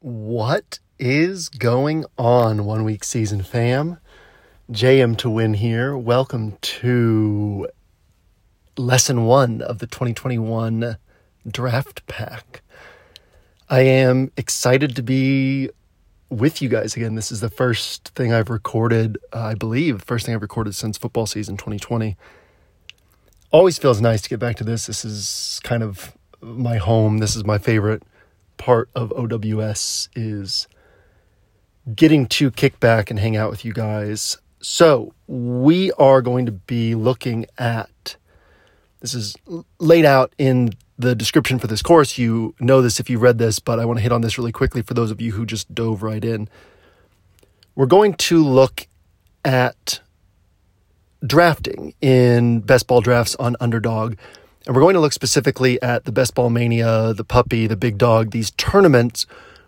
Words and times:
What 0.00 0.78
is 1.00 1.48
going 1.48 2.04
on, 2.16 2.64
one 2.64 2.84
week 2.84 3.02
season 3.02 3.42
fam? 3.42 3.98
JM 4.70 5.16
Tohline 5.16 5.56
here. 5.56 5.96
Welcome 5.96 6.56
to 6.60 7.66
lesson 8.76 9.24
one 9.24 9.60
of 9.60 9.80
the 9.80 9.88
2021 9.88 10.98
draft 11.50 12.06
pack. 12.06 12.62
I 13.68 13.80
am 13.80 14.30
excited 14.36 14.94
to 14.94 15.02
be 15.02 15.68
with 16.30 16.62
you 16.62 16.68
guys 16.68 16.94
again. 16.94 17.16
This 17.16 17.32
is 17.32 17.40
the 17.40 17.50
first 17.50 18.10
thing 18.10 18.32
I've 18.32 18.50
recorded, 18.50 19.18
uh, 19.32 19.40
I 19.40 19.54
believe, 19.54 20.02
first 20.02 20.26
thing 20.26 20.34
I've 20.36 20.42
recorded 20.42 20.76
since 20.76 20.96
football 20.96 21.26
season 21.26 21.56
2020. 21.56 22.16
Always 23.50 23.78
feels 23.78 24.00
nice 24.00 24.22
to 24.22 24.28
get 24.28 24.38
back 24.38 24.54
to 24.58 24.64
this. 24.64 24.86
This 24.86 25.04
is 25.04 25.60
kind 25.64 25.82
of 25.82 26.16
my 26.40 26.76
home. 26.76 27.18
This 27.18 27.34
is 27.34 27.44
my 27.44 27.58
favorite 27.58 28.04
part 28.58 28.90
of 28.94 29.12
OWS 29.12 30.10
is 30.14 30.68
getting 31.94 32.26
to 32.26 32.50
kick 32.50 32.78
back 32.80 33.10
and 33.10 33.18
hang 33.18 33.36
out 33.36 33.50
with 33.50 33.64
you 33.64 33.72
guys. 33.72 34.36
So, 34.60 35.14
we 35.26 35.92
are 35.92 36.20
going 36.20 36.46
to 36.46 36.52
be 36.52 36.94
looking 36.94 37.46
at 37.56 38.16
this 39.00 39.14
is 39.14 39.36
laid 39.78 40.04
out 40.04 40.34
in 40.38 40.70
the 40.98 41.14
description 41.14 41.58
for 41.58 41.68
this 41.68 41.82
course. 41.82 42.18
You 42.18 42.54
know 42.58 42.82
this 42.82 42.98
if 42.98 43.08
you 43.08 43.18
read 43.18 43.38
this, 43.38 43.58
but 43.58 43.78
I 43.78 43.84
want 43.84 43.98
to 43.98 44.02
hit 44.02 44.12
on 44.12 44.20
this 44.20 44.38
really 44.38 44.52
quickly 44.52 44.82
for 44.82 44.94
those 44.94 45.10
of 45.10 45.20
you 45.20 45.32
who 45.32 45.46
just 45.46 45.72
dove 45.74 46.02
right 46.02 46.24
in. 46.24 46.48
We're 47.76 47.86
going 47.86 48.14
to 48.14 48.44
look 48.44 48.88
at 49.44 50.00
drafting 51.24 51.94
in 52.00 52.60
best 52.60 52.86
ball 52.86 53.00
drafts 53.00 53.36
on 53.36 53.56
underdog 53.60 54.16
and 54.66 54.74
we're 54.74 54.82
going 54.82 54.94
to 54.94 55.00
look 55.00 55.12
specifically 55.12 55.80
at 55.82 56.04
the 56.04 56.12
Best 56.12 56.34
Ball 56.34 56.50
Mania, 56.50 57.14
the 57.14 57.24
Puppy, 57.24 57.66
the 57.66 57.76
Big 57.76 57.98
Dog, 57.98 58.30
these 58.30 58.50
tournaments 58.52 59.26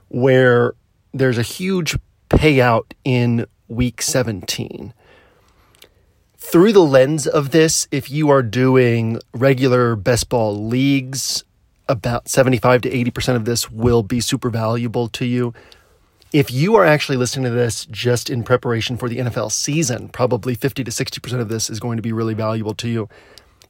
where 0.09 0.75
there's 1.13 1.39
a 1.39 1.43
huge 1.43 1.99
payout 2.29 2.93
in 3.05 3.47
week 3.69 4.03
17. 4.03 4.93
Through 6.37 6.73
the 6.73 6.81
lens 6.81 7.27
of 7.27 7.51
this, 7.51 7.87
if 7.91 8.11
you 8.11 8.29
are 8.31 8.43
doing 8.43 9.21
regular 9.33 9.95
best 9.95 10.29
ball 10.29 10.67
leagues, 10.67 11.45
about 11.89 12.29
75 12.29 12.83
to 12.83 12.91
80% 12.91 13.37
of 13.37 13.45
this 13.45 13.71
will 13.71 14.03
be 14.03 14.21
super 14.21 14.51
valuable 14.51 15.09
to 15.09 15.25
you. 15.25 15.55
If 16.33 16.51
you 16.51 16.77
are 16.77 16.85
actually 16.85 17.17
listening 17.17 17.45
to 17.45 17.51
this 17.51 17.85
just 17.87 18.31
in 18.31 18.45
preparation 18.45 18.97
for 18.97 19.09
the 19.09 19.19
NFL 19.19 19.51
season, 19.51 20.09
probably 20.09 20.55
50 20.55 20.85
to 20.85 20.91
60% 20.91 21.41
of 21.41 21.49
this 21.49 21.69
is 21.69 21.81
going 21.81 21.97
to 21.97 22.03
be 22.03 22.13
really 22.13 22.35
valuable 22.35 22.75
to 22.75 22.89
you 22.89 23.09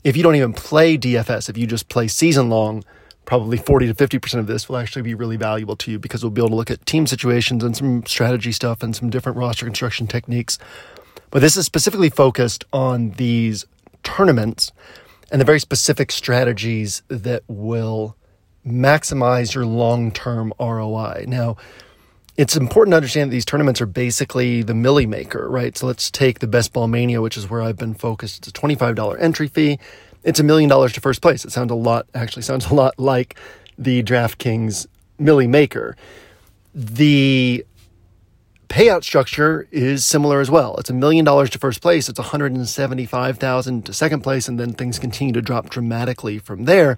if 0.05 0.17
you 0.17 0.23
don't 0.23 0.37
even 0.37 0.53
play 0.53 0.97
DFS, 0.97 1.48
if 1.48 1.59
you 1.59 1.67
just 1.67 1.89
play 1.89 2.09
season 2.09 2.48
long, 2.48 2.84
probably 3.25 3.56
40 3.56 3.93
to 3.93 3.95
50% 3.95 4.39
of 4.39 4.47
this 4.47 4.69
will 4.69 4.77
actually 4.77 5.03
be 5.03 5.15
really 5.15 5.37
valuable 5.37 5.77
to 5.77 5.91
you 5.91 5.98
because 5.98 6.23
we'll 6.23 6.31
be 6.31 6.41
able 6.41 6.48
to 6.51 6.55
look 6.55 6.70
at 6.70 6.84
team 6.87 7.06
situations 7.06 7.62
and 7.62 7.77
some 7.77 8.05
strategy 8.06 8.53
stuff 8.53 8.83
and 8.83 8.97
some 8.97 9.11
different 9.11 9.39
roster 9.39 9.65
construction 9.65 10.06
techniques. 10.06 10.59
But 11.31 11.41
this 11.41 11.56
is 11.56 11.65
specifically 11.65 12.11
focused 12.11 12.65
on 12.73 13.11
these 13.12 13.67
tournaments 14.03 14.73
and 15.31 15.41
the 15.41 15.45
very 15.45 15.61
specific 15.61 16.11
strategies 16.11 17.03
that 17.09 17.45
will 17.47 18.17
maximize 18.67 19.55
your 19.55 19.67
long 19.67 20.11
term 20.11 20.53
ROI. 20.59 21.27
Now, 21.28 21.56
it's 22.41 22.56
important 22.56 22.92
to 22.92 22.96
understand 22.96 23.30
that 23.30 23.33
these 23.33 23.44
tournaments 23.44 23.83
are 23.83 23.86
basically 23.86 24.62
the 24.62 24.72
milli 24.72 25.06
maker, 25.06 25.46
right? 25.46 25.77
So 25.77 25.86
let's 25.86 26.10
take 26.10 26.38
the 26.38 26.47
Best 26.47 26.72
Ball 26.72 26.88
Mania, 26.88 27.20
which 27.20 27.36
is 27.36 27.50
where 27.50 27.60
I've 27.60 27.77
been 27.77 27.92
focused. 27.92 28.38
It's 28.38 28.48
a 28.48 28.52
$25 28.52 29.20
entry 29.20 29.47
fee. 29.47 29.78
It's 30.24 30.41
a 30.41 30.42
million 30.42 30.70
dollars 30.70 30.94
to 30.94 31.02
first 31.02 31.20
place. 31.20 31.44
It 31.44 31.52
sounds 31.52 31.70
a 31.70 31.74
lot, 31.74 32.06
actually 32.14 32.41
sounds 32.41 32.64
a 32.70 32.74
lot 32.74 32.98
like 32.98 33.36
the 33.77 34.02
DraftKings 34.02 34.86
milli 35.20 35.50
maker. 35.50 35.98
The 36.74 37.66
payout 38.70 39.04
structure 39.04 39.69
is 39.70 40.06
similar 40.06 40.41
as 40.41 40.50
well. 40.50 40.77
It's 40.78 40.88
a 40.88 40.94
million 40.94 41.27
dollars 41.27 41.50
to 41.50 41.58
first 41.58 41.82
place. 41.82 42.08
It's 42.08 42.19
175,000 42.19 43.84
to 43.84 43.92
second 43.92 44.22
place. 44.22 44.48
And 44.48 44.59
then 44.59 44.72
things 44.72 44.98
continue 44.98 45.34
to 45.34 45.42
drop 45.42 45.69
dramatically 45.69 46.38
from 46.38 46.65
there. 46.65 46.97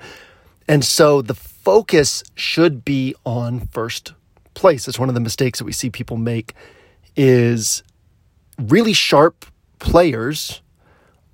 And 0.69 0.85
so 0.85 1.21
the 1.21 1.35
focus 1.35 2.23
should 2.37 2.85
be 2.85 3.17
on 3.25 3.67
first 3.67 4.13
place. 4.55 4.89
It's 4.89 4.99
one 4.99 5.09
of 5.09 5.15
the 5.15 5.21
mistakes 5.21 5.59
that 5.59 5.65
we 5.65 5.73
see 5.73 5.91
people 5.91 6.17
make 6.17 6.55
is 7.17 7.83
really 8.59 8.93
sharp 8.93 9.47
players 9.79 10.63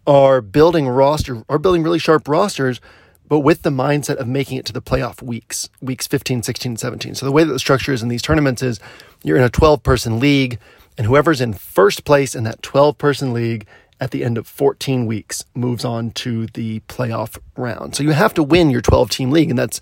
are 0.06 0.40
building 0.40 0.88
roster 0.88 1.44
are 1.48 1.58
building 1.58 1.82
really 1.82 1.98
sharp 1.98 2.26
rosters 2.26 2.80
but 3.28 3.40
with 3.40 3.60
the 3.60 3.70
mindset 3.70 4.16
of 4.16 4.26
making 4.26 4.56
it 4.56 4.64
to 4.64 4.72
the 4.72 4.80
playoff 4.80 5.20
weeks 5.20 5.68
weeks 5.82 6.06
15 6.06 6.42
16 6.42 6.78
17 6.78 7.14
so 7.14 7.26
the 7.26 7.32
way 7.32 7.44
that 7.44 7.52
the 7.52 7.58
structure 7.58 7.92
is 7.92 8.02
in 8.02 8.08
these 8.08 8.22
tournaments 8.22 8.62
is 8.62 8.80
you're 9.22 9.36
in 9.36 9.42
a 9.42 9.50
12 9.50 9.82
person 9.82 10.18
league 10.18 10.58
and 10.96 11.06
whoever's 11.06 11.42
in 11.42 11.52
first 11.52 12.04
place 12.04 12.34
in 12.34 12.44
that 12.44 12.62
12 12.62 12.96
person 12.96 13.34
league 13.34 13.66
at 14.00 14.12
the 14.12 14.24
end 14.24 14.38
of 14.38 14.46
14 14.46 15.04
weeks 15.04 15.44
moves 15.54 15.84
on 15.84 16.10
to 16.12 16.46
the 16.46 16.80
playoff 16.88 17.38
round 17.56 17.94
so 17.94 18.02
you 18.02 18.12
have 18.12 18.32
to 18.32 18.42
win 18.42 18.70
your 18.70 18.80
12 18.80 19.10
team 19.10 19.30
league 19.30 19.50
and 19.50 19.58
that's 19.58 19.80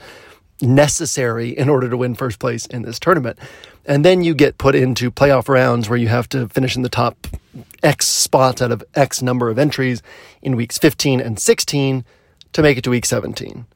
necessary 0.61 1.51
in 1.51 1.69
order 1.69 1.89
to 1.89 1.97
win 1.97 2.15
first 2.15 2.39
place 2.39 2.67
in 2.67 2.83
this 2.83 2.99
tournament. 2.99 3.39
And 3.85 4.05
then 4.05 4.23
you 4.23 4.35
get 4.35 4.59
put 4.59 4.75
into 4.75 5.11
playoff 5.11 5.49
rounds 5.49 5.89
where 5.89 5.99
you 5.99 6.09
have 6.09 6.29
to 6.31 6.49
finish 6.49 6.77
in 6.77 6.83
the 6.83 6.89
top 6.89 7.27
X 7.83 8.07
spots 8.07 8.61
out 8.61 8.73
of 8.73 8.83
X 8.95 9.23
number 9.23 9.49
of 9.49 9.59
entries 9.59 10.03
in 10.43 10.57
weeks 10.57 10.79
15 10.79 11.21
and 11.21 11.39
16 11.39 12.05
to 12.53 12.63
make 12.63 12.79
it 12.79 12.85
to 12.85 12.91
week 12.91 13.07
17. 13.07 13.67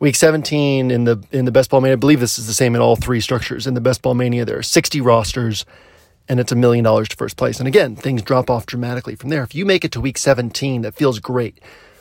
Week 0.00 0.14
17 0.14 0.90
in 0.90 1.04
the 1.04 1.22
in 1.32 1.44
the 1.44 1.50
best 1.50 1.70
ball 1.70 1.80
mania, 1.80 1.94
I 1.94 1.96
believe 1.96 2.20
this 2.20 2.38
is 2.38 2.46
the 2.46 2.54
same 2.54 2.74
in 2.74 2.80
all 2.80 2.96
three 2.96 3.20
structures. 3.20 3.66
In 3.66 3.74
the 3.74 3.80
best 3.80 4.00
ball 4.00 4.14
mania, 4.14 4.44
there 4.44 4.58
are 4.58 4.62
60 4.62 5.00
rosters 5.00 5.64
and 6.28 6.38
it's 6.38 6.52
a 6.52 6.56
million 6.56 6.84
dollars 6.84 7.08
to 7.08 7.16
first 7.16 7.36
place. 7.36 7.58
And 7.58 7.66
again, 7.66 7.96
things 7.96 8.22
drop 8.22 8.48
off 8.50 8.66
dramatically 8.66 9.16
from 9.16 9.30
there. 9.30 9.42
If 9.42 9.54
you 9.54 9.64
make 9.64 9.84
it 9.84 9.92
to 9.92 10.00
week 10.00 10.18
17, 10.18 10.82
that 10.82 10.94
feels 10.94 11.18
great. 11.18 11.58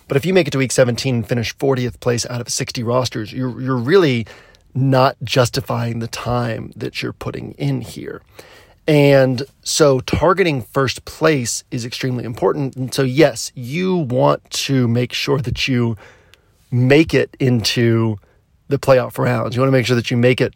But 0.08 0.18
if 0.18 0.26
you 0.26 0.34
make 0.34 0.48
it 0.48 0.52
to 0.52 0.58
week 0.58 0.72
17 0.72 1.16
and 1.16 1.28
finish 1.28 1.56
40th 1.58 2.00
place 2.00 2.26
out 2.26 2.42
of 2.42 2.50
60 2.50 2.84
rosters, 2.84 3.34
you're, 3.34 3.60
you're 3.62 3.78
really 3.78 4.26
not 4.74 5.18
justifying 5.24 6.00
the 6.00 6.08
time 6.08 6.72
that 6.76 7.02
you're 7.02 7.14
putting 7.14 7.52
in 7.54 7.82
here. 7.82 8.22
And 8.88 9.44
so 9.64 10.00
targeting 10.00 10.62
first 10.62 11.04
place 11.04 11.66
is 11.72 11.84
extremely 11.84 12.24
important. 12.24 12.76
And 12.78 12.94
so, 12.94 13.04
yes, 13.04 13.52
you 13.54 13.98
want 13.98 14.50
to 14.52 14.88
make 14.88 15.12
sure 15.12 15.40
that 15.40 15.68
you 15.68 15.98
make 16.72 17.14
it 17.14 17.36
into 17.40 18.18
the 18.70 18.80
playoff 18.80 19.18
rounds. 19.18 19.56
You 19.56 19.62
want 19.62 19.70
to 19.70 19.78
make 19.78 19.86
sure 19.86 19.96
that 19.96 20.10
you 20.10 20.16
make 20.16 20.40
it 20.40 20.54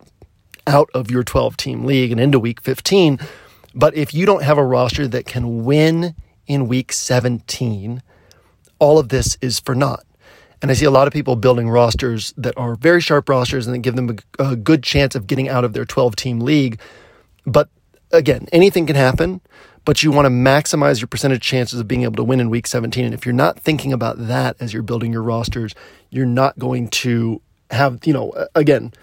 out 0.65 0.89
of 0.93 1.11
your 1.11 1.23
12 1.23 1.57
team 1.57 1.83
league 1.83 2.11
and 2.11 2.21
into 2.21 2.39
week 2.39 2.61
15. 2.61 3.19
But 3.73 3.95
if 3.95 4.13
you 4.13 4.25
don't 4.25 4.43
have 4.43 4.57
a 4.57 4.63
roster 4.63 5.07
that 5.07 5.25
can 5.25 5.65
win 5.65 6.15
in 6.47 6.67
week 6.67 6.93
17, 6.93 8.01
all 8.81 8.97
of 8.97 9.09
this 9.09 9.37
is 9.41 9.59
for 9.59 9.75
naught. 9.75 10.03
And 10.61 10.69
I 10.69 10.73
see 10.73 10.85
a 10.85 10.91
lot 10.91 11.07
of 11.07 11.13
people 11.13 11.35
building 11.35 11.69
rosters 11.69 12.33
that 12.35 12.57
are 12.57 12.75
very 12.75 12.99
sharp 12.99 13.29
rosters 13.29 13.65
and 13.65 13.75
that 13.75 13.79
give 13.79 13.95
them 13.95 14.17
a, 14.39 14.51
a 14.51 14.55
good 14.55 14.83
chance 14.83 15.15
of 15.15 15.27
getting 15.27 15.47
out 15.47 15.63
of 15.63 15.73
their 15.73 15.85
12 15.85 16.15
team 16.15 16.39
league. 16.39 16.79
But 17.45 17.69
again, 18.11 18.47
anything 18.51 18.85
can 18.85 18.95
happen, 18.95 19.41
but 19.85 20.03
you 20.03 20.11
want 20.11 20.25
to 20.25 20.29
maximize 20.29 20.99
your 20.99 21.07
percentage 21.07 21.41
chances 21.41 21.79
of 21.79 21.87
being 21.87 22.03
able 22.03 22.15
to 22.15 22.23
win 22.23 22.39
in 22.39 22.49
week 22.49 22.67
17. 22.67 23.05
And 23.05 23.13
if 23.13 23.25
you're 23.25 23.33
not 23.33 23.59
thinking 23.59 23.93
about 23.93 24.17
that 24.27 24.55
as 24.59 24.73
you're 24.73 24.83
building 24.83 25.13
your 25.13 25.23
rosters, 25.23 25.73
you're 26.09 26.25
not 26.25 26.57
going 26.59 26.89
to 26.89 27.41
have, 27.69 27.99
you 28.05 28.13
know, 28.13 28.33
again, 28.55 28.93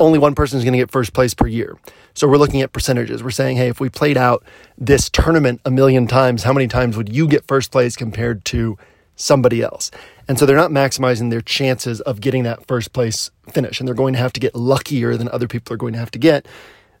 only 0.00 0.18
one 0.18 0.34
person 0.34 0.58
is 0.58 0.64
going 0.64 0.72
to 0.72 0.78
get 0.78 0.90
first 0.90 1.12
place 1.12 1.32
per 1.32 1.46
year. 1.46 1.76
So 2.14 2.28
we're 2.28 2.38
looking 2.38 2.60
at 2.60 2.72
percentages. 2.72 3.22
We're 3.22 3.30
saying, 3.30 3.56
hey, 3.56 3.68
if 3.68 3.80
we 3.80 3.88
played 3.88 4.16
out 4.16 4.44
this 4.76 5.08
tournament 5.08 5.60
a 5.64 5.70
million 5.70 6.08
times, 6.08 6.42
how 6.42 6.52
many 6.52 6.66
times 6.66 6.96
would 6.96 7.08
you 7.08 7.28
get 7.28 7.46
first 7.46 7.70
place 7.70 7.96
compared 7.96 8.44
to 8.46 8.76
somebody 9.16 9.62
else. 9.62 9.90
And 10.28 10.38
so 10.38 10.46
they're 10.46 10.56
not 10.56 10.70
maximizing 10.70 11.30
their 11.30 11.40
chances 11.40 12.00
of 12.00 12.20
getting 12.20 12.42
that 12.44 12.66
first 12.66 12.92
place 12.92 13.30
finish. 13.50 13.80
And 13.80 13.86
they're 13.86 13.94
going 13.94 14.14
to 14.14 14.18
have 14.18 14.32
to 14.34 14.40
get 14.40 14.54
luckier 14.54 15.16
than 15.16 15.28
other 15.28 15.48
people 15.48 15.74
are 15.74 15.78
going 15.78 15.92
to 15.92 15.98
have 15.98 16.10
to 16.12 16.18
get, 16.18 16.46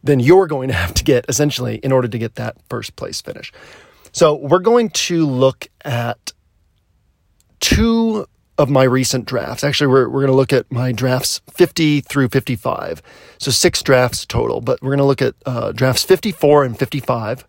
than 0.02 0.20
you're 0.20 0.46
going 0.46 0.68
to 0.68 0.74
have 0.74 0.94
to 0.94 1.04
get 1.04 1.24
essentially 1.28 1.76
in 1.76 1.92
order 1.92 2.08
to 2.08 2.18
get 2.18 2.34
that 2.36 2.56
first 2.68 2.96
place 2.96 3.20
finish. 3.20 3.52
So 4.12 4.34
we're 4.34 4.58
going 4.58 4.90
to 4.90 5.26
look 5.26 5.68
at 5.84 6.32
two 7.60 8.26
of 8.58 8.68
my 8.68 8.84
recent 8.84 9.24
drafts. 9.24 9.64
Actually, 9.64 9.86
we're, 9.86 10.08
we're 10.08 10.20
going 10.20 10.30
to 10.30 10.36
look 10.36 10.52
at 10.52 10.70
my 10.70 10.92
drafts 10.92 11.40
50 11.50 12.02
through 12.02 12.28
55. 12.28 13.02
So 13.38 13.50
six 13.50 13.82
drafts 13.82 14.26
total, 14.26 14.60
but 14.60 14.82
we're 14.82 14.90
going 14.90 14.98
to 14.98 15.04
look 15.04 15.22
at 15.22 15.34
uh, 15.46 15.72
drafts 15.72 16.04
54 16.04 16.64
and 16.64 16.78
55 16.78 17.46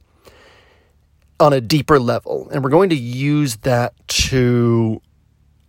on 1.43 1.51
a 1.51 1.59
deeper 1.59 1.99
level. 1.99 2.49
And 2.51 2.63
we're 2.63 2.69
going 2.69 2.89
to 2.89 2.95
use 2.95 3.57
that 3.57 3.93
to 4.07 5.01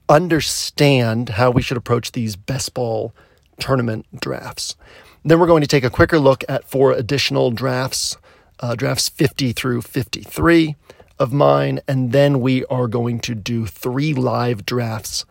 understand 0.09 1.31
how 1.31 1.51
we 1.51 1.63
should 1.63 1.77
approach 1.77 2.13
these 2.13 2.37
best 2.37 2.75
ball 2.75 3.13
tournament 3.59 4.07
drafts. 4.21 4.77
Then 5.25 5.41
we're 5.41 5.49
going 5.49 5.63
to 5.63 5.67
take 5.67 5.83
a 5.83 5.91
quicker 5.91 6.19
look 6.21 6.45
at 6.49 6.65
four 6.65 6.93
additional 6.93 7.51
drafts, 7.51 8.17
uh, 8.61 8.77
drafts 8.77 9.09
50 9.09 9.53
through 9.53 9.83
53 9.83 10.77
of 11.19 11.33
mine. 11.33 11.81
And 11.89 12.13
then 12.13 12.41
we 12.41 12.65
are 12.67 12.87
going 12.87 13.19
to 13.21 13.35
do 13.35 13.67
three 13.67 14.15
live 14.15 14.65
drafts 14.65 15.25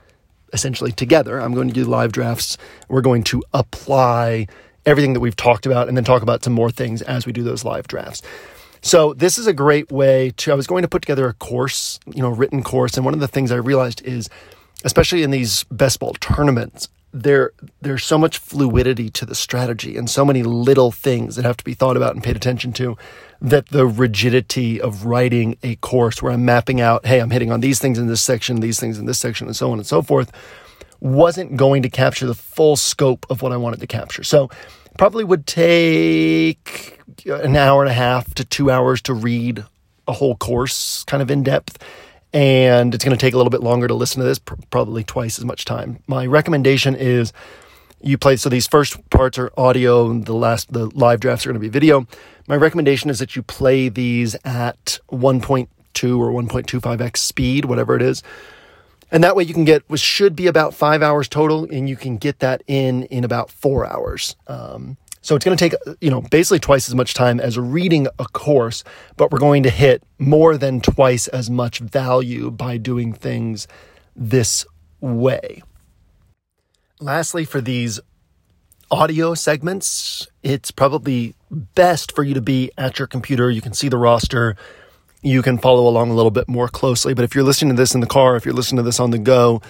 essentially 0.51 0.91
together. 0.91 1.39
I'm 1.39 1.53
going 1.53 1.69
to 1.69 1.73
do 1.73 1.85
live 1.85 2.11
drafts. 2.11 2.57
We're 2.89 3.01
going 3.01 3.23
to 3.25 3.43
apply 3.53 4.47
everything 4.85 5.13
that 5.13 5.21
we've 5.21 5.37
talked 5.37 5.65
about 5.65 5.87
and 5.87 5.95
then 5.95 6.03
talk 6.03 6.21
about 6.21 6.43
some 6.43 6.53
more 6.53 6.69
things 6.69 7.01
as 7.01 7.25
we 7.25 7.31
do 7.31 7.43
those 7.43 7.63
live 7.63 7.87
drafts. 7.87 8.21
So 8.83 9.13
this 9.13 9.37
is 9.37 9.47
a 9.47 9.53
great 9.53 9.91
way 9.91 10.33
to 10.37 10.51
I 10.51 10.55
was 10.55 10.67
going 10.67 10.81
to 10.81 10.89
put 10.89 11.01
together 11.01 11.27
a 11.27 11.33
course, 11.33 12.01
you 12.05 12.21
know, 12.21 12.29
written 12.29 12.61
course 12.61 12.95
and 12.97 13.05
one 13.05 13.13
of 13.13 13.21
the 13.21 13.29
things 13.29 13.51
I 13.51 13.55
realized 13.55 14.01
is 14.05 14.29
especially 14.83 15.23
in 15.23 15.31
these 15.31 15.63
best 15.71 15.99
ball 15.99 16.13
tournaments, 16.15 16.89
there 17.13 17.51
there's 17.81 18.03
so 18.03 18.17
much 18.17 18.37
fluidity 18.37 19.09
to 19.09 19.25
the 19.25 19.35
strategy 19.35 19.95
and 19.95 20.09
so 20.09 20.25
many 20.25 20.43
little 20.43 20.91
things 20.91 21.37
that 21.37 21.45
have 21.45 21.55
to 21.55 21.63
be 21.63 21.73
thought 21.73 21.95
about 21.95 22.13
and 22.13 22.23
paid 22.23 22.35
attention 22.35 22.73
to 22.73 22.97
that 23.39 23.69
the 23.69 23.85
rigidity 23.85 24.81
of 24.81 25.05
writing 25.05 25.57
a 25.63 25.75
course 25.77 26.21
where 26.21 26.33
I'm 26.33 26.43
mapping 26.43 26.81
out, 26.81 27.05
hey, 27.05 27.19
I'm 27.19 27.29
hitting 27.29 27.51
on 27.51 27.61
these 27.61 27.79
things 27.79 27.97
in 27.97 28.07
this 28.07 28.21
section, 28.21 28.59
these 28.59 28.79
things 28.79 28.99
in 28.99 29.05
this 29.05 29.19
section, 29.19 29.47
and 29.47 29.55
so 29.55 29.71
on 29.71 29.77
and 29.77 29.87
so 29.87 30.01
forth, 30.01 30.29
wasn't 30.99 31.55
going 31.55 31.83
to 31.83 31.89
capture 31.89 32.25
the 32.25 32.35
full 32.35 32.75
scope 32.75 33.25
of 33.29 33.41
what 33.41 33.53
I 33.53 33.57
wanted 33.57 33.79
to 33.79 33.87
capture. 33.87 34.23
So 34.23 34.49
probably 34.97 35.23
would 35.23 35.45
take 35.45 36.99
an 37.25 37.55
hour 37.55 37.81
and 37.81 37.89
a 37.89 37.95
half 37.95 38.33
to 38.35 38.45
two 38.45 38.69
hours 38.69 39.01
to 39.03 39.13
read 39.13 39.63
a 40.07 40.13
whole 40.13 40.35
course 40.35 41.03
kind 41.05 41.23
of 41.23 41.31
in 41.31 41.43
depth 41.43 41.81
and 42.33 42.95
it's 42.95 43.05
going 43.05 43.15
to 43.15 43.21
take 43.21 43.35
a 43.35 43.37
little 43.37 43.51
bit 43.51 43.61
longer 43.61 43.87
to 43.87 43.93
listen 43.93 44.19
to 44.19 44.25
this, 44.25 44.39
probably 44.39 45.03
twice 45.03 45.37
as 45.37 45.45
much 45.45 45.65
time. 45.65 45.99
My 46.07 46.25
recommendation 46.25 46.95
is 46.95 47.31
you 48.01 48.17
play 48.17 48.35
so 48.35 48.49
these 48.49 48.67
first 48.67 49.07
parts 49.11 49.37
are 49.37 49.51
audio 49.55 50.09
and 50.09 50.25
the 50.25 50.33
last 50.33 50.73
the 50.73 50.87
live 50.97 51.19
drafts 51.19 51.45
are 51.45 51.49
going 51.49 51.61
to 51.61 51.65
be 51.65 51.69
video. 51.69 52.07
My 52.47 52.55
recommendation 52.55 53.09
is 53.09 53.19
that 53.19 53.35
you 53.35 53.43
play 53.43 53.87
these 53.87 54.35
at 54.43 54.99
1.2 55.11 55.67
or 56.17 56.31
1.25x 56.31 57.17
speed, 57.17 57.65
whatever 57.65 57.95
it 57.95 58.01
is. 58.01 58.23
And 59.11 59.23
that 59.23 59.35
way 59.35 59.43
you 59.43 59.53
can 59.53 59.63
get 59.63 59.83
what 59.87 59.99
should 59.99 60.35
be 60.35 60.47
about 60.47 60.73
five 60.73 61.03
hours 61.03 61.27
total, 61.27 61.65
and 61.65 61.87
you 61.87 61.95
can 61.95 62.17
get 62.17 62.39
that 62.39 62.63
in 62.65 63.03
in 63.03 63.23
about 63.23 63.51
four 63.51 63.85
hours. 63.85 64.35
Um, 64.47 64.97
so 65.23 65.37
it's 65.37 65.45
going 65.45 65.57
to 65.57 65.69
take, 65.69 65.97
you 66.01 66.11
know, 66.11 66.21
basically 66.21 66.59
twice 66.59 66.89
as 66.89 66.95
much 66.95 67.13
time 67.13 67.39
as 67.39 67.57
reading 67.57 68.07
a 68.19 68.25
course, 68.25 68.83
but 69.15 69.31
we're 69.31 69.39
going 69.39 69.63
to 69.63 69.69
hit 69.69 70.03
more 70.19 70.57
than 70.57 70.81
twice 70.81 71.29
as 71.29 71.49
much 71.49 71.79
value 71.79 72.51
by 72.51 72.75
doing 72.75 73.13
things 73.13 73.65
this 74.17 74.65
way. 74.99 75.63
Lastly, 76.99 77.45
for 77.45 77.61
these 77.61 78.01
audio 78.91 79.33
segments, 79.33 80.27
it's 80.43 80.71
probably 80.71 81.35
best 81.49 82.13
for 82.13 82.23
you 82.23 82.33
to 82.33 82.41
be 82.41 82.69
at 82.77 82.99
your 82.99 83.07
computer. 83.07 83.49
You 83.49 83.61
can 83.61 83.73
see 83.73 83.87
the 83.87 83.97
roster. 83.97 84.57
You 85.21 85.41
can 85.41 85.57
follow 85.57 85.87
along 85.87 86.11
a 86.11 86.15
little 86.15 86.31
bit 86.31 86.49
more 86.49 86.67
closely. 86.67 87.13
But 87.13 87.23
if 87.23 87.33
you're 87.33 87.45
listening 87.45 87.77
to 87.77 87.81
this 87.81 87.95
in 87.95 88.01
the 88.01 88.07
car, 88.07 88.35
if 88.35 88.43
you're 88.43 88.53
listening 88.53 88.77
to 88.77 88.83
this 88.83 88.99
on 88.99 89.11
the 89.11 89.19
go, 89.19 89.61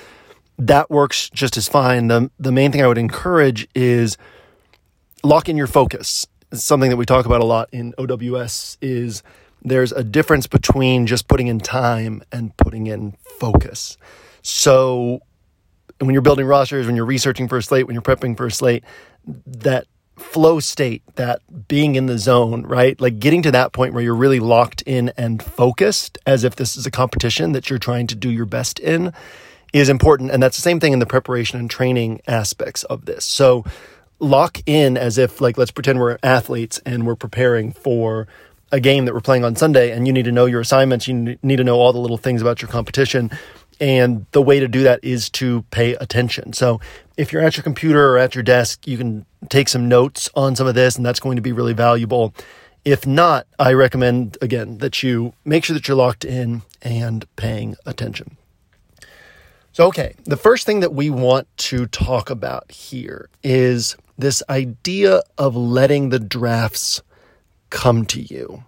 that 0.58 0.90
works 0.90 1.30
just 1.30 1.58
as 1.58 1.68
fine. 1.68 2.08
The, 2.08 2.32
the 2.40 2.52
main 2.52 2.72
thing 2.72 2.82
I 2.82 2.88
would 2.88 2.98
encourage 2.98 3.68
is 3.76 4.18
lock 5.24 5.50
in 5.50 5.58
your 5.58 5.68
focus. 5.68 6.28
It's 6.52 6.64
something 6.64 6.90
that 6.90 6.98
we 6.98 7.06
talk 7.06 7.26
about 7.26 7.42
a 7.42 7.46
lot 7.46 7.70
in 7.72 7.94
OWS 7.98 8.78
is 8.82 9.24
there's 9.64 9.92
a 9.92 10.04
difference 10.04 10.48
between 10.48 11.08
just 11.08 11.28
putting 11.28 11.48
in 11.48 11.60
time 11.60 12.22
and 12.32 12.56
putting 12.58 12.88
in 12.88 13.14
focus. 13.40 13.98
So 14.42 15.22
when 16.00 16.12
you're 16.14 16.22
building 16.22 16.46
rosters, 16.46 16.86
when 16.86 16.96
you're 16.96 17.06
researching 17.06 17.48
for 17.48 17.58
a 17.58 17.64
slate, 17.64 17.88
when 17.88 17.94
you're 17.94 18.02
prepping 18.02 18.36
for 18.36 18.48
a 18.48 18.52
slate, 18.52 18.84
that 19.46 19.88
flow 20.18 20.60
state, 20.60 21.02
that 21.16 21.42
being 21.68 21.96
in 21.96 22.06
the 22.06 22.18
zone, 22.18 22.64
right? 22.64 23.00
Like 23.00 23.20
getting 23.20 23.42
to 23.44 23.52
that 23.52 23.72
point 23.72 23.94
where 23.94 24.04
you're 24.04 24.16
really 24.16 24.40
locked 24.40 24.84
in 24.84 25.12
and 25.18 25.42
focused 25.42 26.18
as 26.26 26.44
if 26.44 26.56
this 26.56 26.76
is 26.76 26.86
a 26.86 26.92
competition 26.92 27.54
that 27.54 27.70
you're 27.70 27.80
trying 27.80 28.08
to 28.08 28.16
do 28.16 28.30
your 28.30 28.46
best 28.46 28.80
in 28.80 29.14
is 29.72 29.90
important. 29.90 30.30
And 30.30 30.44
that's 30.44 30.58
the 30.58 30.62
same 30.62 30.80
thing 30.80 30.94
in 30.94 31.00
the 31.00 31.06
preparation 31.06 31.60
and 31.60 31.70
training 31.70 32.22
aspects 32.28 32.84
of 32.84 33.06
this. 33.06 33.26
So 33.26 33.66
lock 34.24 34.60
in 34.66 34.98
as 34.98 35.18
if 35.18 35.42
like 35.42 35.58
let's 35.58 35.72
pretend 35.72 36.00
we're 36.00 36.18
athletes 36.24 36.80
and 36.86 37.06
we're 37.06 37.16
preparing 37.16 37.72
for 37.72 38.28
a 38.72 38.80
game 38.80 39.06
that 39.06 39.14
we're 39.14 39.22
playing 39.22 39.46
on 39.46 39.56
Sunday 39.56 39.92
and 39.92 40.08
you 40.08 40.14
need 40.14 40.26
to 40.26 40.32
know 40.32 40.46
your 40.46 40.62
assignments, 40.62 41.08
you 41.08 41.38
need 41.44 41.58
to 41.58 41.64
know 41.64 41.80
all 41.80 41.94
the 41.94 42.00
little 42.00 42.18
things 42.18 42.42
about 42.42 42.62
your 42.62 42.70
competition. 42.70 43.30
And 43.80 44.26
the 44.32 44.42
way 44.42 44.60
to 44.60 44.68
do 44.68 44.84
that 44.84 45.04
is 45.04 45.30
to 45.32 45.64
pay 45.72 45.96
attention. 45.96 46.54
So 46.54 46.80
if 47.18 47.32
you're 47.32 47.42
at 47.42 47.58
your 47.58 47.64
computer 47.64 48.12
or 48.12 48.18
at 48.18 48.34
your 48.34 48.44
desk, 48.44 48.88
you 48.88 48.98
can 48.98 49.26
take 49.50 49.68
some 49.68 49.88
notes 49.88 50.30
on 50.36 50.56
some 50.56 50.68
of 50.68 50.76
this, 50.76 50.96
and 50.96 51.06
that's 51.06 51.20
going 51.20 51.36
to 51.36 51.42
be 51.42 51.52
really 51.52 51.74
valuable. 51.74 52.34
If 52.86 53.06
not, 53.06 53.48
I 53.60 53.74
recommend 53.74 54.38
again 54.42 54.78
that 54.80 55.04
you 55.04 55.34
make 55.44 55.66
sure 55.66 55.74
that 55.74 55.88
you're 55.88 55.98
locked 55.98 56.24
in 56.24 56.62
and 56.82 57.26
paying 57.36 57.76
attention. 57.86 58.38
So, 59.72 59.88
okay, 59.88 60.16
the 60.26 60.38
first 60.38 60.66
thing 60.66 60.82
that 60.82 60.94
we 60.94 61.10
want 61.10 61.48
to 61.58 61.88
talk 61.88 62.30
about 62.30 62.72
here 62.72 63.30
is 63.44 63.96
this 64.18 64.44
idea 64.50 65.22
of 65.38 65.56
letting 65.56 66.10
the 66.10 66.20
drafts 66.20 67.02
come 67.70 68.06
to 68.06 68.22
you. 68.22 68.64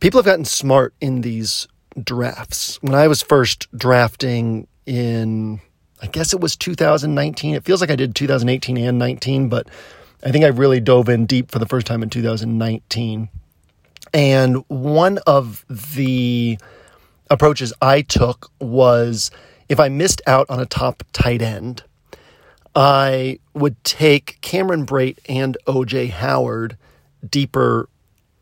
People 0.00 0.18
have 0.18 0.26
gotten 0.26 0.44
smart 0.44 0.94
in 1.00 1.20
these 1.20 1.68
drafts. 2.02 2.80
When 2.82 2.94
I 2.94 3.08
was 3.08 3.22
first 3.22 3.68
drafting 3.76 4.66
in, 4.84 5.60
I 6.02 6.06
guess 6.06 6.32
it 6.32 6.40
was 6.40 6.56
2019, 6.56 7.54
it 7.54 7.64
feels 7.64 7.80
like 7.80 7.90
I 7.90 7.96
did 7.96 8.14
2018 8.14 8.76
and 8.76 8.98
19, 8.98 9.48
but 9.48 9.68
I 10.24 10.30
think 10.30 10.44
I 10.44 10.48
really 10.48 10.80
dove 10.80 11.08
in 11.08 11.26
deep 11.26 11.50
for 11.50 11.58
the 11.58 11.66
first 11.66 11.86
time 11.86 12.02
in 12.02 12.10
2019. 12.10 13.28
And 14.12 14.64
one 14.68 15.18
of 15.26 15.64
the 15.68 16.58
approaches 17.30 17.72
I 17.82 18.02
took 18.02 18.50
was 18.60 19.30
if 19.68 19.80
I 19.80 19.88
missed 19.88 20.22
out 20.26 20.48
on 20.48 20.60
a 20.60 20.66
top 20.66 21.02
tight 21.12 21.42
end, 21.42 21.82
I 22.76 23.38
would 23.54 23.82
take 23.84 24.38
Cameron 24.42 24.84
Brate 24.84 25.18
and 25.28 25.56
OJ 25.66 26.10
Howard 26.10 26.76
deeper 27.26 27.88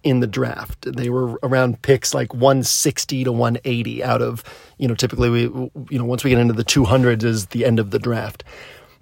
in 0.03 0.19
the 0.21 0.27
draft. 0.27 0.87
They 0.93 1.09
were 1.09 1.39
around 1.45 1.81
picks 1.83 2.13
like 2.13 2.35
160 2.35 3.25
to 3.25 3.33
180 3.33 4.03
out 4.03 4.21
of, 4.21 4.43
you 4.77 4.89
know, 4.89 4.95
typically 4.95 5.31
we, 5.31 5.41
you 5.43 5.99
know, 5.99 6.05
once 6.05 6.25
we 6.25 6.31
get 6.31 6.41
into 6.41 6.53
the 6.53 6.65
200s 6.65 7.23
is 7.23 7.47
the 7.47 7.65
end 7.65 7.79
of 7.79 7.93
the 7.93 7.99
draft. 8.01 8.43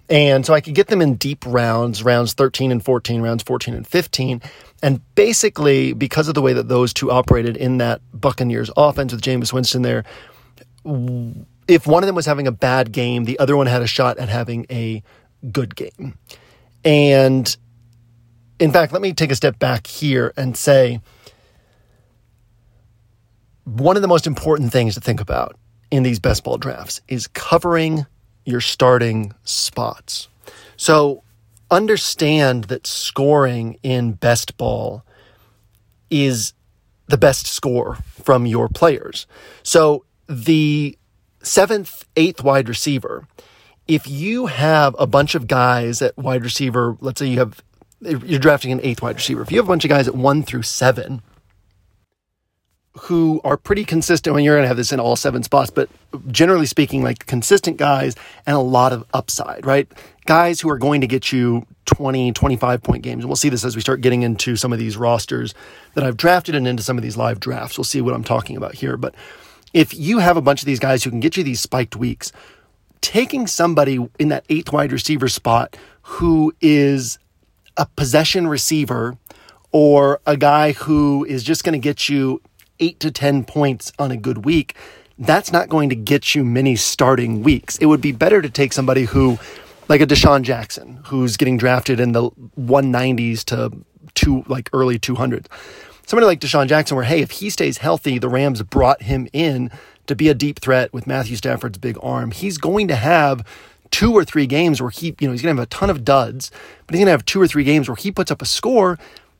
And 0.07 0.45
so 0.45 0.53
I 0.53 0.61
could 0.61 0.75
get 0.75 0.87
them 0.87 1.01
in 1.01 1.15
deep 1.15 1.43
rounds, 1.47 2.03
rounds 2.03 2.33
13 2.33 2.71
and 2.71 2.83
14, 2.83 3.21
rounds 3.21 3.41
14 3.41 3.73
and 3.73 3.87
15. 3.87 4.41
And 4.83 5.15
basically, 5.15 5.93
because 5.93 6.27
of 6.27 6.35
the 6.35 6.41
way 6.41 6.53
that 6.53 6.67
those 6.67 6.93
two 6.93 7.09
operated 7.09 7.57
in 7.57 7.79
that 7.79 8.01
Buccaneers 8.13 8.69
offense 8.77 9.13
with 9.13 9.21
Jameis 9.21 9.51
Winston 9.51 9.81
there, 9.81 10.03
if 11.67 11.87
one 11.87 12.03
of 12.03 12.07
them 12.07 12.15
was 12.15 12.25
having 12.25 12.47
a 12.47 12.51
bad 12.51 12.91
game, 12.91 13.23
the 13.23 13.39
other 13.39 13.57
one 13.57 13.67
had 13.67 13.81
a 13.81 13.87
shot 13.87 14.17
at 14.17 14.29
having 14.29 14.65
a 14.69 15.01
good 15.51 15.75
game. 15.75 16.17
And 16.83 17.55
in 18.59 18.71
fact, 18.71 18.93
let 18.93 19.01
me 19.01 19.13
take 19.13 19.31
a 19.31 19.35
step 19.35 19.59
back 19.59 19.87
here 19.87 20.33
and 20.37 20.55
say 20.55 21.01
one 23.65 23.95
of 23.95 24.01
the 24.01 24.07
most 24.07 24.27
important 24.27 24.71
things 24.71 24.93
to 24.95 25.01
think 25.01 25.21
about 25.21 25.57
in 25.91 26.03
these 26.03 26.19
best 26.19 26.43
ball 26.43 26.57
drafts 26.57 27.01
is 27.07 27.27
covering 27.27 28.05
your 28.45 28.61
starting 28.61 29.33
spots. 29.43 30.27
So 30.75 31.23
understand 31.71 32.65
that 32.65 32.85
scoring 32.85 33.77
in 33.83 34.13
best 34.13 34.57
ball 34.57 35.03
is 36.09 36.53
the 37.07 37.17
best 37.17 37.47
score 37.47 37.95
from 38.23 38.45
your 38.45 38.69
players. 38.69 39.27
So 39.63 40.05
the 40.27 40.97
seventh, 41.41 42.05
eighth 42.15 42.43
wide 42.43 42.69
receiver 42.69 43.27
if 43.87 44.07
you 44.07 44.47
have 44.47 44.95
a 44.97 45.07
bunch 45.07 45.35
of 45.35 45.47
guys 45.47 46.01
at 46.01 46.17
wide 46.17 46.43
receiver, 46.43 46.97
let's 47.01 47.19
say 47.19 47.27
you 47.27 47.39
have, 47.39 47.63
you're 48.01 48.39
drafting 48.39 48.71
an 48.71 48.79
eighth 48.81 49.01
wide 49.01 49.15
receiver, 49.15 49.41
if 49.41 49.51
you 49.51 49.57
have 49.57 49.65
a 49.65 49.69
bunch 49.69 49.83
of 49.83 49.89
guys 49.89 50.07
at 50.07 50.15
one 50.15 50.43
through 50.43 50.63
seven 50.63 51.21
who 52.95 53.41
are 53.43 53.57
pretty 53.57 53.83
consistent, 53.83 54.35
when 54.35 54.43
you're 54.43 54.55
going 54.55 54.63
to 54.63 54.67
have 54.67 54.77
this 54.77 54.91
in 54.91 54.99
all 54.99 55.15
seven 55.15 55.41
spots, 55.41 55.71
but 55.71 55.89
generally 56.27 56.67
speaking, 56.67 57.03
like 57.03 57.25
consistent 57.25 57.77
guys 57.77 58.15
and 58.45 58.55
a 58.55 58.59
lot 58.59 58.93
of 58.93 59.03
upside, 59.13 59.65
right? 59.65 59.91
Guys 60.25 60.61
who 60.61 60.69
are 60.69 60.77
going 60.77 61.01
to 61.01 61.07
get 61.07 61.31
you 61.31 61.65
20, 61.85 62.31
25 62.31 62.83
point 62.83 63.03
games. 63.03 63.23
And 63.23 63.29
we'll 63.29 63.35
see 63.35 63.49
this 63.49 63.65
as 63.65 63.75
we 63.75 63.81
start 63.81 64.01
getting 64.01 64.21
into 64.21 64.55
some 64.55 64.71
of 64.71 64.79
these 64.79 64.95
rosters 64.95 65.53
that 65.95 66.03
I've 66.03 66.17
drafted 66.17 66.55
and 66.55 66.67
into 66.67 66.83
some 66.83 66.97
of 66.97 67.03
these 67.03 67.17
live 67.17 67.39
drafts. 67.39 67.77
We'll 67.77 67.83
see 67.83 67.99
what 67.99 68.13
I'm 68.13 68.23
talking 68.23 68.55
about 68.55 68.75
here. 68.75 68.95
But 68.95 69.15
if 69.73 69.93
you 69.93 70.19
have 70.19 70.37
a 70.37 70.41
bunch 70.41 70.61
of 70.61 70.67
these 70.67 70.79
guys 70.79 71.03
who 71.03 71.09
can 71.09 71.19
get 71.19 71.35
you 71.35 71.43
these 71.43 71.61
spiked 71.61 71.95
weeks, 71.95 72.31
taking 73.03 73.45
somebody 73.45 73.99
in 74.17 74.29
that 74.29 74.45
eighth 74.49 74.71
wide 74.71 74.91
receiver 74.91 75.27
spot 75.27 75.77
who 76.03 76.53
is 76.61 77.19
a 77.77 77.85
possession 77.85 78.47
receiver 78.47 79.17
or 79.71 80.21
a 80.25 80.37
guy 80.37 80.71
who 80.71 81.25
is 81.25 81.43
just 81.43 81.63
going 81.63 81.73
to 81.73 81.79
get 81.79 82.07
you 82.07 82.41
eight 82.79 82.99
to 83.01 83.11
10 83.11 83.43
points 83.43 83.91
on 83.99 84.09
a 84.09 84.17
good 84.17 84.45
week, 84.45 84.75
that's 85.19 85.51
not 85.51 85.69
going 85.69 85.89
to 85.89 85.95
get 85.95 86.33
you 86.33 86.45
many 86.45 86.75
starting 86.75 87.43
weeks. 87.43 87.77
It 87.77 87.87
would 87.87 88.01
be 88.01 88.13
better 88.13 88.41
to 88.41 88.49
take 88.49 88.71
somebody 88.71 89.03
who, 89.03 89.37
like 89.89 90.01
a 90.01 90.07
DeSean 90.07 90.43
Jackson, 90.43 91.01
who's 91.05 91.35
getting 91.37 91.57
drafted 91.57 91.99
in 91.99 92.13
the 92.13 92.31
190s 92.59 93.43
to 93.45 93.71
two, 94.15 94.43
like 94.47 94.69
early 94.73 94.97
200s. 94.97 95.47
Somebody 96.05 96.25
like 96.25 96.39
DeSean 96.39 96.67
Jackson, 96.67 96.95
where, 96.95 97.05
hey, 97.05 97.21
if 97.21 97.31
he 97.31 97.49
stays 97.49 97.77
healthy, 97.79 98.17
the 98.17 98.29
Rams 98.29 98.61
brought 98.61 99.01
him 99.01 99.27
in 99.33 99.71
to 100.07 100.15
be 100.15 100.29
a 100.29 100.33
deep 100.33 100.59
threat 100.59 100.93
with 100.93 101.07
Matthew 101.07 101.35
Stafford's 101.35 101.77
big 101.77 101.97
arm, 102.01 102.31
he's 102.31 102.57
going 102.57 102.87
to 102.87 102.95
have 102.95 103.45
two 103.91 104.13
or 104.13 104.25
three 104.25 104.47
games 104.47 104.81
where 104.81 104.89
he, 104.89 105.15
you 105.19 105.27
know, 105.27 105.31
he's 105.31 105.41
going 105.41 105.55
to 105.55 105.61
have 105.61 105.67
a 105.67 105.69
ton 105.69 105.89
of 105.89 106.03
duds, 106.03 106.51
but 106.87 106.95
he's 106.95 106.99
going 106.99 107.07
to 107.07 107.11
have 107.11 107.25
two 107.25 107.39
or 107.39 107.47
three 107.47 107.63
games 107.63 107.87
where 107.87 107.95
he 107.95 108.11
puts 108.11 108.31
up 108.31 108.41
a 108.41 108.45
score 108.45 108.97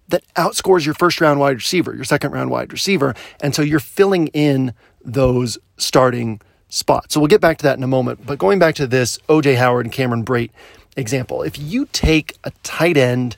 that 0.10 0.24
outscores 0.36 0.86
your 0.86 0.94
first 0.94 1.20
round 1.22 1.40
wide 1.40 1.56
receiver, 1.56 1.94
your 1.96 2.04
second 2.04 2.32
round 2.32 2.52
wide 2.52 2.72
receiver. 2.72 3.16
And 3.42 3.56
so 3.56 3.62
you're 3.62 3.80
filling 3.80 4.28
in 4.28 4.74
those 5.04 5.58
starting 5.78 6.40
spots. 6.70 7.14
So 7.14 7.20
we'll 7.20 7.28
get 7.28 7.42
back 7.42 7.58
to 7.60 7.64
that 7.64 7.78
in 7.78 7.84
a 7.84 7.88
moment. 7.88 8.26
But 8.26 8.38
going 8.38 8.60
back 8.60 8.76
to 8.76 8.88
this 8.88 9.18
OJ 9.30 9.56
Howard 9.56 9.86
and 9.86 9.94
Cameron 9.94 10.24
Brate 10.24 10.52
example, 10.96 11.42
if 11.42 11.58
you 11.58 11.88
take 11.92 12.38
a 12.44 12.52
tight 12.62 12.98
end, 12.98 13.38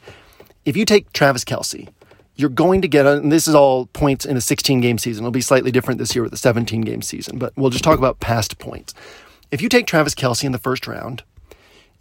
if 0.65 0.75
you 0.75 0.85
take 0.85 1.11
Travis 1.13 1.45
Kelce, 1.45 1.87
you're 2.35 2.49
going 2.49 2.81
to 2.81 2.87
get, 2.87 3.05
and 3.05 3.31
this 3.31 3.47
is 3.47 3.55
all 3.55 3.87
points 3.87 4.25
in 4.25 4.35
a 4.37 4.41
16 4.41 4.81
game 4.81 4.97
season. 4.97 5.23
It'll 5.23 5.31
be 5.31 5.41
slightly 5.41 5.71
different 5.71 5.99
this 5.99 6.15
year 6.15 6.23
with 6.23 6.33
a 6.33 6.37
17 6.37 6.81
game 6.81 7.01
season, 7.01 7.37
but 7.37 7.53
we'll 7.55 7.69
just 7.69 7.83
talk 7.83 7.97
about 7.97 8.19
past 8.19 8.59
points. 8.59 8.93
If 9.51 9.61
you 9.61 9.69
take 9.69 9.87
Travis 9.87 10.15
Kelce 10.15 10.43
in 10.43 10.51
the 10.51 10.57
first 10.57 10.87
round, 10.87 11.23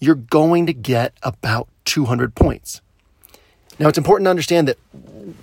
you're 0.01 0.15
going 0.15 0.67
to 0.67 0.73
get 0.73 1.15
about 1.23 1.69
200 1.85 2.35
points. 2.35 2.81
Now, 3.79 3.89
it's 3.89 3.99
important 3.99 4.27
to 4.27 4.31
understand 4.31 4.69
that, 4.69 4.79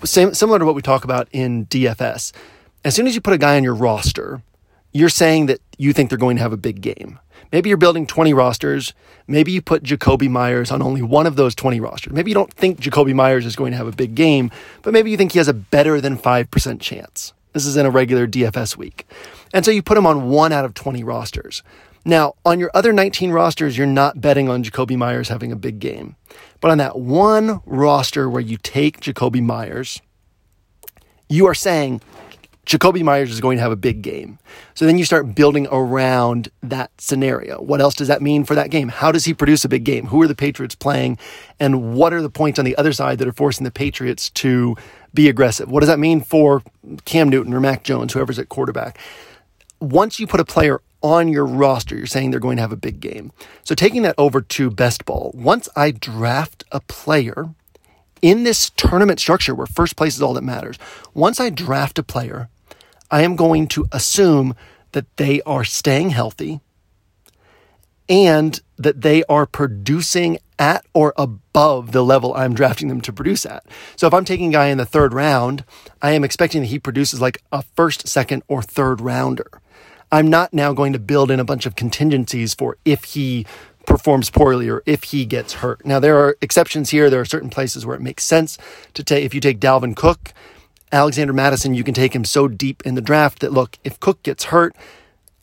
same, 0.03 0.33
similar 0.33 0.59
to 0.59 0.65
what 0.65 0.75
we 0.75 0.81
talk 0.81 1.03
about 1.03 1.27
in 1.31 1.65
DFS, 1.67 2.31
as 2.83 2.95
soon 2.95 3.07
as 3.07 3.15
you 3.15 3.21
put 3.21 3.33
a 3.33 3.37
guy 3.37 3.57
on 3.57 3.63
your 3.63 3.75
roster, 3.75 4.41
you're 4.91 5.09
saying 5.09 5.45
that 5.47 5.59
you 5.77 5.93
think 5.93 6.09
they're 6.09 6.17
going 6.17 6.37
to 6.37 6.41
have 6.41 6.53
a 6.53 6.57
big 6.57 6.81
game. 6.81 7.19
Maybe 7.51 7.69
you're 7.69 7.77
building 7.77 8.07
20 8.07 8.33
rosters. 8.33 8.93
Maybe 9.27 9.51
you 9.51 9.61
put 9.61 9.83
Jakobi 9.83 10.29
Meyers 10.29 10.71
on 10.71 10.81
only 10.81 11.01
one 11.01 11.27
of 11.27 11.35
those 11.35 11.53
20 11.55 11.79
rosters. 11.79 12.13
Maybe 12.13 12.31
you 12.31 12.35
don't 12.35 12.53
think 12.53 12.79
Jakobi 12.79 13.13
Meyers 13.13 13.45
is 13.45 13.55
going 13.55 13.71
to 13.71 13.77
have 13.77 13.87
a 13.87 13.91
big 13.91 14.15
game, 14.15 14.51
but 14.81 14.93
maybe 14.93 15.11
you 15.11 15.17
think 15.17 15.33
he 15.33 15.37
has 15.37 15.47
a 15.47 15.53
better 15.53 15.99
than 15.99 16.17
5% 16.17 16.79
chance. 16.79 17.33
This 17.53 17.65
is 17.65 17.75
in 17.75 17.85
a 17.85 17.89
regular 17.89 18.27
DFS 18.27 18.77
week. 18.77 19.05
And 19.53 19.65
so 19.65 19.71
you 19.71 19.81
put 19.81 19.97
him 19.97 20.05
on 20.05 20.29
one 20.29 20.51
out 20.51 20.65
of 20.65 20.73
20 20.73 21.03
rosters. 21.03 21.63
Now, 22.03 22.33
on 22.45 22.59
your 22.59 22.71
other 22.73 22.93
19 22.93 23.31
rosters, 23.31 23.77
you're 23.77 23.85
not 23.85 24.21
betting 24.21 24.49
on 24.49 24.63
Jakobi 24.63 24.97
Meyers 24.97 25.29
having 25.29 25.51
a 25.51 25.55
big 25.55 25.79
game. 25.79 26.15
But 26.59 26.71
on 26.71 26.77
that 26.79 26.97
one 26.97 27.61
roster 27.65 28.29
where 28.29 28.41
you 28.41 28.57
take 28.57 29.01
Jakobi 29.01 29.43
Meyers, 29.43 30.01
you 31.29 31.45
are 31.47 31.53
saying 31.53 32.01
Jakobi 32.71 33.03
Meyers 33.03 33.31
is 33.31 33.41
going 33.41 33.57
to 33.57 33.61
have 33.61 33.73
a 33.73 33.75
big 33.75 34.01
game. 34.01 34.39
So 34.75 34.85
then 34.85 34.97
you 34.97 35.03
start 35.03 35.35
building 35.35 35.67
around 35.69 36.49
that 36.63 36.89
scenario. 36.97 37.61
What 37.61 37.81
else 37.81 37.95
does 37.95 38.07
that 38.07 38.21
mean 38.21 38.45
for 38.45 38.55
that 38.55 38.69
game? 38.69 38.87
How 38.87 39.11
does 39.11 39.25
he 39.25 39.33
produce 39.33 39.65
a 39.65 39.69
big 39.69 39.83
game? 39.83 40.07
Who 40.07 40.21
are 40.21 40.27
the 40.27 40.35
Patriots 40.35 40.73
playing? 40.73 41.17
And 41.59 41.93
what 41.93 42.13
are 42.13 42.21
the 42.21 42.29
points 42.29 42.59
on 42.59 42.63
the 42.63 42.77
other 42.77 42.93
side 42.93 43.17
that 43.17 43.27
are 43.27 43.33
forcing 43.33 43.65
the 43.65 43.71
Patriots 43.71 44.29
to 44.29 44.77
be 45.13 45.27
aggressive? 45.27 45.69
What 45.69 45.81
does 45.81 45.89
that 45.89 45.99
mean 45.99 46.21
for 46.21 46.63
Cam 47.03 47.27
Newton 47.27 47.53
or 47.53 47.59
Mac 47.59 47.83
Jones, 47.83 48.13
whoever's 48.13 48.39
at 48.39 48.47
quarterback? 48.47 48.97
Once 49.81 50.17
you 50.17 50.25
put 50.25 50.39
a 50.39 50.45
player 50.45 50.79
on 51.03 51.27
your 51.27 51.45
roster, 51.45 51.97
you're 51.97 52.05
saying 52.05 52.31
they're 52.31 52.39
going 52.39 52.55
to 52.55 52.61
have 52.61 52.71
a 52.71 52.77
big 52.77 53.01
game. 53.01 53.33
So 53.63 53.75
taking 53.75 54.03
that 54.03 54.15
over 54.17 54.39
to 54.39 54.71
best 54.71 55.03
ball, 55.03 55.31
once 55.35 55.67
I 55.75 55.91
draft 55.91 56.63
a 56.71 56.79
player, 56.79 57.49
in 58.21 58.43
this 58.43 58.69
tournament 58.69 59.19
structure 59.19 59.55
where 59.55 59.67
first 59.67 59.95
place 59.95 60.15
is 60.15 60.21
all 60.21 60.35
that 60.35 60.43
matters, 60.43 60.77
once 61.13 61.39
I 61.39 61.49
draft 61.49 61.99
a 61.99 62.03
player, 62.03 62.49
I 63.11 63.21
am 63.21 63.35
going 63.35 63.67
to 63.67 63.87
assume 63.91 64.55
that 64.93 65.17
they 65.17 65.41
are 65.41 65.63
staying 65.63 66.11
healthy 66.11 66.61
and 68.09 68.59
that 68.77 69.01
they 69.01 69.23
are 69.25 69.45
producing 69.45 70.37
at 70.57 70.85
or 70.93 71.13
above 71.17 71.91
the 71.91 72.03
level 72.03 72.33
I'm 72.33 72.53
drafting 72.53 72.87
them 72.87 73.01
to 73.01 73.13
produce 73.13 73.45
at. 73.45 73.65
So 73.95 74.07
if 74.07 74.13
I'm 74.13 74.25
taking 74.25 74.49
a 74.49 74.53
guy 74.53 74.67
in 74.67 74.77
the 74.77 74.85
third 74.85 75.13
round, 75.13 75.63
I 76.01 76.11
am 76.11 76.23
expecting 76.23 76.61
that 76.61 76.67
he 76.67 76.79
produces 76.79 77.21
like 77.21 77.41
a 77.51 77.63
first, 77.75 78.07
second, 78.07 78.43
or 78.47 78.61
third 78.61 79.01
rounder. 79.01 79.49
I'm 80.11 80.29
not 80.29 80.53
now 80.53 80.73
going 80.73 80.93
to 80.93 80.99
build 80.99 81.31
in 81.31 81.39
a 81.39 81.45
bunch 81.45 81.65
of 81.65 81.75
contingencies 81.75 82.53
for 82.53 82.77
if 82.83 83.05
he 83.05 83.45
performs 83.85 84.29
poorly 84.29 84.69
or 84.69 84.83
if 84.85 85.03
he 85.03 85.25
gets 85.25 85.53
hurt. 85.53 85.85
Now, 85.85 85.99
there 85.99 86.17
are 86.17 86.37
exceptions 86.41 86.89
here. 86.89 87.09
There 87.09 87.21
are 87.21 87.25
certain 87.25 87.49
places 87.49 87.85
where 87.85 87.95
it 87.95 88.01
makes 88.01 88.23
sense 88.23 88.57
to 88.93 89.03
take, 89.03 89.23
if 89.23 89.33
you 89.33 89.41
take 89.41 89.59
Dalvin 89.59 89.95
Cook, 89.95 90.33
Alexander 90.91 91.33
Mattison, 91.33 91.73
you 91.73 91.83
can 91.83 91.93
take 91.93 92.13
him 92.13 92.25
so 92.25 92.47
deep 92.47 92.85
in 92.85 92.95
the 92.95 93.01
draft 93.01 93.39
that 93.39 93.53
look, 93.53 93.77
if 93.83 93.99
Cook 93.99 94.21
gets 94.23 94.45
hurt, 94.45 94.75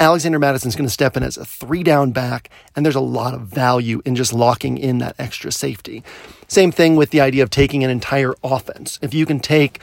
Alexander 0.01 0.39
Mattison's 0.39 0.77
going 0.77 0.87
to 0.87 0.93
step 0.93 1.17
in 1.17 1.23
as 1.23 1.37
a 1.37 1.45
three 1.45 1.83
down 1.83 2.13
back, 2.13 2.51
and 2.77 2.85
there's 2.85 2.95
a 2.95 3.01
lot 3.01 3.35
of 3.35 3.43
value 3.43 4.01
in 4.05 4.15
just 4.15 4.33
locking 4.33 4.79
in 4.79 4.99
that 4.99 5.17
extra 5.19 5.51
safety. 5.51 6.05
Same 6.47 6.71
thing 6.71 6.95
with 6.95 7.11
the 7.11 7.21
idea 7.21 7.43
of 7.43 7.51
taking 7.51 7.83
an 7.83 7.91
entire 7.91 8.35
offense. 8.45 8.99
If 9.03 9.13
you 9.13 9.27
can 9.27 9.41
take 9.41 9.81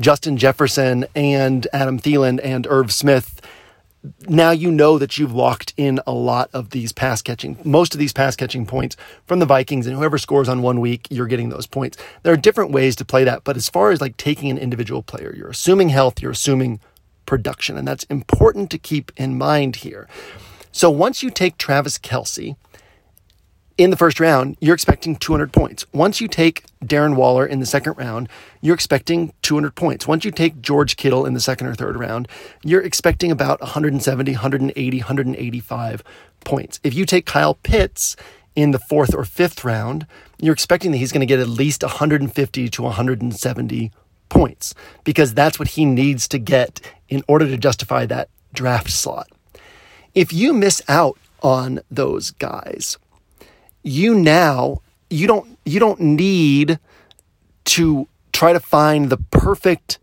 Justin 0.00 0.38
Jefferson 0.38 1.04
and 1.14 1.66
Adam 1.74 2.00
Thielen 2.00 2.40
and 2.42 2.66
Irv 2.70 2.90
Smith 2.90 3.42
now 4.28 4.50
you 4.50 4.70
know 4.70 4.98
that 4.98 5.18
you've 5.18 5.34
locked 5.34 5.74
in 5.76 6.00
a 6.06 6.12
lot 6.12 6.50
of 6.52 6.70
these 6.70 6.92
pass 6.92 7.20
catching, 7.20 7.58
most 7.64 7.94
of 7.94 7.98
these 7.98 8.12
pass 8.12 8.34
catching 8.34 8.66
points 8.66 8.96
from 9.26 9.38
the 9.38 9.46
Vikings, 9.46 9.86
and 9.86 9.96
whoever 9.96 10.18
scores 10.18 10.48
on 10.48 10.62
one 10.62 10.80
week, 10.80 11.06
you're 11.10 11.26
getting 11.26 11.50
those 11.50 11.66
points. 11.66 11.98
There 12.22 12.32
are 12.32 12.38
different 12.38 12.70
ways 12.70 12.96
to 12.96 13.04
play 13.04 13.24
that, 13.24 13.44
but 13.44 13.56
as 13.56 13.68
far 13.68 13.90
as 13.90 14.00
like 14.00 14.16
taking 14.16 14.50
an 14.50 14.58
individual 14.58 15.02
player, 15.02 15.34
you're 15.36 15.50
assuming 15.50 15.90
health, 15.90 16.22
you're 16.22 16.32
assuming 16.32 16.80
production, 17.26 17.76
and 17.76 17.86
that's 17.86 18.04
important 18.04 18.70
to 18.70 18.78
keep 18.78 19.12
in 19.16 19.36
mind 19.36 19.76
here. 19.76 20.08
So 20.72 20.90
once 20.90 21.22
you 21.22 21.30
take 21.30 21.58
Travis 21.58 21.98
Kelce, 21.98 22.56
in 23.78 23.90
the 23.90 23.96
first 23.96 24.20
round, 24.20 24.56
you're 24.60 24.74
expecting 24.74 25.16
200 25.16 25.52
points. 25.52 25.86
Once 25.92 26.20
you 26.20 26.28
take 26.28 26.64
Darren 26.84 27.16
Waller 27.16 27.46
in 27.46 27.60
the 27.60 27.66
second 27.66 27.94
round, 27.96 28.28
you're 28.60 28.74
expecting 28.74 29.32
200 29.42 29.74
points. 29.74 30.06
Once 30.06 30.24
you 30.24 30.30
take 30.30 30.60
George 30.60 30.96
Kittle 30.96 31.24
in 31.24 31.34
the 31.34 31.40
second 31.40 31.66
or 31.66 31.74
third 31.74 31.96
round, 31.96 32.28
you're 32.62 32.82
expecting 32.82 33.30
about 33.30 33.60
170, 33.60 34.32
180, 34.32 34.98
185 34.98 36.02
points. 36.44 36.80
If 36.82 36.94
you 36.94 37.06
take 37.06 37.26
Kyle 37.26 37.54
Pitts 37.54 38.16
in 38.54 38.72
the 38.72 38.78
fourth 38.78 39.14
or 39.14 39.24
fifth 39.24 39.64
round, 39.64 40.06
you're 40.38 40.52
expecting 40.52 40.90
that 40.90 40.98
he's 40.98 41.12
going 41.12 41.20
to 41.20 41.26
get 41.26 41.40
at 41.40 41.48
least 41.48 41.82
150 41.82 42.68
to 42.68 42.82
170 42.82 43.92
points 44.28 44.74
because 45.04 45.34
that's 45.34 45.58
what 45.58 45.68
he 45.68 45.84
needs 45.84 46.28
to 46.28 46.38
get 46.38 46.80
in 47.08 47.22
order 47.28 47.46
to 47.46 47.56
justify 47.56 48.06
that 48.06 48.28
draft 48.52 48.90
slot. 48.90 49.28
If 50.14 50.32
you 50.32 50.52
miss 50.52 50.82
out 50.88 51.18
on 51.42 51.80
those 51.90 52.30
guys, 52.32 52.98
you 53.82 54.14
now 54.14 54.82
you 55.08 55.26
don't 55.26 55.58
you 55.64 55.80
don't 55.80 56.00
need 56.00 56.78
to 57.64 58.08
try 58.32 58.52
to 58.52 58.60
find 58.60 59.10
the 59.10 59.18
perfect 59.30 59.98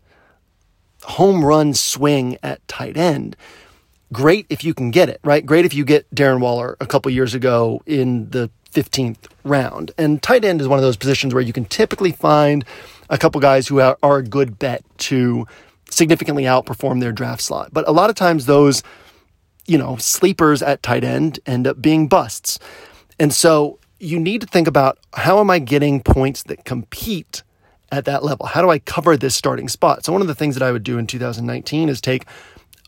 home 1.02 1.44
run 1.44 1.74
swing 1.74 2.36
at 2.42 2.66
tight 2.68 2.96
end. 2.96 3.36
Great 4.12 4.46
if 4.48 4.64
you 4.64 4.74
can 4.74 4.90
get 4.90 5.08
it, 5.08 5.20
right? 5.22 5.44
Great 5.44 5.64
if 5.64 5.74
you 5.74 5.84
get 5.84 6.08
Darren 6.14 6.40
Waller 6.40 6.76
a 6.80 6.86
couple 6.86 7.10
years 7.10 7.34
ago 7.34 7.82
in 7.86 8.30
the 8.30 8.50
15th 8.72 9.18
round. 9.44 9.90
And 9.98 10.22
tight 10.22 10.44
end 10.44 10.60
is 10.60 10.68
one 10.68 10.78
of 10.78 10.82
those 10.82 10.96
positions 10.96 11.34
where 11.34 11.42
you 11.42 11.52
can 11.52 11.64
typically 11.64 12.12
find 12.12 12.64
a 13.10 13.18
couple 13.18 13.40
guys 13.40 13.68
who 13.68 13.80
are, 13.80 13.96
a 14.02 14.22
good 14.22 14.58
bet 14.58 14.82
to 14.98 15.46
significantly 15.90 16.44
outperform 16.44 17.00
their 17.00 17.12
draft 17.12 17.42
slot. 17.42 17.70
But 17.72 17.88
a 17.88 17.92
lot 17.92 18.10
of 18.10 18.16
times 18.16 18.46
those, 18.46 18.82
you 19.66 19.78
know, 19.78 19.96
sleepers 19.96 20.62
at 20.62 20.82
tight 20.82 21.04
end 21.04 21.40
end 21.46 21.66
up 21.66 21.80
being 21.80 22.08
busts. 22.08 22.58
And 23.18 23.32
so 23.32 23.78
you 23.98 24.20
need 24.20 24.40
to 24.40 24.46
think 24.46 24.68
about 24.68 24.98
how 25.14 25.40
am 25.40 25.50
I 25.50 25.58
getting 25.58 26.02
points 26.02 26.44
that 26.44 26.64
compete 26.64 27.42
at 27.90 28.04
that 28.04 28.22
level? 28.22 28.46
How 28.46 28.62
do 28.62 28.70
I 28.70 28.78
cover 28.78 29.16
this 29.16 29.34
starting 29.34 29.68
spot? 29.68 30.04
So, 30.04 30.12
one 30.12 30.20
of 30.20 30.28
the 30.28 30.34
things 30.34 30.54
that 30.54 30.62
I 30.62 30.72
would 30.72 30.84
do 30.84 30.98
in 30.98 31.06
2019 31.06 31.88
is 31.88 32.00
take 32.00 32.26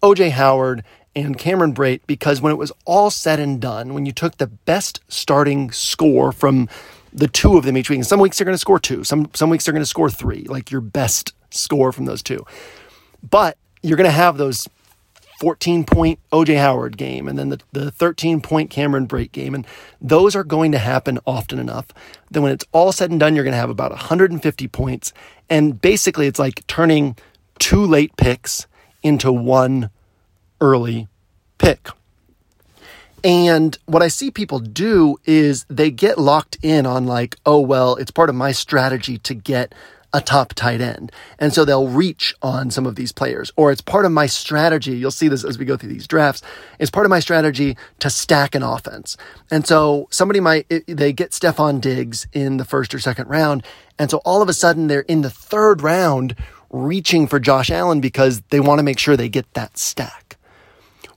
OJ 0.03 0.31
Howard 0.31 0.85
and 1.17 1.37
Cameron 1.37 1.75
Brate 1.75 2.01
because 2.07 2.41
when 2.41 2.53
it 2.53 2.57
was 2.57 2.73
all 2.85 3.11
said 3.11 3.41
and 3.41 3.61
done, 3.61 3.95
when 3.95 4.07
you 4.07 4.13
took 4.13 4.39
the 4.39 4.47
best 4.47 5.01
starting 5.09 5.71
score 5.73 6.33
from 6.33 6.69
the 7.13 7.27
two 7.27 7.57
of 7.57 7.65
them 7.65 7.77
each 7.77 7.91
week, 7.91 7.99
and 7.99 8.07
some 8.07 8.21
weeks 8.21 8.39
they're 8.39 8.45
going 8.45 8.55
to 8.55 8.59
score 8.59 8.79
two, 8.79 9.03
some, 9.03 9.29
some 9.35 9.51
weeks 9.51 9.65
they're 9.65 9.75
going 9.75 9.83
to 9.83 9.87
score 9.87 10.09
three, 10.09 10.45
like 10.45 10.71
your 10.71 10.81
best 10.81 11.35
score 11.51 11.91
from 11.91 12.05
those 12.05 12.23
two. 12.23 12.45
But 13.29 13.59
you're 13.83 13.97
going 13.97 14.07
to 14.07 14.13
have 14.13 14.37
those 14.37 14.69
14 15.41 15.85
point 15.85 16.21
OJ 16.33 16.59
Howard 16.59 16.99
game 16.99 17.27
and 17.27 17.39
then 17.39 17.49
the, 17.49 17.61
the 17.73 17.91
13 17.91 18.43
point 18.43 18.69
Cameron 18.69 19.09
Brate 19.09 19.33
game. 19.33 19.55
And 19.55 19.67
those 20.01 20.37
are 20.37 20.45
going 20.45 20.71
to 20.73 20.79
happen 20.79 21.19
often 21.27 21.59
enough. 21.59 21.87
Then 22.31 22.43
when 22.43 22.53
it's 22.53 22.67
all 22.73 22.93
said 22.93 23.11
and 23.11 23.19
done, 23.19 23.35
you're 23.35 23.45
going 23.45 23.53
to 23.53 23.59
have 23.59 23.71
about 23.71 23.91
150 23.91 24.69
points. 24.69 25.15
And 25.49 25.81
basically, 25.81 26.27
it's 26.27 26.39
like 26.39 26.67
turning 26.67 27.17
two 27.59 27.85
late 27.85 28.15
picks 28.17 28.67
into 29.03 29.33
one 29.33 29.89
early 30.61 31.09
pick. 31.57 31.89
And 33.25 33.77
what 33.87 34.03
I 34.03 34.09
see 34.09 34.31
people 34.31 34.59
do 34.59 35.17
is 35.25 35.65
they 35.69 35.91
get 35.91 36.19
locked 36.19 36.59
in 36.63 36.87
on, 36.87 37.07
like, 37.07 37.37
oh, 37.45 37.61
well, 37.61 37.97
it's 37.97 38.11
part 38.11 38.31
of 38.31 38.35
my 38.35 38.53
strategy 38.53 39.19
to 39.19 39.35
get 39.35 39.75
a 40.13 40.21
top 40.21 40.55
tight 40.55 40.81
end. 40.81 41.13
And 41.39 41.53
so 41.53 41.65
they'll 41.65 41.89
reach 41.89 42.35
on 42.43 42.71
some 42.71 42.87
of 42.87 42.97
these 42.97 43.13
players. 43.13 43.53
Or 43.57 43.71
it's 43.71 43.81
part 43.81 44.05
of 44.05 44.13
my 44.13 44.27
strategy. 44.27 44.93
You'll 44.93 45.11
see 45.11 45.29
this 45.29 45.45
as 45.45 45.59
we 45.59 45.65
go 45.65 45.77
through 45.77 45.91
these 45.91 46.07
drafts. 46.07 46.43
It's 46.79 46.91
part 46.91 47.07
of 47.07 47.11
my 47.11 47.21
strategy 47.21 47.77
to 48.01 48.11
stack 48.11 48.55
an 48.55 48.63
offense. 48.63 49.17
And 49.51 49.67
so 49.67 50.09
somebody 50.11 50.41
might, 50.41 50.67
they 50.87 51.13
get 51.13 51.31
Stefon 51.31 51.81
Diggs 51.81 52.27
in 52.33 52.57
the 52.57 52.65
first 52.65 52.95
or 52.95 52.99
second 52.99 53.29
round. 53.29 53.65
And 53.99 54.11
so 54.11 54.19
all 54.19 54.43
of 54.43 54.49
a 54.49 54.55
sudden 54.55 54.87
they're 54.87 55.01
in 55.03 55.23
the 55.23 55.31
third 55.31 55.83
round 55.83 56.35
reaching 56.71 57.27
for 57.27 57.41
Josh 57.41 57.71
Allen 57.71 58.01
because 58.01 58.43
they 58.51 58.61
want 58.61 58.79
to 58.79 58.85
make 58.85 58.99
sure 58.99 59.17
they 59.17 59.29
get 59.29 59.53
that 59.55 59.77
stack. 59.77 60.37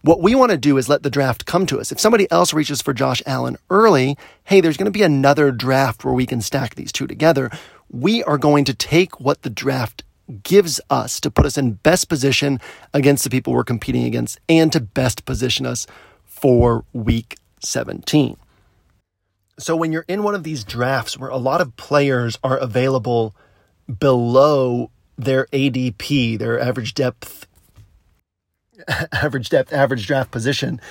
What 0.02 0.22
we 0.22 0.36
want 0.36 0.52
to 0.52 0.58
do 0.58 0.78
is 0.78 0.90
let 0.90 1.04
the 1.04 1.10
draft 1.10 1.46
come 1.46 1.66
to 1.68 1.80
us. 1.80 1.90
If 1.90 2.00
somebody 2.00 2.30
else 2.30 2.54
reaches 2.54 2.82
for 2.82 2.94
Josh 2.94 3.22
Allen 3.26 3.56
early, 3.70 4.18
hey, 4.44 4.60
there's 4.60 4.76
going 4.76 4.86
to 4.86 4.92
be 4.92 5.02
another 5.02 5.50
draft 5.50 6.04
where 6.04 6.14
we 6.14 6.26
can 6.26 6.42
stack 6.42 6.76
these 6.76 6.92
two 6.92 7.08
together. 7.08 7.50
We 7.94 8.24
are 8.24 8.40
going 8.40 8.66
to 8.66 8.74
take 8.74 9.20
what 9.20 9.44
the 9.44 9.52
draft 9.52 10.04
gives 10.42 10.82
us 10.90 11.20
to 11.20 11.30
put 11.30 11.46
us 11.46 11.60
in 11.60 11.74
best 11.74 12.10
position 12.10 12.60
against 12.92 13.24
the 13.24 13.30
people 13.30 13.54
we're 13.54 13.64
competing 13.64 14.04
against 14.04 14.40
and 14.50 14.72
to 14.72 14.80
best 14.80 15.26
position 15.26 15.68
us 15.68 15.86
for 16.26 16.86
week 16.92 17.38
17. 17.60 18.36
So 19.60 19.76
when 19.76 19.92
you're 19.92 20.06
in 20.08 20.24
one 20.24 20.34
of 20.34 20.44
these 20.44 20.64
drafts 20.64 21.20
where 21.20 21.30
a 21.30 21.38
lot 21.38 21.62
of 21.62 21.78
players 21.78 22.40
are 22.44 22.58
available 22.58 23.36
below 24.00 24.90
their 25.16 25.46
ADP, 25.54 26.40
their 26.40 26.60
average 26.60 26.96
depth, 26.96 27.46
average 29.12 29.50
depth, 29.50 29.72
average 29.72 30.08
draft 30.08 30.32
position, 30.32 30.82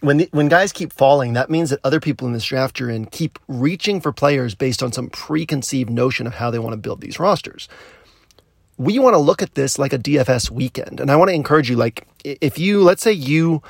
when 0.00 0.16
the, 0.18 0.28
when 0.32 0.48
guys 0.48 0.72
keep 0.72 0.92
falling, 0.92 1.34
that 1.34 1.50
means 1.50 1.70
that 1.70 1.80
other 1.84 2.00
people 2.00 2.26
in 2.26 2.32
this 2.32 2.44
draft 2.44 2.80
you're 2.80 2.90
in 2.90 3.06
keep 3.06 3.38
reaching 3.48 4.00
for 4.00 4.12
players 4.12 4.54
based 4.54 4.82
on 4.82 4.92
some 4.92 5.10
preconceived 5.10 5.90
notion 5.90 6.26
of 6.26 6.34
how 6.34 6.50
they 6.50 6.58
want 6.58 6.72
to 6.72 6.78
build 6.78 7.00
these 7.00 7.18
rosters. 7.18 7.68
We 8.78 8.98
want 8.98 9.14
to 9.14 9.18
look 9.18 9.42
at 9.42 9.54
this 9.54 9.78
like 9.78 9.92
a 9.92 9.98
DFS 9.98 10.50
weekend, 10.50 11.00
and 11.00 11.10
I 11.10 11.16
want 11.16 11.28
to 11.28 11.34
encourage 11.34 11.68
you. 11.68 11.76
Like, 11.76 12.08
if 12.24 12.58
you 12.58 12.82
let's 12.82 13.02
say 13.02 13.12
you 13.12 13.62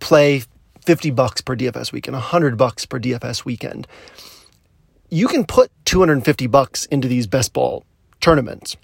play 0.00 0.42
50 0.84 1.10
bucks 1.12 1.40
per 1.40 1.56
DFS 1.56 1.92
weekend, 1.92 2.14
100 2.14 2.56
bucks 2.56 2.86
per 2.86 2.98
DFS 2.98 3.44
weekend. 3.44 3.86
You 5.08 5.28
can 5.28 5.44
put 5.44 5.70
250 5.84 6.46
bucks 6.48 6.86
into 6.86 7.06
these 7.06 7.26
best 7.26 7.52
ball 7.52 7.84
tournaments. 8.20 8.76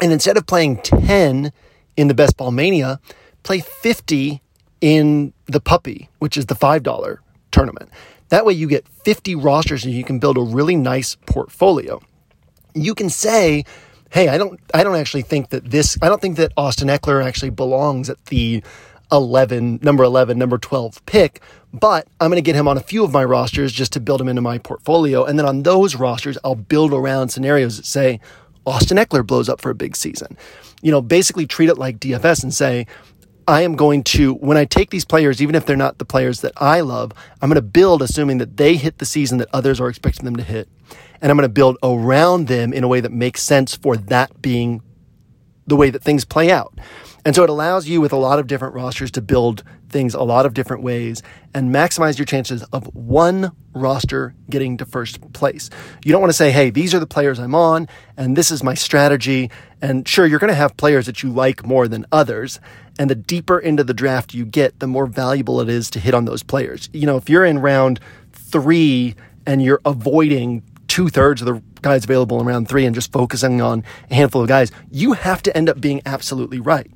And 0.00 0.12
instead 0.12 0.36
of 0.36 0.46
playing 0.46 0.78
10 0.78 1.52
in 1.96 2.08
the 2.08 2.14
best 2.14 2.36
ball 2.36 2.52
mania, 2.52 3.00
play 3.42 3.60
50 3.60 4.40
in 4.80 5.32
the 5.46 5.60
puppy, 5.60 6.08
which 6.18 6.36
is 6.36 6.46
the 6.46 6.54
$5 6.54 7.18
tournament. 7.50 7.90
That 8.28 8.44
way 8.44 8.52
you 8.52 8.68
get 8.68 8.86
50 9.04 9.34
rosters 9.34 9.84
and 9.84 9.94
you 9.94 10.04
can 10.04 10.18
build 10.18 10.36
a 10.36 10.42
really 10.42 10.76
nice 10.76 11.16
portfolio. 11.26 12.00
You 12.74 12.94
can 12.94 13.10
say, 13.10 13.64
hey, 14.10 14.28
I 14.28 14.38
don't 14.38 14.60
I 14.74 14.84
don't 14.84 14.96
actually 14.96 15.22
think 15.22 15.50
that 15.50 15.70
this 15.70 15.96
I 16.02 16.08
don't 16.08 16.20
think 16.20 16.36
that 16.36 16.52
Austin 16.56 16.88
Ekeler 16.88 17.24
actually 17.24 17.50
belongs 17.50 18.10
at 18.10 18.22
the 18.26 18.62
11, 19.10 19.80
number 19.82 20.04
11, 20.04 20.38
number 20.38 20.58
12 20.58 21.04
pick, 21.06 21.40
but 21.72 22.06
I'm 22.20 22.28
going 22.28 22.36
to 22.36 22.46
get 22.46 22.54
him 22.54 22.68
on 22.68 22.76
a 22.76 22.82
few 22.82 23.04
of 23.04 23.12
my 23.12 23.24
rosters 23.24 23.72
just 23.72 23.92
to 23.94 24.00
build 24.00 24.20
him 24.20 24.28
into 24.28 24.42
my 24.42 24.58
portfolio. 24.58 25.24
And 25.24 25.38
then 25.38 25.46
on 25.46 25.62
those 25.62 25.96
rosters, 25.96 26.36
I'll 26.44 26.54
build 26.54 26.92
around 26.92 27.30
scenarios 27.30 27.78
that 27.78 27.86
say 27.86 28.20
Austin 28.66 28.98
Ekeler 28.98 29.26
blows 29.26 29.48
up 29.48 29.62
for 29.62 29.70
a 29.70 29.74
big 29.74 29.96
season. 29.96 30.36
You 30.82 30.92
know, 30.92 31.00
basically 31.00 31.46
treat 31.46 31.70
it 31.70 31.78
like 31.78 31.98
DFS 31.98 32.42
and 32.42 32.52
say, 32.52 32.86
I 33.48 33.62
am 33.62 33.76
going 33.76 34.04
to, 34.04 34.34
when 34.34 34.58
I 34.58 34.66
take 34.66 34.90
these 34.90 35.06
players, 35.06 35.40
even 35.40 35.54
if 35.54 35.64
they're 35.64 35.74
not 35.74 35.96
the 35.96 36.04
players 36.04 36.42
that 36.42 36.52
I 36.58 36.82
love, 36.82 37.12
I'm 37.40 37.48
going 37.48 37.54
to 37.54 37.62
build 37.62 38.02
assuming 38.02 38.36
that 38.38 38.58
they 38.58 38.76
hit 38.76 38.98
the 38.98 39.06
season 39.06 39.38
that 39.38 39.48
others 39.54 39.80
are 39.80 39.88
expecting 39.88 40.26
them 40.26 40.36
to 40.36 40.42
hit. 40.42 40.68
And 41.22 41.30
I'm 41.30 41.38
going 41.38 41.48
to 41.48 41.52
build 41.52 41.78
around 41.82 42.48
them 42.48 42.74
in 42.74 42.84
a 42.84 42.88
way 42.88 43.00
that 43.00 43.10
makes 43.10 43.42
sense 43.42 43.74
for 43.74 43.96
that 43.96 44.42
being 44.42 44.82
the 45.66 45.76
way 45.76 45.88
that 45.88 46.02
things 46.02 46.26
play 46.26 46.50
out. 46.50 46.78
And 47.24 47.34
so 47.34 47.42
it 47.42 47.50
allows 47.50 47.88
you 47.88 48.02
with 48.02 48.12
a 48.12 48.16
lot 48.16 48.38
of 48.38 48.46
different 48.46 48.74
rosters 48.74 49.10
to 49.12 49.22
build 49.22 49.64
things 49.88 50.14
a 50.14 50.22
lot 50.22 50.44
of 50.46 50.54
different 50.54 50.82
ways 50.82 51.22
and 51.54 51.74
maximize 51.74 52.18
your 52.18 52.26
chances 52.26 52.62
of 52.64 52.94
one 52.94 53.52
roster 53.74 54.34
getting 54.50 54.76
to 54.76 54.84
first 54.84 55.32
place. 55.32 55.70
You 56.04 56.12
don't 56.12 56.20
want 56.20 56.30
to 56.30 56.36
say, 56.36 56.50
hey, 56.50 56.70
these 56.70 56.94
are 56.94 56.98
the 56.98 57.06
players 57.06 57.38
I'm 57.38 57.54
on 57.54 57.88
and 58.16 58.36
this 58.36 58.50
is 58.50 58.62
my 58.62 58.74
strategy. 58.74 59.50
And 59.80 60.06
sure, 60.06 60.26
you're 60.26 60.38
going 60.38 60.48
to 60.48 60.54
have 60.54 60.76
players 60.76 61.06
that 61.06 61.22
you 61.22 61.30
like 61.30 61.66
more 61.66 61.88
than 61.88 62.06
others. 62.12 62.60
And 62.98 63.08
the 63.08 63.14
deeper 63.14 63.58
into 63.58 63.84
the 63.84 63.94
draft 63.94 64.34
you 64.34 64.44
get, 64.44 64.80
the 64.80 64.86
more 64.86 65.06
valuable 65.06 65.60
it 65.60 65.68
is 65.68 65.88
to 65.90 66.00
hit 66.00 66.14
on 66.14 66.24
those 66.24 66.42
players. 66.42 66.88
You 66.92 67.06
know, 67.06 67.16
if 67.16 67.30
you're 67.30 67.44
in 67.44 67.60
round 67.60 68.00
three 68.32 69.14
and 69.46 69.62
you're 69.62 69.80
avoiding 69.84 70.62
two 70.88 71.08
thirds 71.08 71.40
of 71.40 71.46
the 71.46 71.62
guys 71.80 72.04
available 72.04 72.40
in 72.40 72.46
round 72.46 72.68
three 72.68 72.84
and 72.84 72.94
just 72.94 73.12
focusing 73.12 73.60
on 73.60 73.84
a 74.10 74.14
handful 74.14 74.42
of 74.42 74.48
guys, 74.48 74.72
you 74.90 75.12
have 75.12 75.42
to 75.42 75.56
end 75.56 75.68
up 75.68 75.80
being 75.80 76.02
absolutely 76.06 76.58
right. 76.58 76.90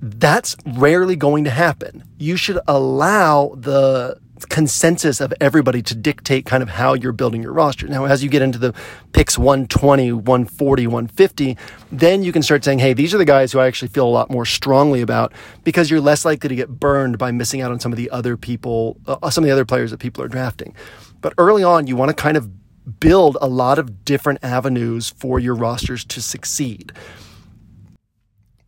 That's 0.00 0.56
rarely 0.66 1.16
going 1.16 1.44
to 1.44 1.50
happen. 1.50 2.04
You 2.18 2.36
should 2.36 2.58
allow 2.68 3.54
the 3.56 4.20
consensus 4.48 5.20
of 5.20 5.32
everybody 5.40 5.82
to 5.82 5.94
dictate 5.94 6.46
kind 6.46 6.62
of 6.62 6.68
how 6.68 6.94
you're 6.94 7.12
building 7.12 7.42
your 7.42 7.52
roster. 7.52 7.86
Now, 7.88 8.04
as 8.04 8.22
you 8.22 8.30
get 8.30 8.42
into 8.42 8.58
the 8.58 8.74
picks 9.12 9.38
120, 9.38 10.12
140, 10.12 10.86
150, 10.86 11.56
then 11.90 12.22
you 12.22 12.32
can 12.32 12.42
start 12.42 12.64
saying, 12.64 12.78
hey, 12.78 12.92
these 12.92 13.14
are 13.14 13.18
the 13.18 13.24
guys 13.24 13.52
who 13.52 13.58
I 13.58 13.66
actually 13.66 13.88
feel 13.88 14.06
a 14.06 14.10
lot 14.10 14.30
more 14.30 14.44
strongly 14.44 15.00
about 15.00 15.32
because 15.64 15.90
you're 15.90 16.00
less 16.00 16.24
likely 16.24 16.48
to 16.48 16.54
get 16.54 16.68
burned 16.68 17.18
by 17.18 17.30
missing 17.30 17.60
out 17.60 17.72
on 17.72 17.80
some 17.80 17.92
of 17.92 17.96
the 17.96 18.10
other 18.10 18.36
people, 18.36 18.98
uh, 19.06 19.30
some 19.30 19.44
of 19.44 19.46
the 19.46 19.52
other 19.52 19.64
players 19.64 19.90
that 19.90 19.98
people 19.98 20.22
are 20.24 20.28
drafting. 20.28 20.74
But 21.20 21.34
early 21.38 21.62
on, 21.62 21.86
you 21.86 21.96
want 21.96 22.10
to 22.10 22.14
kind 22.14 22.36
of 22.36 22.50
build 22.98 23.36
a 23.40 23.48
lot 23.48 23.78
of 23.78 24.04
different 24.04 24.40
avenues 24.42 25.10
for 25.10 25.38
your 25.38 25.54
rosters 25.54 26.04
to 26.06 26.20
succeed. 26.20 26.92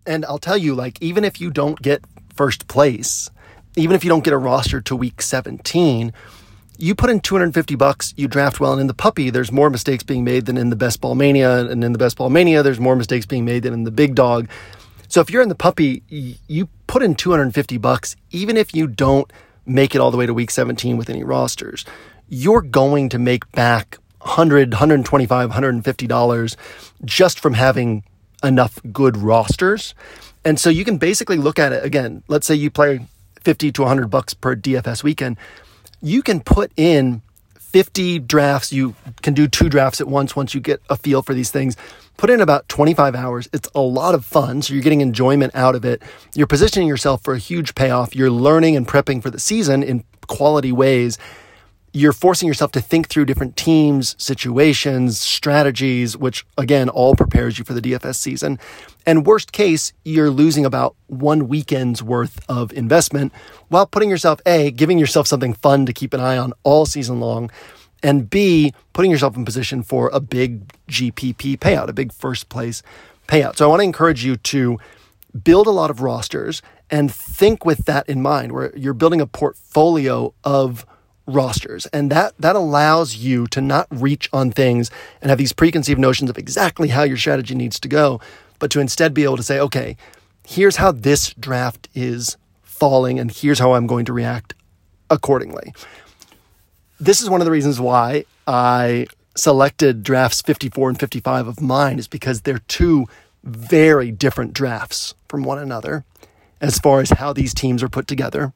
And 0.07 0.25
I'll 0.27 0.39
tell 0.39 0.59
you, 0.59 0.75
like, 0.75 1.01
even 1.01 1.25
if 1.25 1.41
you 1.41 1.51
don't 1.51 1.81
get 1.81 2.05
first 2.35 2.69
place, 2.69 3.31
even 3.77 3.95
if 3.95 4.05
you 4.05 4.09
don't 4.09 4.25
get 4.25 4.33
a 4.33 4.39
roster 4.39 4.81
to 4.81 4.97
week 4.97 5.23
17, 5.23 6.13
you 6.77 6.95
put 6.95 7.11
in 7.11 7.21
250 7.21 7.75
bucks, 7.77 8.15
you 8.17 8.27
draft 8.27 8.59
well, 8.61 8.73
and 8.73 8.81
in 8.81 8.87
the 8.87 8.95
puppy, 8.95 9.31
there's 9.31 9.53
more 9.53 9.71
mistakes 9.71 10.03
being 10.03 10.25
made 10.25 10.47
than 10.47 10.57
in 10.57 10.71
the 10.71 10.77
best 10.77 11.01
ball 11.01 11.15
mania. 11.15 11.61
And 11.67 11.85
in 11.85 11.93
the 11.93 11.99
best 11.99 12.17
ball 12.17 12.31
mania, 12.31 12.63
there's 12.63 12.81
more 12.81 12.97
mistakes 12.97 13.27
being 13.27 13.45
made 13.45 13.63
than 13.63 13.73
in 13.73 13.85
the 13.85 13.91
big 13.91 14.15
dog. 14.15 14.49
So 15.09 15.21
if 15.21 15.31
you're 15.31 15.43
in 15.43 15.49
the 15.49 15.55
puppy, 15.55 16.03
you 16.09 16.69
put 16.87 17.03
in 17.03 17.15
250 17.15 17.79
bucks, 17.79 18.17
even 18.31 18.57
if 18.57 18.75
you 18.75 18.87
don't 18.87 19.33
make 19.67 19.95
it 19.95 20.01
all 20.01 20.11
the 20.11 20.17
way 20.17 20.27
to 20.27 20.35
week 20.35 20.51
17 20.51 20.97
with 20.97 21.09
any 21.09 21.23
rosters, 21.23 21.85
you're 22.29 22.63
going 22.63 23.09
to 23.11 23.19
make 23.19 23.51
back 23.53 23.99
100, 24.23 24.73
125, 24.73 25.49
150 25.49 26.07
dollars 26.07 26.57
just 27.05 27.39
from 27.39 27.55
having 27.55 28.03
enough 28.43 28.81
good 28.93 29.17
rosters. 29.17 29.95
And 30.45 30.59
so 30.59 30.71
you 30.71 30.85
can 30.85 30.99
basically 30.99 31.37
look 31.37 31.59
at 31.59 31.73
it 31.73 31.85
again. 31.85 32.23
Let's 32.29 32.47
say 32.47 32.55
you 32.55 32.71
play 32.71 33.07
50 33.45 33.73
to 33.73 33.83
100 33.83 34.09
bucks 34.09 34.35
per 34.35 34.57
DFS 34.57 35.03
weekend. 35.03 35.37
You 36.03 36.23
can 36.23 36.41
put 36.41 36.73
in 36.77 37.23
50 37.59 38.21
drafts. 38.21 38.73
You 38.73 38.95
can 39.23 39.35
do 39.35 39.49
two 39.49 39.69
drafts 39.69 40.01
at 40.01 40.09
once 40.09 40.37
once 40.37 40.55
you 40.55 40.61
get 40.61 40.81
a 40.89 40.97
feel 40.97 41.23
for 41.23 41.35
these 41.35 41.51
things. 41.51 41.77
Put 42.17 42.31
in 42.31 42.41
about 42.41 42.69
25 42.69 43.15
hours. 43.15 43.49
It's 43.53 43.69
a 43.75 43.81
lot 43.81 44.15
of 44.15 44.25
fun. 44.25 44.63
So 44.63 44.75
you're 44.75 44.83
getting 44.83 45.01
enjoyment 45.01 45.55
out 45.55 45.75
of 45.75 45.85
it. 45.85 46.01
You're 46.35 46.47
positioning 46.47 46.87
yourself 46.87 47.23
for 47.25 47.35
a 47.35 47.39
huge 47.39 47.75
payoff. 47.75 48.15
You're 48.15 48.31
learning 48.31 48.77
and 48.77 48.87
prepping 48.87 49.23
for 49.23 49.31
the 49.31 49.41
season 49.41 49.83
in 49.83 50.05
quality 50.27 50.73
ways 50.73 51.19
you're 51.95 52.13
forcing 52.13 52.49
yourself 52.49 52.73
to 52.73 52.81
think 52.81 53.09
through 53.09 53.25
different 53.25 53.57
teams, 53.57 54.17
situations, 54.19 55.21
strategies, 55.21 56.17
which 56.17 56.45
again, 56.59 56.89
all 56.89 57.15
prepares 57.15 57.57
you 57.57 57.65
for 57.65 57.73
the 57.73 57.81
DFS 57.81 58.17
season. 58.17 58.59
And 59.07 59.27
worst 59.27 59.53
case, 59.53 59.93
you're 60.05 60.31
losing 60.31 60.65
about 60.65 60.97
one 61.07 61.49
weekend's 61.49 62.03
worth 62.03 62.41
of 62.49 62.73
investment 62.73 63.33
while 63.69 63.87
putting 63.87 64.09
yourself, 64.11 64.41
A, 64.47 64.71
giving 64.71 64.99
yourself 64.99 65.27
something 65.27 65.53
fun 65.53 65.87
to 65.87 65.93
keep 65.93 66.15
an 66.15 66.21
eye 66.21 66.39
on 66.39 66.53
all 66.63 66.87
season 66.87 67.21
long, 67.21 67.51
and 68.03 68.29
B, 68.29 68.73
putting 68.93 69.11
yourself 69.11 69.37
in 69.37 69.45
position 69.45 69.83
for 69.83 70.11
a 70.13 70.21
big 70.21 70.69
GPP 70.89 71.59
payout, 71.59 71.89
a 71.89 71.93
big 71.93 72.13
first 72.13 72.49
place 72.49 72.83
payout. 73.29 73.57
So 73.57 73.65
I 73.65 73.69
want 73.69 73.81
to 73.81 73.85
encourage 73.85 74.25
you 74.25 74.37
to 74.37 74.79
build 75.43 75.67
a 75.67 75.71
lot 75.71 75.91
of 75.91 76.01
rosters 76.01 76.63
and 76.91 77.13
think 77.13 77.65
with 77.65 77.87
that 77.87 78.09
in 78.09 78.23
mind, 78.23 78.53
where 78.53 78.77
you're 78.77 78.95
building 78.95 79.21
a 79.21 79.27
portfolio 79.27 80.33
of 80.45 80.87
rosters. 81.27 81.87
And 81.87 82.11
that, 82.13 82.35
that 82.39 82.57
allows 82.57 83.17
you 83.17 83.47
to 83.49 83.61
not 83.61 83.87
reach 83.91 84.29
on 84.33 84.53
things 84.53 84.91
and 85.23 85.31
have 85.31 85.39
these 85.39 85.53
preconceived 85.53 85.99
notions 85.99 86.31
of 86.31 86.37
exactly 86.37 86.89
how 86.89 87.03
your 87.03 87.17
strategy 87.17 87.55
needs 87.55 87.81
to 87.81 87.89
go, 87.89 88.21
but 88.59 88.71
to 88.73 88.81
instead 88.81 89.15
be 89.15 89.25
able 89.25 89.37
to 89.37 89.43
say, 89.43 89.59
okay, 89.61 89.97
here's 90.47 90.77
how 90.77 90.93
this 90.93 91.35
draft 91.35 91.89
is 91.95 92.37
falling, 92.63 93.19
and 93.19 93.31
here's 93.31 93.59
how 93.59 93.75
I'm 93.75 93.87
going 93.87 94.05
to 94.07 94.13
react 94.13 94.55
accordingly. 95.11 95.73
This 97.01 97.21
is 97.21 97.31
one 97.31 97.41
of 97.41 97.45
the 97.45 97.51
reasons 97.51 97.81
why 97.81 98.25
I 98.47 99.07
selected 99.37 100.03
drafts 100.03 100.43
54 100.43 100.91
and 100.91 101.01
55 101.01 101.47
of 101.47 101.61
mine, 101.61 101.99
is 101.99 102.09
because 102.09 102.43
they're 102.43 102.59
two 102.69 103.07
very 103.43 104.11
different 104.11 104.55
drafts 104.55 105.15
from 105.29 105.43
one 105.43 105.59
another 105.59 106.05
as 106.61 106.79
far 106.79 107.01
as 107.01 107.11
how 107.11 107.33
these 107.33 107.53
teams 107.53 107.83
are 107.83 107.89
put 107.89 108.07
together. 108.07 108.53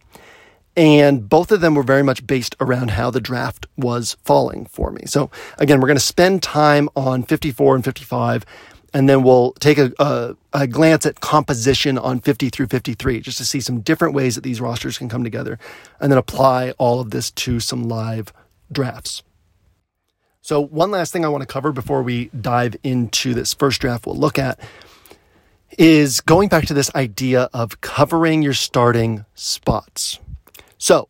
And 0.76 1.28
both 1.28 1.50
of 1.50 1.60
them 1.60 1.74
were 1.74 1.82
very 1.82 2.04
much 2.04 2.24
based 2.24 2.54
around 2.60 2.92
how 2.92 3.10
the 3.10 3.20
draft 3.20 3.66
was 3.76 4.16
falling 4.22 4.66
for 4.66 4.92
me. 4.92 5.02
So, 5.06 5.28
again, 5.58 5.80
we're 5.80 5.88
going 5.88 5.98
to 5.98 6.04
spend 6.04 6.42
time 6.42 6.88
on 6.94 7.24
54 7.24 7.74
and 7.74 7.84
55, 7.84 8.46
and 8.94 9.08
then 9.08 9.22
we'll 9.22 9.52
take 9.54 9.78
a, 9.78 9.92
a, 9.98 10.36
a, 10.52 10.66
glance 10.66 11.04
at 11.04 11.20
composition 11.20 11.98
on 11.98 12.20
50 12.20 12.48
through 12.48 12.68
53, 12.68 13.20
just 13.20 13.38
to 13.38 13.44
see 13.44 13.60
some 13.60 13.80
different 13.80 14.14
ways 14.14 14.34
that 14.34 14.42
these 14.42 14.60
rosters 14.60 14.98
can 14.98 15.08
come 15.08 15.24
together, 15.24 15.58
and 16.00 16.10
then 16.10 16.18
apply 16.18 16.72
all 16.78 17.00
of 17.00 17.10
this 17.10 17.30
to 17.32 17.60
some 17.60 17.84
live 17.84 18.32
drafts. 18.72 19.22
So, 20.40 20.60
one 20.60 20.90
last 20.90 21.12
thing 21.12 21.24
I 21.24 21.28
want 21.28 21.42
to 21.42 21.46
cover 21.46 21.72
before 21.72 22.02
we 22.02 22.30
dive 22.40 22.76
into 22.82 23.34
this 23.34 23.52
first 23.52 23.80
draft 23.80 24.06
we'll 24.06 24.16
look 24.16 24.38
at 24.38 24.58
is 25.76 26.20
going 26.22 26.48
back 26.48 26.64
to 26.66 26.74
this 26.74 26.94
idea 26.94 27.50
of 27.52 27.80
covering 27.82 28.42
your 28.42 28.54
starting 28.54 29.26
spots. 29.34 30.18
So, 30.78 31.08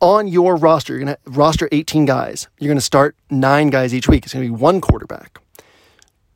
on 0.00 0.28
your 0.28 0.56
roster, 0.56 0.94
you're 0.94 1.04
going 1.04 1.16
to 1.16 1.30
roster 1.30 1.68
18 1.72 2.04
guys. 2.04 2.48
You're 2.58 2.68
going 2.68 2.78
to 2.78 2.84
start 2.84 3.16
nine 3.30 3.68
guys 3.68 3.92
each 3.92 4.08
week. 4.08 4.24
It's 4.24 4.32
going 4.32 4.46
to 4.46 4.50
be 4.50 4.56
one 4.56 4.80
quarterback, 4.80 5.38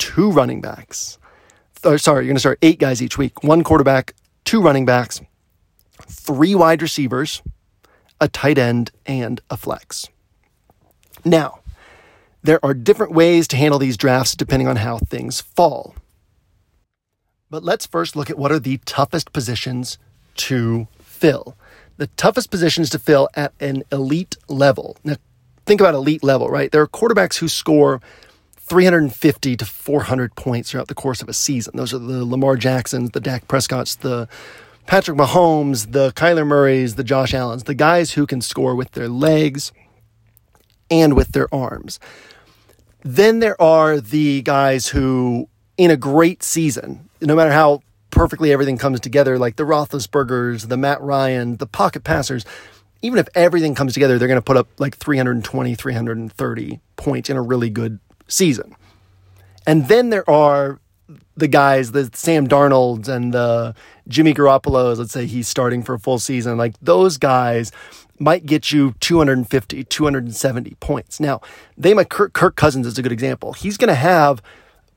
two 0.03 0.33
running 0.33 0.61
backs. 0.61 1.17
Or, 1.85 1.97
sorry, 1.97 2.25
you're 2.25 2.31
going 2.31 2.37
to 2.37 2.41
start 2.41 2.59
eight 2.61 2.81
guys 2.81 3.01
each 3.01 3.17
week. 3.17 3.45
One 3.45 3.62
quarterback, 3.62 4.15
two 4.45 4.61
running 4.61 4.85
backs, 4.85 5.21
three 6.01 6.57
wide 6.57 6.83
receivers, 6.83 7.41
a 8.21 8.27
tight 8.27 8.59
end, 8.59 8.91
and 9.07 9.41
a 9.49 9.57
flex. 9.57 10.09
Now, 11.25 11.61
there 12.43 12.59
are 12.65 12.75
different 12.75 13.12
ways 13.12 13.47
to 13.49 13.57
handle 13.57 13.79
these 13.79 13.97
drafts 13.97 14.35
depending 14.35 14.67
on 14.67 14.75
how 14.75 14.99
things 14.99 15.41
fall. 15.41 15.95
But 17.49 17.62
let's 17.62 17.87
first 17.87 18.17
look 18.17 18.29
at 18.29 18.38
what 18.38 18.51
are 18.51 18.59
the 18.59 18.79
toughest 18.85 19.33
positions 19.33 19.99
to 20.49 20.88
fill. 21.01 21.57
The 21.97 22.09
toughest 22.09 22.51
positions 22.51 22.91
to 22.91 22.99
fill 22.99 23.29
at 23.35 23.53
an 23.61 23.85
elite 23.93 24.37
level. 24.49 24.97
Now, 25.05 25.15
think 25.65 25.81
about 25.81 25.95
elite 25.95 26.25
level, 26.25 26.49
right? 26.49 26.73
There 26.73 26.83
are 26.83 26.88
quarterbacks 26.88 27.38
who 27.38 27.47
score 27.47 28.01
350 28.64 29.57
to 29.57 29.64
400 29.64 30.35
points 30.35 30.70
throughout 30.70 30.88
the 30.88 30.94
course 30.94 31.20
of 31.20 31.29
a 31.29 31.33
season. 31.33 31.77
Those 31.77 31.92
are 31.92 31.98
the 31.98 32.25
Lamar 32.25 32.57
Jacksons, 32.57 33.11
the 33.11 33.20
Dak 33.20 33.48
Prescotts, 33.48 33.96
the 33.96 34.29
Patrick 34.87 35.16
Mahomes, 35.16 35.92
the 35.92 36.12
Kyler 36.12 36.46
Murrays, 36.46 36.94
the 36.94 37.05
Josh 37.05 37.35
Allens, 37.35 37.64
the 37.64 37.75
guys 37.75 38.12
who 38.12 38.27
can 38.27 38.40
score 38.40 38.75
with 38.75 38.92
their 38.92 39.09
legs 39.09 39.72
and 40.90 41.14
with 41.14 41.33
their 41.33 41.53
arms. 41.55 41.98
Then 43.03 43.40
there 43.40 43.61
are 43.61 44.01
the 44.01 44.42
guys 44.42 44.88
who, 44.88 45.48
in 45.77 45.90
a 45.90 45.96
great 45.96 46.42
season, 46.42 47.09
no 47.20 47.35
matter 47.35 47.53
how 47.53 47.83
perfectly 48.11 48.53
everything 48.53 48.79
comes 48.79 49.01
together, 49.01 49.38
like 49.38 49.57
the 49.57 49.64
Roethlisbergers, 49.64 50.68
the 50.68 50.77
Matt 50.77 51.01
Ryan, 51.01 51.57
the 51.57 51.66
pocket 51.66 52.05
passers, 52.05 52.44
even 53.01 53.18
if 53.18 53.27
everything 53.35 53.75
comes 53.75 53.94
together, 53.94 54.18
they're 54.18 54.29
going 54.29 54.38
to 54.38 54.42
put 54.42 54.57
up 54.57 54.68
like 54.79 54.96
320, 54.96 55.75
330 55.75 56.81
points 56.96 57.29
in 57.29 57.37
a 57.37 57.42
really 57.42 57.70
good 57.70 57.98
season. 58.33 58.75
And 59.66 59.88
then 59.88 60.11
there 60.11 60.29
are 60.29 60.81
the 61.37 61.49
guys, 61.49 61.92
the 61.92 62.11
Sam 62.12 62.47
Darnolds 62.47 63.09
and 63.09 63.33
the 63.33 63.75
Jimmy 64.09 64.35
Garoppolo's, 64.35 64.99
let's 64.99 65.12
say 65.12 65.27
he's 65.27 65.49
starting 65.49 65.83
for 65.83 65.95
a 65.95 65.99
full 65.99 66.18
season, 66.18 66.59
like 66.59 66.75
those 66.81 67.16
guys 67.16 67.73
might 68.18 68.47
get 68.47 68.71
you 68.71 68.95
250, 69.01 69.85
270 69.85 70.75
points. 70.81 71.21
Now, 71.21 71.40
they 71.77 71.95
might, 71.95 72.09
Kirk, 72.09 72.33
Kirk 72.33 72.57
Cousins 72.57 72.87
is 72.87 72.99
a 72.99 73.03
good 73.03 73.12
example. 73.12 73.53
He's 73.53 73.77
going 73.77 73.88
to 73.88 73.95
have 73.95 74.42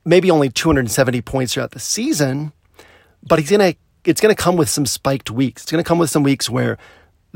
maybe 0.04 0.30
only 0.30 0.48
270 0.48 1.22
points 1.22 1.54
throughout 1.54 1.72
the 1.72 1.80
season, 1.80 2.52
but 3.22 3.38
he's 3.38 3.50
going 3.50 3.72
to, 3.72 3.78
it's 4.04 4.20
going 4.20 4.34
to 4.34 4.40
come 4.40 4.56
with 4.56 4.68
some 4.68 4.86
spiked 4.86 5.30
weeks. 5.30 5.62
It's 5.62 5.72
going 5.72 5.82
to 5.82 5.88
come 5.88 5.98
with 5.98 6.10
some 6.10 6.22
weeks 6.22 6.48
where 6.48 6.78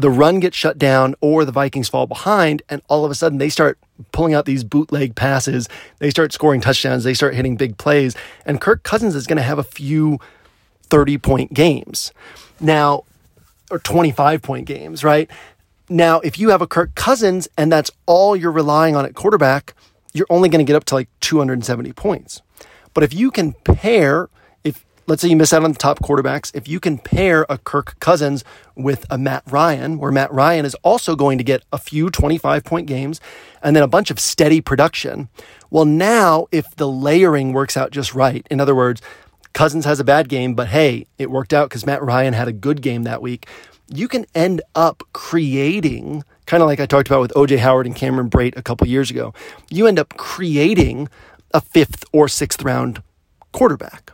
the 0.00 0.10
run 0.10 0.40
gets 0.40 0.56
shut 0.56 0.78
down 0.78 1.14
or 1.20 1.44
the 1.44 1.52
Vikings 1.52 1.88
fall 1.88 2.06
behind, 2.06 2.62
and 2.68 2.82
all 2.88 3.04
of 3.04 3.10
a 3.10 3.14
sudden 3.14 3.38
they 3.38 3.48
start 3.48 3.78
pulling 4.12 4.34
out 4.34 4.46
these 4.46 4.64
bootleg 4.64 5.14
passes. 5.14 5.68
They 5.98 6.10
start 6.10 6.32
scoring 6.32 6.60
touchdowns. 6.60 7.04
They 7.04 7.14
start 7.14 7.34
hitting 7.34 7.56
big 7.56 7.76
plays. 7.76 8.16
And 8.46 8.60
Kirk 8.60 8.82
Cousins 8.82 9.14
is 9.14 9.26
going 9.26 9.36
to 9.36 9.42
have 9.42 9.58
a 9.58 9.64
few 9.64 10.18
30 10.84 11.18
point 11.18 11.52
games. 11.52 12.12
Now, 12.60 13.04
or 13.70 13.78
25 13.78 14.42
point 14.42 14.66
games, 14.66 15.04
right? 15.04 15.30
Now, 15.88 16.20
if 16.20 16.38
you 16.38 16.50
have 16.50 16.62
a 16.62 16.66
Kirk 16.66 16.94
Cousins 16.94 17.48
and 17.58 17.70
that's 17.70 17.90
all 18.06 18.34
you're 18.34 18.52
relying 18.52 18.96
on 18.96 19.04
at 19.04 19.14
quarterback, 19.14 19.74
you're 20.12 20.26
only 20.30 20.48
going 20.48 20.64
to 20.64 20.68
get 20.68 20.76
up 20.76 20.84
to 20.86 20.94
like 20.94 21.08
270 21.20 21.92
points. 21.92 22.42
But 22.94 23.04
if 23.04 23.12
you 23.12 23.30
can 23.30 23.52
pair 23.52 24.28
let's 25.10 25.22
say 25.22 25.28
you 25.28 25.36
miss 25.36 25.52
out 25.52 25.64
on 25.64 25.72
the 25.72 25.78
top 25.78 25.98
quarterbacks. 25.98 26.54
If 26.54 26.68
you 26.68 26.78
can 26.78 26.96
pair 26.96 27.44
a 27.48 27.58
Kirk 27.58 27.98
Cousins 27.98 28.44
with 28.76 29.04
a 29.10 29.18
Matt 29.18 29.42
Ryan, 29.50 29.98
where 29.98 30.12
Matt 30.12 30.32
Ryan 30.32 30.64
is 30.64 30.76
also 30.76 31.16
going 31.16 31.36
to 31.36 31.42
get 31.42 31.64
a 31.72 31.78
few 31.78 32.10
25 32.10 32.62
point 32.62 32.86
games 32.86 33.20
and 33.60 33.74
then 33.74 33.82
a 33.82 33.88
bunch 33.88 34.12
of 34.12 34.20
steady 34.20 34.60
production. 34.60 35.28
Well, 35.68 35.84
now 35.84 36.46
if 36.52 36.76
the 36.76 36.86
layering 36.86 37.52
works 37.52 37.76
out 37.76 37.90
just 37.90 38.14
right, 38.14 38.46
in 38.52 38.60
other 38.60 38.74
words, 38.74 39.02
Cousins 39.52 39.84
has 39.84 39.98
a 39.98 40.04
bad 40.04 40.28
game, 40.28 40.54
but 40.54 40.68
hey, 40.68 41.08
it 41.18 41.28
worked 41.28 41.52
out 41.52 41.68
because 41.68 41.84
Matt 41.84 42.04
Ryan 42.04 42.32
had 42.32 42.46
a 42.46 42.52
good 42.52 42.80
game 42.80 43.02
that 43.02 43.20
week. 43.20 43.48
You 43.88 44.06
can 44.06 44.26
end 44.32 44.62
up 44.76 45.02
creating, 45.12 46.22
kind 46.46 46.62
of 46.62 46.68
like 46.68 46.78
I 46.78 46.86
talked 46.86 47.08
about 47.08 47.20
with 47.20 47.32
OJ 47.32 47.58
Howard 47.58 47.86
and 47.86 47.96
Cameron 47.96 48.30
Brate 48.30 48.56
a 48.56 48.62
couple 48.62 48.86
years 48.86 49.10
ago, 49.10 49.34
you 49.70 49.88
end 49.88 49.98
up 49.98 50.16
creating 50.16 51.08
a 51.52 51.60
fifth 51.60 52.04
or 52.12 52.28
sixth 52.28 52.62
round 52.62 53.02
quarterback. 53.50 54.12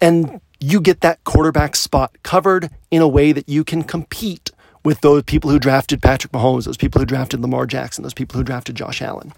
And 0.00 0.40
you 0.60 0.80
get 0.80 1.00
that 1.00 1.24
quarterback 1.24 1.76
spot 1.76 2.16
covered 2.22 2.70
in 2.90 3.02
a 3.02 3.08
way 3.08 3.32
that 3.32 3.48
you 3.48 3.64
can 3.64 3.82
compete 3.82 4.50
with 4.84 5.00
those 5.00 5.22
people 5.22 5.50
who 5.50 5.58
drafted 5.58 6.02
Patrick 6.02 6.32
Mahomes, 6.32 6.64
those 6.64 6.76
people 6.76 7.00
who 7.00 7.06
drafted 7.06 7.40
Lamar 7.40 7.66
Jackson, 7.66 8.02
those 8.02 8.14
people 8.14 8.38
who 8.38 8.44
drafted 8.44 8.76
Josh 8.76 9.00
Allen. 9.00 9.32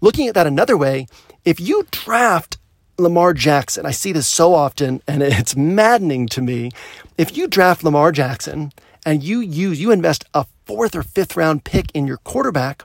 Looking 0.00 0.28
at 0.28 0.34
that 0.34 0.46
another 0.46 0.76
way, 0.76 1.06
if 1.44 1.60
you 1.60 1.86
draft 1.90 2.58
Lamar 2.98 3.34
Jackson, 3.34 3.86
I 3.86 3.90
see 3.90 4.12
this 4.12 4.28
so 4.28 4.54
often 4.54 5.02
and 5.06 5.22
it's 5.22 5.56
maddening 5.56 6.26
to 6.28 6.42
me. 6.42 6.70
If 7.16 7.36
you 7.36 7.46
draft 7.46 7.84
Lamar 7.84 8.12
Jackson 8.12 8.72
and 9.06 9.22
you 9.22 9.40
use, 9.40 9.80
you 9.80 9.90
invest 9.90 10.24
a 10.34 10.46
fourth 10.66 10.94
or 10.94 11.02
fifth 11.02 11.36
round 11.36 11.64
pick 11.64 11.86
in 11.94 12.06
your 12.06 12.18
quarterback, 12.18 12.84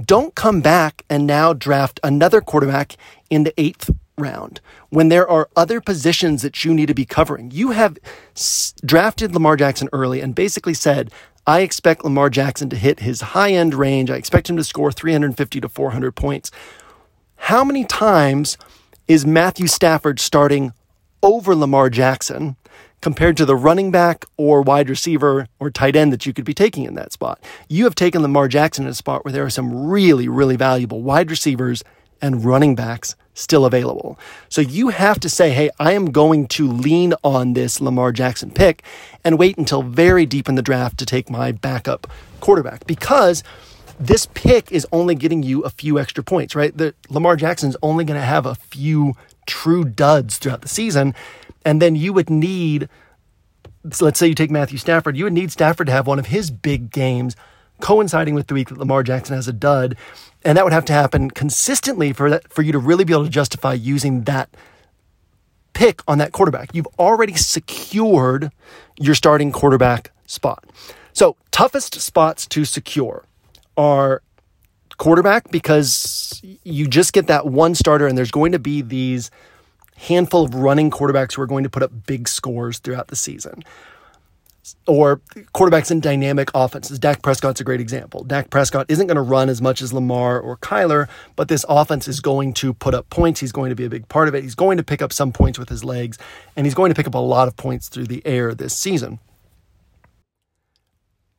don't 0.00 0.34
come 0.34 0.60
back 0.60 1.04
and 1.10 1.26
now 1.26 1.52
draft 1.52 1.98
another 2.02 2.40
quarterback 2.40 2.96
in 3.28 3.44
the 3.44 3.58
eighth 3.60 3.90
round 4.18 4.60
when 4.90 5.08
there 5.08 5.28
are 5.28 5.48
other 5.56 5.80
positions 5.80 6.42
that 6.42 6.64
you 6.64 6.74
need 6.74 6.86
to 6.86 6.94
be 6.94 7.04
covering. 7.04 7.50
You 7.50 7.70
have 7.70 7.98
s- 8.36 8.74
drafted 8.84 9.32
Lamar 9.34 9.56
Jackson 9.56 9.88
early 9.92 10.20
and 10.20 10.34
basically 10.34 10.74
said, 10.74 11.10
I 11.46 11.60
expect 11.60 12.04
Lamar 12.04 12.30
Jackson 12.30 12.68
to 12.70 12.76
hit 12.76 13.00
his 13.00 13.20
high 13.20 13.52
end 13.52 13.74
range. 13.74 14.10
I 14.10 14.16
expect 14.16 14.50
him 14.50 14.56
to 14.56 14.64
score 14.64 14.92
350 14.92 15.60
to 15.60 15.68
400 15.68 16.12
points. 16.12 16.50
How 17.36 17.64
many 17.64 17.84
times 17.84 18.58
is 19.08 19.24
Matthew 19.26 19.66
Stafford 19.66 20.20
starting 20.20 20.72
over 21.22 21.54
Lamar 21.54 21.90
Jackson 21.90 22.56
compared 23.00 23.36
to 23.38 23.46
the 23.46 23.56
running 23.56 23.90
back 23.90 24.26
or 24.36 24.60
wide 24.60 24.90
receiver 24.90 25.48
or 25.58 25.70
tight 25.70 25.96
end 25.96 26.12
that 26.12 26.26
you 26.26 26.34
could 26.34 26.44
be 26.44 26.54
taking 26.54 26.84
in 26.84 26.94
that 26.94 27.12
spot? 27.12 27.42
You 27.68 27.84
have 27.84 27.94
taken 27.94 28.20
Lamar 28.22 28.46
Jackson 28.46 28.84
in 28.84 28.90
a 28.90 28.94
spot 28.94 29.24
where 29.24 29.32
there 29.32 29.44
are 29.44 29.50
some 29.50 29.88
really, 29.88 30.28
really 30.28 30.56
valuable 30.56 31.02
wide 31.02 31.30
receivers 31.30 31.82
and 32.22 32.44
running 32.44 32.74
backs 32.74 33.16
still 33.34 33.64
available. 33.64 34.18
So 34.48 34.60
you 34.60 34.88
have 34.88 35.18
to 35.20 35.28
say, 35.28 35.50
hey, 35.50 35.70
I 35.78 35.92
am 35.92 36.10
going 36.10 36.46
to 36.48 36.68
lean 36.68 37.14
on 37.24 37.54
this 37.54 37.80
Lamar 37.80 38.12
Jackson 38.12 38.50
pick 38.50 38.82
and 39.24 39.38
wait 39.38 39.56
until 39.56 39.82
very 39.82 40.26
deep 40.26 40.48
in 40.48 40.54
the 40.54 40.62
draft 40.62 40.98
to 40.98 41.06
take 41.06 41.30
my 41.30 41.52
backup 41.52 42.06
quarterback 42.40 42.86
because 42.86 43.42
this 43.98 44.26
pick 44.34 44.72
is 44.72 44.86
only 44.92 45.14
getting 45.14 45.42
you 45.42 45.62
a 45.62 45.70
few 45.70 45.98
extra 45.98 46.24
points, 46.24 46.54
right? 46.54 46.76
The, 46.76 46.94
Lamar 47.08 47.36
Jackson's 47.36 47.76
only 47.82 48.04
going 48.04 48.18
to 48.18 48.26
have 48.26 48.46
a 48.46 48.54
few 48.54 49.14
true 49.46 49.84
duds 49.84 50.38
throughout 50.38 50.62
the 50.62 50.68
season. 50.68 51.14
And 51.64 51.82
then 51.82 51.96
you 51.96 52.12
would 52.12 52.30
need, 52.30 52.88
let's 54.00 54.18
say 54.18 54.28
you 54.28 54.34
take 54.34 54.50
Matthew 54.50 54.78
Stafford, 54.78 55.16
you 55.16 55.24
would 55.24 55.32
need 55.32 55.52
Stafford 55.52 55.86
to 55.88 55.92
have 55.92 56.06
one 56.06 56.18
of 56.18 56.26
his 56.26 56.50
big 56.50 56.90
games 56.90 57.36
coinciding 57.80 58.34
with 58.34 58.46
the 58.46 58.54
week 58.54 58.68
that 58.68 58.78
Lamar 58.78 59.02
Jackson 59.02 59.34
has 59.34 59.48
a 59.48 59.52
dud. 59.52 59.96
And 60.42 60.56
that 60.56 60.64
would 60.64 60.72
have 60.72 60.84
to 60.86 60.92
happen 60.92 61.30
consistently 61.30 62.12
for 62.12 62.30
that 62.30 62.52
for 62.52 62.62
you 62.62 62.72
to 62.72 62.78
really 62.78 63.04
be 63.04 63.12
able 63.12 63.24
to 63.24 63.30
justify 63.30 63.74
using 63.74 64.22
that 64.24 64.48
pick 65.72 66.02
on 66.08 66.18
that 66.18 66.32
quarterback. 66.32 66.74
You've 66.74 66.88
already 66.98 67.34
secured 67.34 68.50
your 68.98 69.14
starting 69.14 69.52
quarterback 69.52 70.12
spot. 70.26 70.64
So, 71.12 71.36
toughest 71.50 72.00
spots 72.00 72.46
to 72.48 72.64
secure 72.64 73.24
are 73.76 74.22
quarterback 74.96 75.50
because 75.50 76.40
you 76.62 76.86
just 76.86 77.12
get 77.12 77.26
that 77.26 77.46
one 77.46 77.74
starter 77.74 78.06
and 78.06 78.16
there's 78.16 78.30
going 78.30 78.52
to 78.52 78.58
be 78.58 78.82
these 78.82 79.30
handful 79.96 80.44
of 80.44 80.54
running 80.54 80.90
quarterbacks 80.90 81.34
who 81.34 81.42
are 81.42 81.46
going 81.46 81.64
to 81.64 81.70
put 81.70 81.82
up 81.82 81.90
big 82.06 82.28
scores 82.28 82.78
throughout 82.78 83.08
the 83.08 83.16
season 83.16 83.62
or 84.86 85.18
quarterbacks 85.54 85.90
in 85.90 86.00
dynamic 86.00 86.50
offenses. 86.54 86.98
Dak 86.98 87.22
Prescott's 87.22 87.60
a 87.60 87.64
great 87.64 87.80
example. 87.80 88.24
Dak 88.24 88.50
Prescott 88.50 88.86
isn't 88.88 89.06
going 89.06 89.16
to 89.16 89.22
run 89.22 89.48
as 89.48 89.60
much 89.62 89.82
as 89.82 89.92
Lamar 89.92 90.38
or 90.40 90.56
Kyler, 90.58 91.08
but 91.36 91.48
this 91.48 91.64
offense 91.68 92.08
is 92.08 92.20
going 92.20 92.54
to 92.54 92.74
put 92.74 92.94
up 92.94 93.08
points. 93.10 93.40
He's 93.40 93.52
going 93.52 93.70
to 93.70 93.76
be 93.76 93.84
a 93.84 93.90
big 93.90 94.08
part 94.08 94.28
of 94.28 94.34
it. 94.34 94.42
He's 94.42 94.54
going 94.54 94.76
to 94.76 94.82
pick 94.82 95.02
up 95.02 95.12
some 95.12 95.32
points 95.32 95.58
with 95.58 95.68
his 95.68 95.84
legs, 95.84 96.18
and 96.56 96.66
he's 96.66 96.74
going 96.74 96.90
to 96.90 96.94
pick 96.94 97.06
up 97.06 97.14
a 97.14 97.18
lot 97.18 97.48
of 97.48 97.56
points 97.56 97.88
through 97.88 98.06
the 98.06 98.24
air 98.26 98.54
this 98.54 98.76
season. 98.76 99.18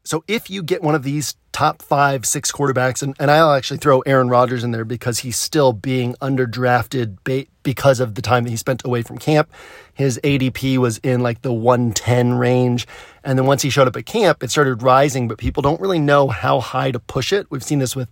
So 0.03 0.23
if 0.27 0.49
you 0.49 0.63
get 0.63 0.81
one 0.81 0.95
of 0.95 1.03
these 1.03 1.35
top 1.51 1.81
five, 1.81 2.25
six 2.25 2.51
quarterbacks, 2.51 3.03
and, 3.03 3.15
and 3.19 3.29
I'll 3.29 3.51
actually 3.51 3.77
throw 3.77 3.99
Aaron 4.01 4.29
Rodgers 4.29 4.63
in 4.63 4.71
there 4.71 4.85
because 4.85 5.19
he's 5.19 5.37
still 5.37 5.73
being 5.73 6.13
underdrafted 6.15 7.17
ba- 7.23 7.45
because 7.63 7.99
of 7.99 8.15
the 8.15 8.21
time 8.21 8.43
that 8.43 8.49
he 8.49 8.57
spent 8.57 8.83
away 8.85 9.01
from 9.01 9.17
camp. 9.17 9.51
His 9.93 10.19
ADP 10.23 10.77
was 10.77 10.97
in 10.99 11.21
like 11.21 11.41
the 11.41 11.53
110 11.53 12.33
range. 12.33 12.87
And 13.23 13.37
then 13.37 13.45
once 13.45 13.61
he 13.61 13.69
showed 13.69 13.87
up 13.87 13.95
at 13.95 14.05
camp, 14.05 14.43
it 14.43 14.49
started 14.49 14.81
rising, 14.81 15.27
but 15.27 15.37
people 15.37 15.61
don't 15.61 15.81
really 15.81 15.99
know 15.99 16.27
how 16.27 16.59
high 16.59 16.91
to 16.91 16.99
push 16.99 17.33
it. 17.33 17.47
We've 17.51 17.63
seen 17.63 17.79
this 17.79 17.95
with 17.95 18.09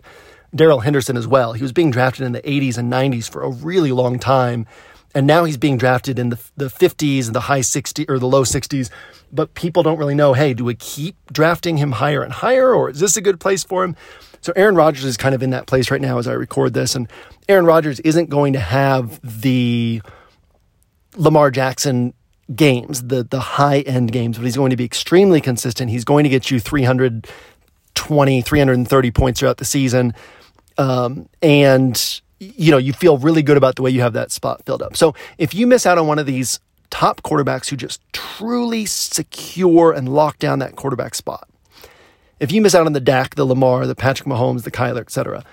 Darrell 0.53 0.79
Henderson 0.79 1.17
as 1.17 1.27
well. 1.27 1.53
He 1.53 1.61
was 1.61 1.71
being 1.71 1.91
drafted 1.91 2.25
in 2.25 2.31
the 2.31 2.41
80s 2.41 2.77
and 2.77 2.91
90s 2.91 3.29
for 3.29 3.41
a 3.41 3.49
really 3.49 3.91
long 3.91 4.19
time. 4.19 4.65
And 5.15 5.25
now 5.25 5.43
he's 5.43 5.57
being 5.57 5.77
drafted 5.77 6.19
in 6.19 6.29
the, 6.29 6.39
the 6.55 6.67
50s 6.67 7.25
and 7.25 7.35
the 7.35 7.41
high 7.41 7.61
60s 7.61 8.09
or 8.09 8.19
the 8.19 8.27
low 8.27 8.43
60s. 8.43 8.89
But 9.31 9.53
people 9.53 9.83
don't 9.83 9.97
really 9.97 10.15
know 10.15 10.33
hey, 10.33 10.53
do 10.53 10.63
we 10.63 10.75
keep 10.75 11.15
drafting 11.31 11.77
him 11.77 11.93
higher 11.93 12.21
and 12.21 12.31
higher, 12.31 12.73
or 12.73 12.89
is 12.89 12.99
this 12.99 13.17
a 13.17 13.21
good 13.21 13.39
place 13.39 13.63
for 13.63 13.83
him? 13.83 13.95
So 14.41 14.53
Aaron 14.55 14.75
Rodgers 14.75 15.05
is 15.05 15.17
kind 15.17 15.35
of 15.35 15.43
in 15.43 15.49
that 15.49 15.67
place 15.67 15.91
right 15.91 16.01
now 16.01 16.17
as 16.17 16.27
I 16.27 16.33
record 16.33 16.73
this. 16.73 16.95
And 16.95 17.11
Aaron 17.47 17.65
Rodgers 17.65 17.99
isn't 18.01 18.29
going 18.29 18.53
to 18.53 18.59
have 18.59 19.19
the 19.23 20.01
Lamar 21.17 21.51
Jackson 21.51 22.13
games, 22.55 23.03
the 23.03 23.23
the 23.23 23.39
high 23.39 23.81
end 23.81 24.11
games, 24.11 24.37
but 24.37 24.45
he's 24.45 24.57
going 24.57 24.71
to 24.71 24.77
be 24.77 24.85
extremely 24.85 25.41
consistent. 25.41 25.91
He's 25.91 26.05
going 26.05 26.23
to 26.23 26.29
get 26.29 26.49
you 26.49 26.59
320, 26.59 28.41
330 28.41 29.11
points 29.11 29.39
throughout 29.39 29.57
the 29.57 29.65
season. 29.65 30.13
Um, 30.77 31.27
and 31.41 32.21
you 32.39 32.71
know, 32.71 32.77
you 32.77 32.93
feel 32.93 33.17
really 33.17 33.41
good 33.41 33.57
about 33.57 33.75
the 33.75 33.81
way 33.81 33.89
you 33.89 34.01
have 34.01 34.13
that 34.13 34.31
spot 34.31 34.63
filled 34.65 34.81
up. 34.81 34.95
So 34.95 35.13
if 35.37 35.53
you 35.53 35.67
miss 35.67 35.85
out 35.85 35.97
on 35.97 36.07
one 36.07 36.19
of 36.19 36.25
these 36.25 36.59
top 36.89 37.21
quarterbacks 37.21 37.69
who 37.69 37.75
just 37.75 38.01
truly 38.13 38.85
secure 38.85 39.91
and 39.91 40.09
lock 40.09 40.39
down 40.39 40.59
that 40.59 40.75
quarterback 40.75 41.15
spot, 41.15 41.47
if 42.39 42.51
you 42.51 42.61
miss 42.61 42.73
out 42.73 42.85
on 42.85 42.93
the 42.93 43.01
Dak, 43.01 43.35
the 43.35 43.45
Lamar, 43.45 43.85
the 43.85 43.95
Patrick 43.95 44.27
Mahomes, 44.27 44.63
the 44.63 44.71
Kyler, 44.71 45.01
etc., 45.01 45.43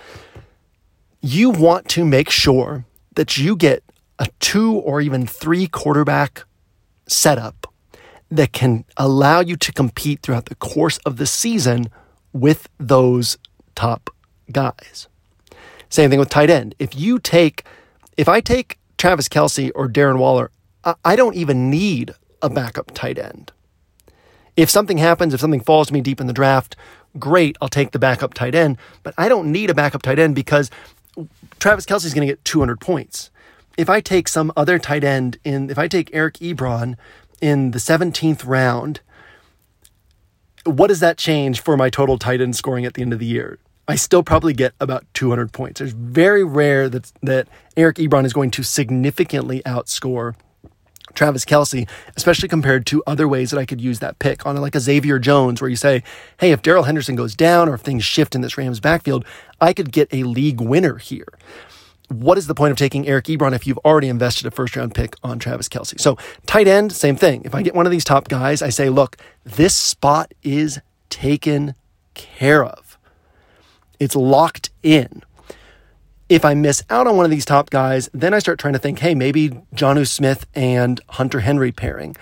you 1.21 1.51
want 1.51 1.89
to 1.89 2.05
make 2.05 2.31
sure 2.31 2.85
that 3.15 3.37
you 3.37 3.57
get 3.57 3.83
a 4.19 4.29
two 4.39 4.75
or 4.75 5.01
even 5.01 5.27
three 5.27 5.67
quarterback 5.67 6.45
setup 7.09 7.73
that 8.31 8.53
can 8.53 8.85
allow 8.97 9.41
you 9.41 9.57
to 9.57 9.73
compete 9.73 10.21
throughout 10.23 10.47
the 10.47 10.55
course 10.55 10.99
of 10.99 11.17
the 11.17 11.27
season 11.27 11.89
with 12.33 12.69
those 12.79 13.39
top 13.75 14.11
guys. 14.53 15.09
Same 15.89 16.11
thing 16.11 16.19
with 16.19 16.29
tight 16.29 16.51
end. 16.51 16.75
If 16.79 16.97
you 16.97 17.19
take, 17.19 17.65
if 18.17 18.29
I 18.29 18.41
take 18.41 18.79
Travis 18.99 19.29
Kelce 19.29 19.71
or 19.75 19.89
Darren 19.89 20.19
Waller, 20.19 20.51
I 21.05 21.17
don't 21.17 21.35
even 21.35 21.71
need 21.71 22.15
a 22.43 22.49
backup 22.49 22.93
tight 22.93 23.19
end. 23.19 23.53
If 24.57 24.71
something 24.71 24.99
happens, 24.99 25.35
if 25.35 25.41
something 25.41 25.61
falls 25.61 25.89
to 25.89 25.93
me 25.93 26.01
deep 26.01 26.21
in 26.21 26.27
the 26.27 26.33
draft, 26.33 26.77
great, 27.19 27.57
I'll 27.61 27.69
take 27.69 27.91
the 27.91 27.99
backup 27.99 28.35
tight 28.35 28.55
end. 28.55 28.79
But 29.03 29.15
I 29.19 29.29
don't 29.29 29.51
need 29.53 29.71
a 29.71 29.75
backup 29.75 30.03
tight 30.03 30.19
end 30.19 30.35
because 30.35 30.71
Travis 31.59 31.87
Kelce 31.87 32.05
is 32.05 32.15
going 32.15 32.27
to 32.27 32.33
get 32.33 32.45
200 32.45 32.81
points. 32.81 33.31
If 33.77 33.91
I 33.91 34.01
take 34.01 34.29
some 34.29 34.53
other 34.57 34.79
tight 34.79 35.05
end 35.05 35.39
in, 35.45 35.69
if 35.71 35.79
I 35.79 35.89
take 35.89 36.11
Eric 36.13 36.35
Ebron 36.35 36.97
in 37.41 37.73
the 37.73 37.79
17th 37.79 38.47
round, 38.47 39.01
what 40.65 40.87
does 40.87 41.01
that 41.01 41.19
change 41.19 41.61
for 41.61 41.77
my 41.77 41.91
total 41.91 42.19
tight 42.19 42.41
end 42.41 42.57
scoring 42.57 42.87
at 42.87 42.95
the 42.95 43.03
end 43.03 43.13
of 43.13 43.19
the 43.19 43.27
year? 43.27 43.59
I 43.89 43.95
still 43.95 44.23
probably 44.23 44.53
get 44.53 44.75
about 44.81 45.05
200 45.15 45.53
points. 45.53 45.81
It's 45.81 45.93
very 45.93 46.43
rare 46.43 46.89
that 46.89 47.13
that 47.23 47.49
Eric 47.77 47.97
Ebron 47.97 48.25
is 48.25 48.33
going 48.33 48.51
to 48.53 48.63
significantly 48.63 49.63
outscore 49.65 50.35
Travis 51.15 51.45
Kelce, 51.45 51.89
especially 52.17 52.49
compared 52.49 52.87
to 52.87 53.03
other 53.07 53.27
ways 53.27 53.51
that 53.51 53.59
I 53.59 53.65
could 53.65 53.81
use 53.81 53.99
that 54.01 54.19
pick 54.19 54.47
on 54.47 54.57
like 54.57 54.75
a 54.75 54.81
Xavier 54.81 55.19
Jones, 55.19 55.61
where 55.61 55.71
you 55.71 55.77
say, 55.77 56.03
hey, 56.39 56.53
if 56.53 56.63
Darrell 56.63 56.85
Henderson 56.85 57.17
goes 57.17 57.35
down 57.35 57.69
or 57.69 57.75
if 57.75 57.81
things 57.81 58.05
shift 58.05 58.35
in 58.35 58.41
this 58.41 58.59
Rams 58.59 58.81
backfield, 58.81 59.25
I 59.61 59.73
could 59.73 59.91
get 59.91 60.13
a 60.13 60.23
league 60.25 60.61
winner 60.61 60.99
here. 60.99 61.29
What 62.09 62.39
is 62.39 62.47
the 62.47 62.55
point 62.55 62.71
of 62.71 62.77
taking 62.77 63.09
Eric 63.09 63.25
Ebron 63.25 63.53
if 63.53 63.67
you've 63.67 63.79
already 63.79 64.09
invested 64.09 64.47
a 64.47 64.53
first 64.53 64.77
round 64.77 64.95
pick 64.95 65.17
on 65.25 65.41
Travis 65.41 65.69
Kelce? 65.69 66.01
So, 66.01 66.17
tight 66.47 66.69
end, 66.69 66.93
same 66.93 67.17
thing. 67.17 67.43
If 67.45 67.55
I 67.55 67.63
get 67.63 67.75
one 67.75 67.87
of 67.87 67.91
these 67.91 68.05
top 68.05 68.29
guys, 68.29 68.63
I 68.63 68.69
say, 68.69 68.91
look, 68.91 69.17
this 69.45 69.75
spot 69.75 70.33
is 70.43 70.81
taken 71.09 71.75
care 72.15 72.65
of. 72.65 72.86
It's 73.99 74.17
locked 74.17 74.71
in. 74.83 75.23
If 76.29 76.45
I 76.45 76.55
miss 76.55 76.83
out 76.91 77.07
on 77.07 77.17
one 77.17 77.25
of 77.25 77.31
these 77.31 77.45
top 77.45 77.71
guys, 77.71 78.11
then 78.13 78.35
I 78.35 78.41
start 78.41 78.59
trying 78.59 78.73
to 78.73 78.81
think, 78.81 78.99
hey, 78.99 79.15
maybe 79.15 79.51
Jonnu 79.75 80.07
Smith 80.09 80.47
and 80.55 81.01
Hunter 81.11 81.41
Henry 81.41 81.71
pairing. 81.71 82.17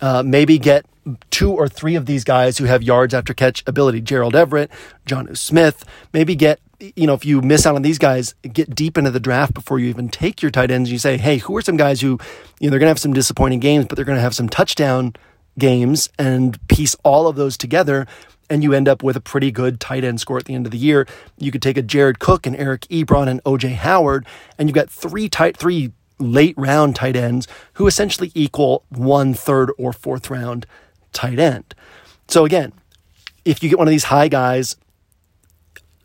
Uh, 0.00 0.22
maybe 0.24 0.58
get 0.58 0.86
two 1.30 1.52
or 1.52 1.68
three 1.68 1.94
of 1.94 2.06
these 2.06 2.24
guys 2.24 2.58
who 2.58 2.64
have 2.64 2.82
yards 2.82 3.14
after 3.14 3.34
catch 3.34 3.64
ability. 3.66 4.00
Gerald 4.00 4.36
Everett, 4.36 4.70
Jonnu 5.06 5.36
Smith. 5.36 5.84
Maybe 6.12 6.36
get, 6.36 6.60
you 6.78 7.06
know, 7.06 7.14
if 7.14 7.24
you 7.24 7.40
miss 7.40 7.66
out 7.66 7.74
on 7.74 7.82
these 7.82 7.98
guys, 7.98 8.34
get 8.52 8.74
deep 8.74 8.96
into 8.96 9.10
the 9.10 9.20
draft 9.20 9.54
before 9.54 9.78
you 9.78 9.88
even 9.88 10.08
take 10.08 10.40
your 10.42 10.50
tight 10.50 10.70
ends. 10.70 10.92
You 10.92 10.98
say, 10.98 11.16
hey, 11.16 11.38
who 11.38 11.56
are 11.56 11.62
some 11.62 11.76
guys 11.76 12.00
who, 12.00 12.18
you 12.60 12.68
know, 12.68 12.70
they're 12.70 12.78
going 12.78 12.86
to 12.86 12.90
have 12.90 12.98
some 12.98 13.12
disappointing 13.12 13.60
games, 13.60 13.86
but 13.86 13.96
they're 13.96 14.04
going 14.04 14.16
to 14.16 14.22
have 14.22 14.36
some 14.36 14.48
touchdown 14.48 15.14
games 15.58 16.08
and 16.18 16.64
piece 16.68 16.94
all 17.02 17.26
of 17.26 17.34
those 17.36 17.56
together 17.56 18.06
and 18.50 18.62
you 18.62 18.72
end 18.72 18.88
up 18.88 19.02
with 19.02 19.16
a 19.16 19.20
pretty 19.20 19.50
good 19.50 19.80
tight 19.80 20.04
end 20.04 20.20
score 20.20 20.38
at 20.38 20.44
the 20.44 20.54
end 20.54 20.66
of 20.66 20.72
the 20.72 20.78
year. 20.78 21.06
You 21.36 21.50
could 21.50 21.62
take 21.62 21.76
a 21.76 21.82
Jared 21.82 22.18
Cook 22.18 22.46
and 22.46 22.56
Eric 22.56 22.82
Ebron 22.82 23.28
and 23.28 23.42
OJ 23.44 23.74
Howard, 23.74 24.26
and 24.58 24.68
you've 24.68 24.74
got 24.74 24.90
three 24.90 25.28
tight 25.28 25.56
three 25.56 25.92
late 26.18 26.54
round 26.56 26.96
tight 26.96 27.16
ends 27.16 27.46
who 27.74 27.86
essentially 27.86 28.32
equal 28.34 28.84
one 28.88 29.34
third 29.34 29.70
or 29.78 29.92
fourth 29.92 30.30
round 30.30 30.66
tight 31.12 31.38
end. 31.38 31.74
So 32.28 32.44
again, 32.44 32.72
if 33.44 33.62
you 33.62 33.68
get 33.68 33.78
one 33.78 33.88
of 33.88 33.92
these 33.92 34.04
high 34.04 34.28
guys, 34.28 34.76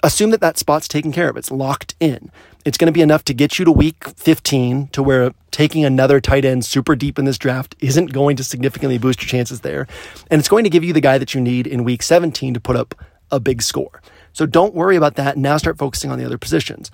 assume 0.04 0.30
that 0.32 0.42
that 0.42 0.58
spot's 0.58 0.88
taken 0.88 1.12
care 1.12 1.30
of. 1.30 1.38
It's 1.38 1.50
locked 1.50 1.96
in. 2.00 2.30
It's 2.66 2.78
going 2.78 2.88
to 2.88 2.94
be 2.94 3.02
enough 3.02 3.26
to 3.26 3.34
get 3.34 3.58
you 3.58 3.66
to 3.66 3.72
week 3.72 4.08
15 4.10 4.88
to 4.90 5.04
where 5.04 5.34
taking 5.52 5.84
another 5.84 6.22
tight 6.22 6.46
end 6.46 6.66
super 6.66 6.96
deep 6.96 7.18
in 7.18 7.26
this 7.26 7.38
draft 7.38 7.76
isn't 7.80 8.14
going 8.14 8.36
to 8.38 8.44
significantly 8.44 8.98
boost 8.98 9.22
your 9.22 9.30
chances 9.30 9.62
there. 9.62 9.88
And 10.30 10.40
it's 10.40 10.50
going 10.50 10.64
to 10.64 10.70
give 10.70 10.84
you 10.84 10.94
the 10.94 11.02
guy 11.02 11.18
that 11.18 11.34
you 11.34 11.42
need 11.42 11.68
in 11.68 11.84
week 11.84 12.04
17 12.04 12.54
to 12.54 12.60
put 12.60 12.76
up 12.76 12.96
a 13.32 13.40
big 13.40 13.62
score. 13.62 14.02
So 14.34 14.46
don't 14.46 14.74
worry 14.74 14.96
about 14.96 15.16
that. 15.16 15.38
Now 15.38 15.58
start 15.58 15.78
focusing 15.78 16.12
on 16.12 16.20
the 16.20 16.26
other 16.26 16.38
positions. 16.38 16.92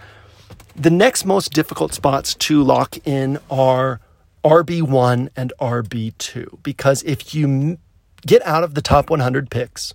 The 0.75 0.89
next 0.89 1.25
most 1.25 1.51
difficult 1.51 1.93
spots 1.93 2.33
to 2.35 2.63
lock 2.63 2.97
in 3.05 3.39
are 3.49 3.99
RB1 4.43 5.29
and 5.35 5.53
RB2 5.59 6.63
because 6.63 7.03
if 7.03 7.35
you 7.35 7.77
get 8.25 8.45
out 8.45 8.63
of 8.63 8.73
the 8.73 8.81
top 8.81 9.09
100 9.09 9.49
picks, 9.49 9.93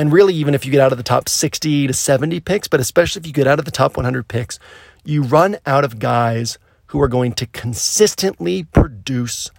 and 0.00 0.14
really, 0.14 0.32
even 0.32 0.54
if 0.54 0.64
you 0.64 0.72
get 0.72 0.80
out 0.80 0.92
of 0.92 0.96
the 0.96 1.04
top 1.04 1.28
60 1.28 1.86
to 1.86 1.92
70 1.92 2.40
picks, 2.40 2.68
but 2.68 2.80
especially 2.80 3.20
if 3.20 3.26
you 3.26 3.34
get 3.34 3.46
out 3.46 3.58
of 3.58 3.66
the 3.66 3.70
top 3.70 3.98
100 3.98 4.28
picks, 4.28 4.58
you 5.04 5.22
run 5.22 5.58
out 5.66 5.84
of 5.84 5.98
guys 5.98 6.58
who 6.86 7.02
are 7.02 7.06
going 7.06 7.34
to 7.34 7.44
consistently 7.44 8.62
produce 8.62 9.50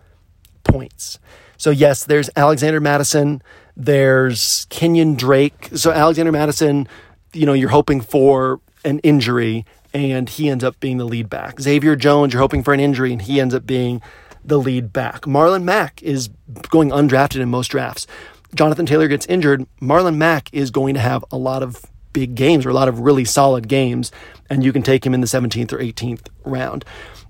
points. 0.64 1.20
So, 1.58 1.70
yes, 1.70 2.06
there's 2.06 2.28
Alexander 2.36 2.80
Mattison, 2.80 3.44
there's 3.78 4.66
Kenyon 4.72 5.14
Drake. 5.14 5.70
So, 5.76 5.92
Alexander 5.92 6.32
Mattison, 6.32 6.88
you 7.34 7.46
know, 7.46 7.54
you're 7.54 7.70
hoping 7.70 8.02
for 8.02 8.62
an 8.84 8.98
injury 9.02 9.64
and 9.94 10.28
he 10.28 10.50
ends 10.50 10.64
up 10.64 10.80
being 10.80 10.98
the 10.98 11.06
lead 11.06 11.30
back. 11.30 11.62
Xavier 11.62 11.96
Jones, 11.96 12.34
you're 12.34 12.42
hoping 12.42 12.64
for 12.64 12.74
an 12.74 12.80
injury 12.80 13.12
and 13.12 13.22
he 13.22 13.40
ends 13.40 13.54
up 13.54 13.68
being 13.68 14.02
the 14.44 14.58
lead 14.58 14.92
back. 14.92 15.22
Marlon 15.22 15.62
Mack 15.62 16.02
is 16.02 16.32
going 16.70 16.90
undrafted 16.90 17.42
in 17.42 17.50
most 17.50 17.68
drafts. 17.68 18.08
Jonathan 18.56 18.86
Taylor 18.86 19.08
gets 19.08 19.26
injured, 19.28 19.66
Marlon 19.82 20.18
Mack 20.18 20.50
is 20.54 20.72
going 20.72 20.94
to 20.96 21.00
have 21.00 21.24
a 21.32 21.38
lot 21.38 21.64
of 21.64 21.86
big 22.14 22.36
games 22.36 22.66
or 22.66 22.70
a 22.70 22.74
lot 22.74 22.88
of 22.88 23.00
really 23.00 23.26
solid 23.26 23.68
games, 23.68 24.12
and 24.50 24.64
you 24.64 24.74
can 24.74 24.84
take 24.84 25.06
him 25.06 25.14
in 25.14 25.22
the 25.22 25.28
17th 25.28 25.72
or 25.72 25.78
18th 25.78 26.28
round. 26.44 26.84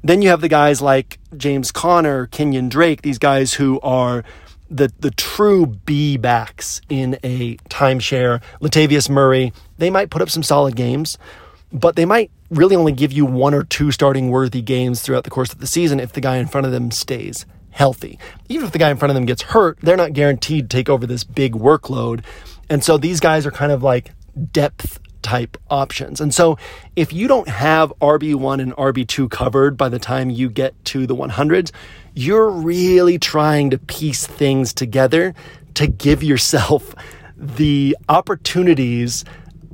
Then 0.04 0.22
you 0.22 0.30
have 0.30 0.42
the 0.42 0.50
guys 0.50 0.82
like 0.82 1.20
James 1.38 1.72
Conner, 1.72 2.26
Kenyon 2.28 2.70
Drake, 2.70 3.04
these 3.04 3.20
guys 3.20 3.54
who 3.54 3.80
are 3.82 4.24
the 4.70 4.92
the 5.00 5.12
true 5.12 5.66
B 5.66 6.18
backs 6.18 6.82
in 6.90 7.20
a 7.24 7.58
timeshare. 7.70 8.42
Latavius 8.62 9.10
Murray, 9.10 9.54
they 9.78 9.90
might 9.90 10.10
put 10.10 10.22
up 10.22 10.30
some 10.30 10.44
solid 10.44 10.76
games, 10.76 11.18
but 11.72 11.96
they 11.96 12.06
might 12.06 12.32
really 12.50 12.76
only 12.76 12.94
give 12.94 13.12
you 13.12 13.26
one 13.26 13.54
or 13.54 13.64
two 13.64 13.92
starting 13.92 14.30
worthy 14.30 14.62
games 14.62 15.02
throughout 15.02 15.24
the 15.24 15.30
course 15.30 15.54
of 15.54 15.60
the 15.60 15.68
season 15.68 16.00
if 16.00 16.14
the 16.14 16.22
guy 16.22 16.38
in 16.38 16.48
front 16.48 16.66
of 16.66 16.72
them 16.72 16.90
stays 16.90 17.46
healthy. 17.72 18.20
Even 18.50 18.66
if 18.66 18.72
the 18.72 18.80
guy 18.80 18.90
in 18.90 18.98
front 18.98 19.10
of 19.10 19.16
them 19.16 19.26
gets 19.26 19.42
hurt, 19.42 19.80
they're 19.82 19.98
not 19.98 20.14
guaranteed 20.14 20.70
to 20.70 20.78
take 20.78 20.90
over 20.90 21.08
this 21.08 21.24
big 21.24 21.54
workload. 21.54 22.24
And 22.70 22.84
so 22.84 22.98
these 22.98 23.20
guys 23.20 23.46
are 23.46 23.52
kind 23.52 23.72
of 23.72 23.84
like 23.84 24.12
depth 24.52 25.00
type 25.22 25.58
options. 25.70 26.20
And 26.22 26.34
so 26.34 26.58
if 26.96 27.14
you 27.14 27.28
don't 27.28 27.48
have 27.48 27.94
RB1 28.02 28.62
and 28.62 28.76
RB2 28.76 29.30
covered 29.30 29.78
by 29.78 29.90
the 29.90 30.00
time 30.00 30.30
you 30.30 30.50
get 30.50 30.74
to 30.86 31.06
the 31.06 31.16
100s, 31.16 31.72
you're 32.14 32.50
really 32.50 33.18
trying 33.18 33.70
to 33.70 33.78
piece 33.78 34.26
things 34.26 34.74
together 34.74 35.34
to 35.76 35.88
give 35.88 36.24
yourself 36.24 36.94
the 37.38 37.96
opportunities 38.10 39.24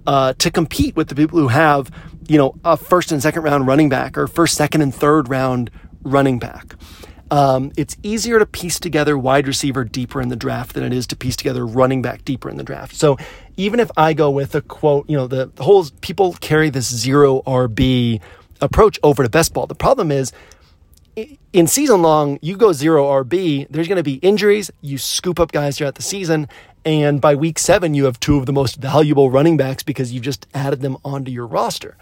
uh, 0.06 0.34
to 0.34 0.52
compete 0.52 0.96
with 0.96 1.10
the 1.10 1.16
people 1.16 1.40
who 1.40 1.50
have, 1.50 1.92
you 2.28 2.38
know, 2.38 2.56
a 2.64 2.78
first 2.78 3.12
and 3.12 3.22
second 3.22 3.42
round 3.44 3.68
running 3.68 3.90
back 3.90 4.18
or 4.18 4.28
first, 4.28 4.56
second, 4.56 4.82
and 4.82 4.94
third 4.94 5.28
round 5.30 5.70
running 6.04 6.40
back. 6.40 6.76
Um, 7.30 7.72
it's 7.76 7.98
easier 8.04 8.40
to 8.40 8.46
piece 8.46 8.80
together 8.80 9.18
wide 9.18 9.48
receiver 9.48 9.84
deeper 9.84 10.22
in 10.22 10.30
the 10.30 10.36
draft 10.36 10.74
than 10.74 10.84
it 10.84 10.94
is 10.94 11.06
to 11.08 11.16
piece 11.16 11.36
together 11.36 11.66
running 11.66 12.02
back 12.02 12.24
deeper 12.24 12.50
in 12.50 12.58
the 12.58 12.64
draft. 12.64 12.96
So 12.96 13.18
even 13.58 13.80
if 13.80 13.92
I 13.98 14.14
go 14.14 14.32
with 14.32 14.56
a 14.56 14.62
quote, 14.62 15.10
you 15.10 15.18
know, 15.18 15.28
the, 15.28 15.48
the 15.48 15.64
whole 15.64 15.86
people 16.02 16.34
carry 16.34 16.70
this 16.70 16.94
zero 16.94 17.42
RB 17.42 18.22
approach 18.62 19.00
over 19.04 19.24
to 19.24 19.30
best 19.30 19.54
ball. 19.54 19.68
The 19.68 19.76
problem 19.76 20.12
is 20.12 20.32
in 21.52 21.68
season 21.68 22.02
long, 22.02 22.38
you 22.42 22.56
go 22.56 22.72
zero 22.74 23.06
RB, 23.24 23.68
there's 23.70 23.88
going 23.88 23.98
to 23.98 24.04
be 24.04 24.16
injuries. 24.16 24.70
You 24.82 24.98
scoop 24.98 25.40
up 25.40 25.52
guys 25.52 25.78
throughout 25.78 25.96
the 25.96 26.04
season. 26.04 26.48
And 26.86 27.20
by 27.20 27.36
week 27.36 27.60
seven, 27.60 27.94
you 27.94 28.06
have 28.06 28.20
two 28.20 28.38
of 28.38 28.46
the 28.46 28.54
most 28.54 28.78
valuable 28.78 29.32
running 29.32 29.58
backs 29.58 29.84
because 29.84 30.14
you've 30.14 30.24
just 30.24 30.48
added 30.54 30.82
them 30.82 30.98
onto 31.04 31.32
your 31.32 31.48
roster. 31.48 31.98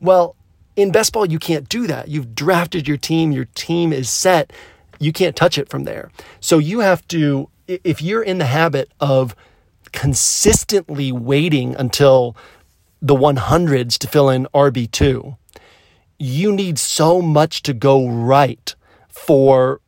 Well, 0.00 0.36
In 0.80 0.92
best 0.92 1.12
ball, 1.12 1.26
you 1.26 1.38
can't 1.38 1.68
do 1.68 1.86
that. 1.88 2.08
You've 2.08 2.34
drafted 2.34 2.88
your 2.88 2.96
team, 2.96 3.32
your 3.32 3.44
team 3.54 3.92
is 3.92 4.08
set. 4.08 4.50
You 4.98 5.12
can't 5.12 5.36
touch 5.36 5.58
it 5.58 5.68
from 5.68 5.84
there. 5.84 6.10
So 6.40 6.56
you 6.56 6.80
have 6.80 7.06
to, 7.08 7.50
if 7.66 8.00
you're 8.00 8.22
in 8.22 8.38
the 8.38 8.46
habit 8.46 8.90
of 8.98 9.36
consistently 9.92 11.12
waiting 11.12 11.76
until 11.76 12.34
the 13.02 13.14
100s 13.14 13.98
to 13.98 14.08
fill 14.08 14.30
in 14.30 14.46
RB2, 14.54 15.36
you 16.18 16.50
need 16.50 16.78
so 16.78 17.20
much 17.20 17.62
to 17.64 17.74
go 17.74 18.08
right 18.08 18.74
for 19.08 19.82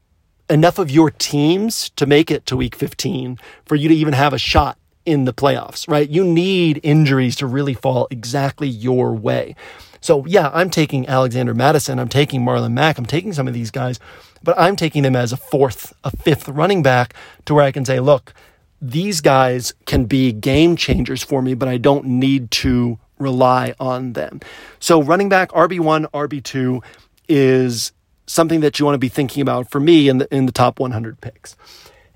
enough 0.51 0.79
of 0.79 0.91
your 0.91 1.11
teams 1.11 1.89
to 1.97 2.05
make 2.05 2.31
it 2.31 2.45
to 2.45 2.57
week 2.57 2.77
15 2.77 3.39
for 3.65 3.77
you 3.77 3.89
to 3.89 3.95
even 3.95 4.13
have 4.13 4.35
a 4.35 4.39
shot 4.39 4.77
in 5.07 5.25
the 5.25 5.33
playoffs, 5.33 5.89
right? 5.89 6.09
You 6.11 6.23
need 6.23 6.81
injuries 6.83 7.35
to 7.37 7.47
really 7.47 7.75
fall 7.75 8.09
exactly 8.11 8.69
your 8.69 9.15
way. 9.15 9.57
So, 10.03 10.27
yeah, 10.27 10.51
I'm 10.53 10.69
taking 10.69 11.09
Alexander 11.09 11.55
Mattison, 11.55 11.99
I'm 11.99 12.09
taking 12.09 12.43
Marlon 12.43 12.73
Mack, 12.73 12.99
I'm 12.99 13.07
taking 13.07 13.33
some 13.33 13.49
of 13.49 13.55
these 13.55 13.71
guys, 13.71 14.01
but 14.43 14.59
I'm 14.59 14.77
taking 14.77 15.05
them 15.05 15.17
as 15.17 15.33
a 15.33 15.37
fourth, 15.37 15.95
a 16.03 16.11
fifth 16.11 16.49
running 16.49 16.83
back 16.83 17.15
to 17.47 17.55
where 17.55 17.65
I 17.65 17.71
can 17.73 17.85
say, 17.85 18.01
look, 18.01 18.35
these 18.81 19.21
guys 19.21 19.73
can 19.87 20.07
be 20.07 20.33
game 20.33 20.75
changers 20.75 21.23
for 21.23 21.41
me, 21.41 21.55
but 21.55 21.69
I 21.69 21.79
don't 21.79 22.05
need 22.05 22.51
to 22.51 22.99
rely 23.21 23.75
on 23.79 24.15
them. 24.15 24.41
So, 24.81 25.01
running 25.01 25.29
back 25.29 25.51
RB1, 25.53 26.11
RB2 26.11 26.83
is 27.29 27.93
something 28.27 28.61
that 28.61 28.81
you 28.81 28.85
want 28.85 28.95
to 28.95 28.99
be 28.99 29.09
thinking 29.09 29.41
about 29.41 29.71
for 29.71 29.79
me 29.79 30.09
in 30.09 30.19
the 30.19 30.35
in 30.35 30.47
the 30.47 30.53
top 30.53 30.81
100 30.81 31.21
picks. 31.21 31.57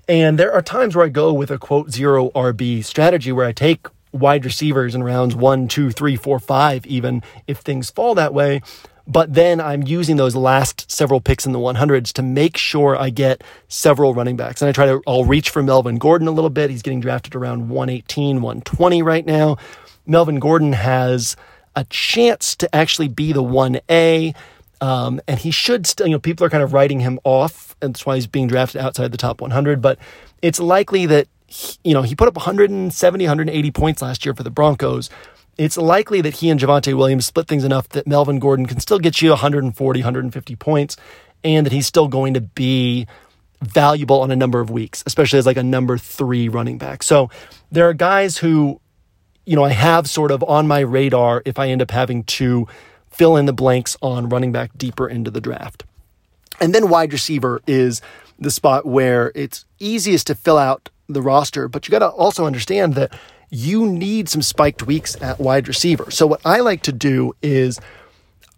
And 0.09 0.39
there 0.39 0.53
are 0.53 0.61
times 0.61 0.95
where 0.95 1.05
I 1.05 1.09
go 1.09 1.33
with 1.33 1.51
a 1.51 1.57
quote 1.57 1.91
zero 1.91 2.31
RB 2.31 2.83
strategy 2.83 3.31
where 3.31 3.45
I 3.45 3.51
take 3.51 3.87
wide 4.19 4.45
receivers 4.45 4.95
in 4.95 5.03
rounds 5.03 5.35
one, 5.35 5.67
two, 5.67 5.91
three, 5.91 6.15
four, 6.15 6.39
five, 6.39 6.85
even 6.85 7.23
if 7.47 7.59
things 7.59 7.89
fall 7.89 8.15
that 8.15 8.33
way. 8.33 8.61
But 9.07 9.33
then 9.33 9.61
I'm 9.61 9.83
using 9.83 10.17
those 10.17 10.35
last 10.35 10.91
several 10.91 11.21
picks 11.21 11.45
in 11.45 11.53
the 11.53 11.59
100s 11.59 12.11
to 12.13 12.21
make 12.21 12.57
sure 12.57 12.97
I 12.97 13.09
get 13.09 13.41
several 13.69 14.13
running 14.13 14.35
backs. 14.35 14.61
And 14.61 14.67
I 14.67 14.73
try 14.73 14.85
to, 14.85 15.01
I'll 15.07 15.23
reach 15.23 15.49
for 15.49 15.63
Melvin 15.63 15.97
Gordon 15.97 16.27
a 16.27 16.31
little 16.31 16.49
bit. 16.49 16.69
He's 16.69 16.81
getting 16.81 16.99
drafted 16.99 17.33
around 17.33 17.69
118, 17.69 18.41
120 18.41 19.01
right 19.01 19.25
now. 19.25 19.57
Melvin 20.05 20.39
Gordon 20.39 20.73
has 20.73 21.37
a 21.75 21.85
chance 21.85 22.55
to 22.57 22.75
actually 22.75 23.07
be 23.07 23.31
the 23.31 23.43
1A. 23.43 24.35
Um, 24.81 25.21
and 25.27 25.39
he 25.39 25.51
should 25.51 25.87
still, 25.87 26.07
you 26.07 26.13
know, 26.13 26.19
people 26.19 26.45
are 26.45 26.49
kind 26.49 26.63
of 26.63 26.73
writing 26.73 26.99
him 26.99 27.17
off. 27.23 27.77
And 27.81 27.93
that's 27.93 28.05
why 28.05 28.15
he's 28.15 28.27
being 28.27 28.47
drafted 28.47 28.81
outside 28.81 29.11
the 29.11 29.17
top 29.17 29.39
100. 29.39 29.81
But 29.81 29.99
it's 30.41 30.59
likely 30.59 31.05
that, 31.05 31.27
you 31.83 31.93
know, 31.93 32.01
he 32.01 32.15
put 32.15 32.27
up 32.27 32.35
170, 32.35 33.23
180 33.25 33.71
points 33.71 34.01
last 34.01 34.25
year 34.25 34.33
for 34.33 34.43
the 34.43 34.49
Broncos. 34.49 35.09
It's 35.57 35.77
likely 35.77 36.21
that 36.21 36.35
he 36.35 36.49
and 36.49 36.59
Javonte 36.59 36.95
Williams 36.95 37.25
split 37.25 37.47
things 37.47 37.63
enough 37.63 37.89
that 37.89 38.05
Melvin 38.05 38.39
Gordon 38.39 38.65
can 38.65 38.79
still 38.79 38.99
get 38.99 39.21
you 39.21 39.29
140, 39.29 39.99
150 39.99 40.55
points, 40.55 40.97
and 41.43 41.65
that 41.65 41.73
he's 41.73 41.87
still 41.87 42.07
going 42.07 42.33
to 42.35 42.41
be 42.41 43.07
valuable 43.61 44.21
on 44.21 44.29
a 44.29 44.35
number 44.35 44.59
of 44.59 44.69
weeks, 44.69 45.03
especially 45.07 45.39
as 45.39 45.45
like 45.45 45.57
a 45.57 45.63
number 45.63 45.97
three 45.97 46.47
running 46.47 46.77
back. 46.77 47.01
So 47.01 47.29
there 47.71 47.89
are 47.89 47.93
guys 47.93 48.37
who, 48.37 48.79
you 49.45 49.55
know, 49.55 49.63
I 49.63 49.69
have 49.71 50.09
sort 50.09 50.31
of 50.31 50.43
on 50.43 50.67
my 50.67 50.79
radar 50.79 51.41
if 51.45 51.57
I 51.57 51.69
end 51.69 51.81
up 51.81 51.91
having 51.91 52.23
to 52.25 52.67
fill 53.09 53.35
in 53.35 53.45
the 53.45 53.53
blanks 53.53 53.97
on 54.01 54.29
running 54.29 54.51
back 54.51 54.77
deeper 54.77 55.07
into 55.07 55.31
the 55.31 55.41
draft. 55.41 55.85
And 56.59 56.73
then 56.73 56.89
wide 56.89 57.13
receiver 57.13 57.61
is 57.65 58.01
the 58.37 58.51
spot 58.51 58.85
where 58.85 59.31
it's 59.33 59.65
easiest 59.79 60.27
to 60.27 60.35
fill 60.35 60.57
out 60.57 60.89
the 61.07 61.21
roster, 61.21 61.67
but 61.67 61.87
you 61.87 61.91
got 61.91 61.99
to 61.99 62.09
also 62.09 62.45
understand 62.45 62.95
that 62.95 63.13
you 63.49 63.85
need 63.85 64.27
some 64.29 64.41
spiked 64.41 64.83
weeks 64.83 65.19
at 65.21 65.39
wide 65.39 65.67
receiver. 65.67 66.11
So 66.11 66.27
what 66.27 66.41
I 66.43 66.59
like 66.59 66.81
to 66.83 66.91
do 66.91 67.33
is 67.41 67.79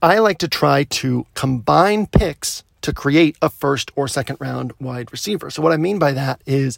I 0.02 0.20
like 0.20 0.40
to 0.40 0.48
try 0.48 0.84
to 0.86 1.26
combine 1.36 2.08
picks 2.08 2.64
to 2.82 2.94
create 2.94 3.38
a 3.42 3.50
first 3.50 3.92
or 3.96 4.08
second 4.08 4.38
round 4.40 4.74
wide 4.80 5.12
receiver. 5.12 5.50
So 5.50 5.62
what 5.62 5.74
I 5.74 5.78
mean 5.78 6.00
by 6.00 6.14
that 6.14 6.42
is 6.46 6.78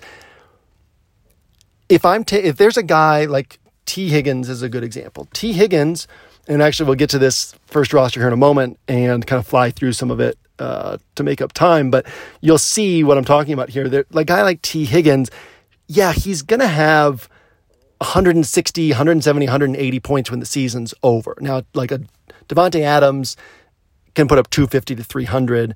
if 1.88 2.04
I'm 2.04 2.26
if 2.32 2.58
there's 2.58 2.78
a 2.78 2.84
guy 2.84 3.26
like 3.26 3.60
Tee 3.86 4.10
Higgins 4.10 4.50
is 4.50 4.62
a 4.62 4.70
good 4.70 4.84
example. 4.84 5.28
Tee 5.34 5.54
Higgins 5.54 6.08
and 6.48 6.62
actually 6.62 6.88
we'll 6.88 6.96
get 6.96 7.10
to 7.12 7.20
this 7.20 7.54
first 7.68 7.94
roster 7.94 8.20
here 8.20 8.28
in 8.28 8.34
a 8.34 8.38
moment 8.38 8.80
and 8.88 9.26
kind 9.26 9.40
of 9.40 9.46
fly 9.48 9.70
through 9.70 9.94
some 9.94 10.10
of 10.10 10.20
it 10.20 10.38
uh, 10.60 10.98
to 11.16 11.24
make 11.24 11.42
up 11.42 11.54
time. 11.54 11.92
But 11.92 12.06
you'll 12.42 12.58
see 12.58 13.04
what 13.04 13.18
I'm 13.18 13.26
talking 13.26 13.54
about 13.54 13.70
here. 13.70 13.88
There, 13.88 14.06
like 14.12 14.26
a 14.26 14.34
guy 14.34 14.42
like 14.42 14.62
Tee 14.62 14.86
Higgins, 14.86 15.30
yeah, 15.92 16.14
he's 16.14 16.42
gonna 16.42 16.68
have 16.68 17.28
160, 17.98 18.90
170, 18.92 19.46
180 19.46 20.00
points 20.00 20.32
when 20.32 20.40
the 20.40 20.46
season's 20.46 20.94
over. 21.04 21.38
Now, 21.42 21.64
like 21.74 21.92
a 21.92 22.00
Davante 22.48 22.82
Adams 22.82 23.36
can 24.16 24.28
put 24.28 24.38
up 24.38 24.50
250 24.50 24.96
to 24.96 25.04
300. 25.04 25.76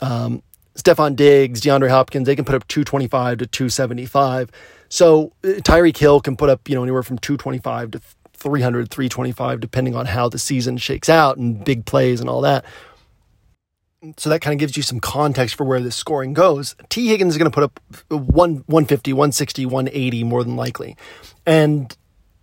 Um, 0.00 0.42
Stefon 0.76 1.16
Diggs, 1.16 1.60
DeAndre 1.60 1.90
Hopkins, 1.90 2.26
they 2.26 2.36
can 2.36 2.44
put 2.44 2.54
up 2.54 2.68
225 2.68 3.38
to 3.38 3.46
275. 3.46 4.50
So 4.88 5.32
uh, 5.42 5.48
Tyreek 5.48 5.96
Hill 5.96 6.20
can 6.20 6.36
put 6.36 6.48
up, 6.48 6.68
you 6.68 6.74
know, 6.74 6.82
anywhere 6.82 7.02
from 7.02 7.18
225 7.18 7.92
to 7.92 8.00
300, 8.34 8.90
325, 8.90 9.60
depending 9.60 9.96
on 9.96 10.06
how 10.06 10.28
the 10.28 10.38
season 10.38 10.76
shakes 10.76 11.08
out 11.08 11.38
and 11.38 11.64
big 11.64 11.86
plays 11.86 12.20
and 12.20 12.30
all 12.30 12.42
that. 12.42 12.64
So 14.18 14.28
that 14.30 14.40
kind 14.40 14.52
of 14.52 14.58
gives 14.58 14.76
you 14.76 14.82
some 14.82 15.00
context 15.00 15.54
for 15.54 15.64
where 15.64 15.80
this 15.80 15.96
scoring 15.96 16.34
goes. 16.34 16.76
Tee 16.88 17.08
Higgins 17.08 17.34
is 17.34 17.38
going 17.38 17.50
to 17.50 17.54
put 17.54 17.64
up 17.64 17.80
1, 18.08 18.20
150, 18.20 19.12
160, 19.12 19.66
180 19.66 20.24
more 20.24 20.44
than 20.44 20.54
likely. 20.54 20.96
And 21.46 21.96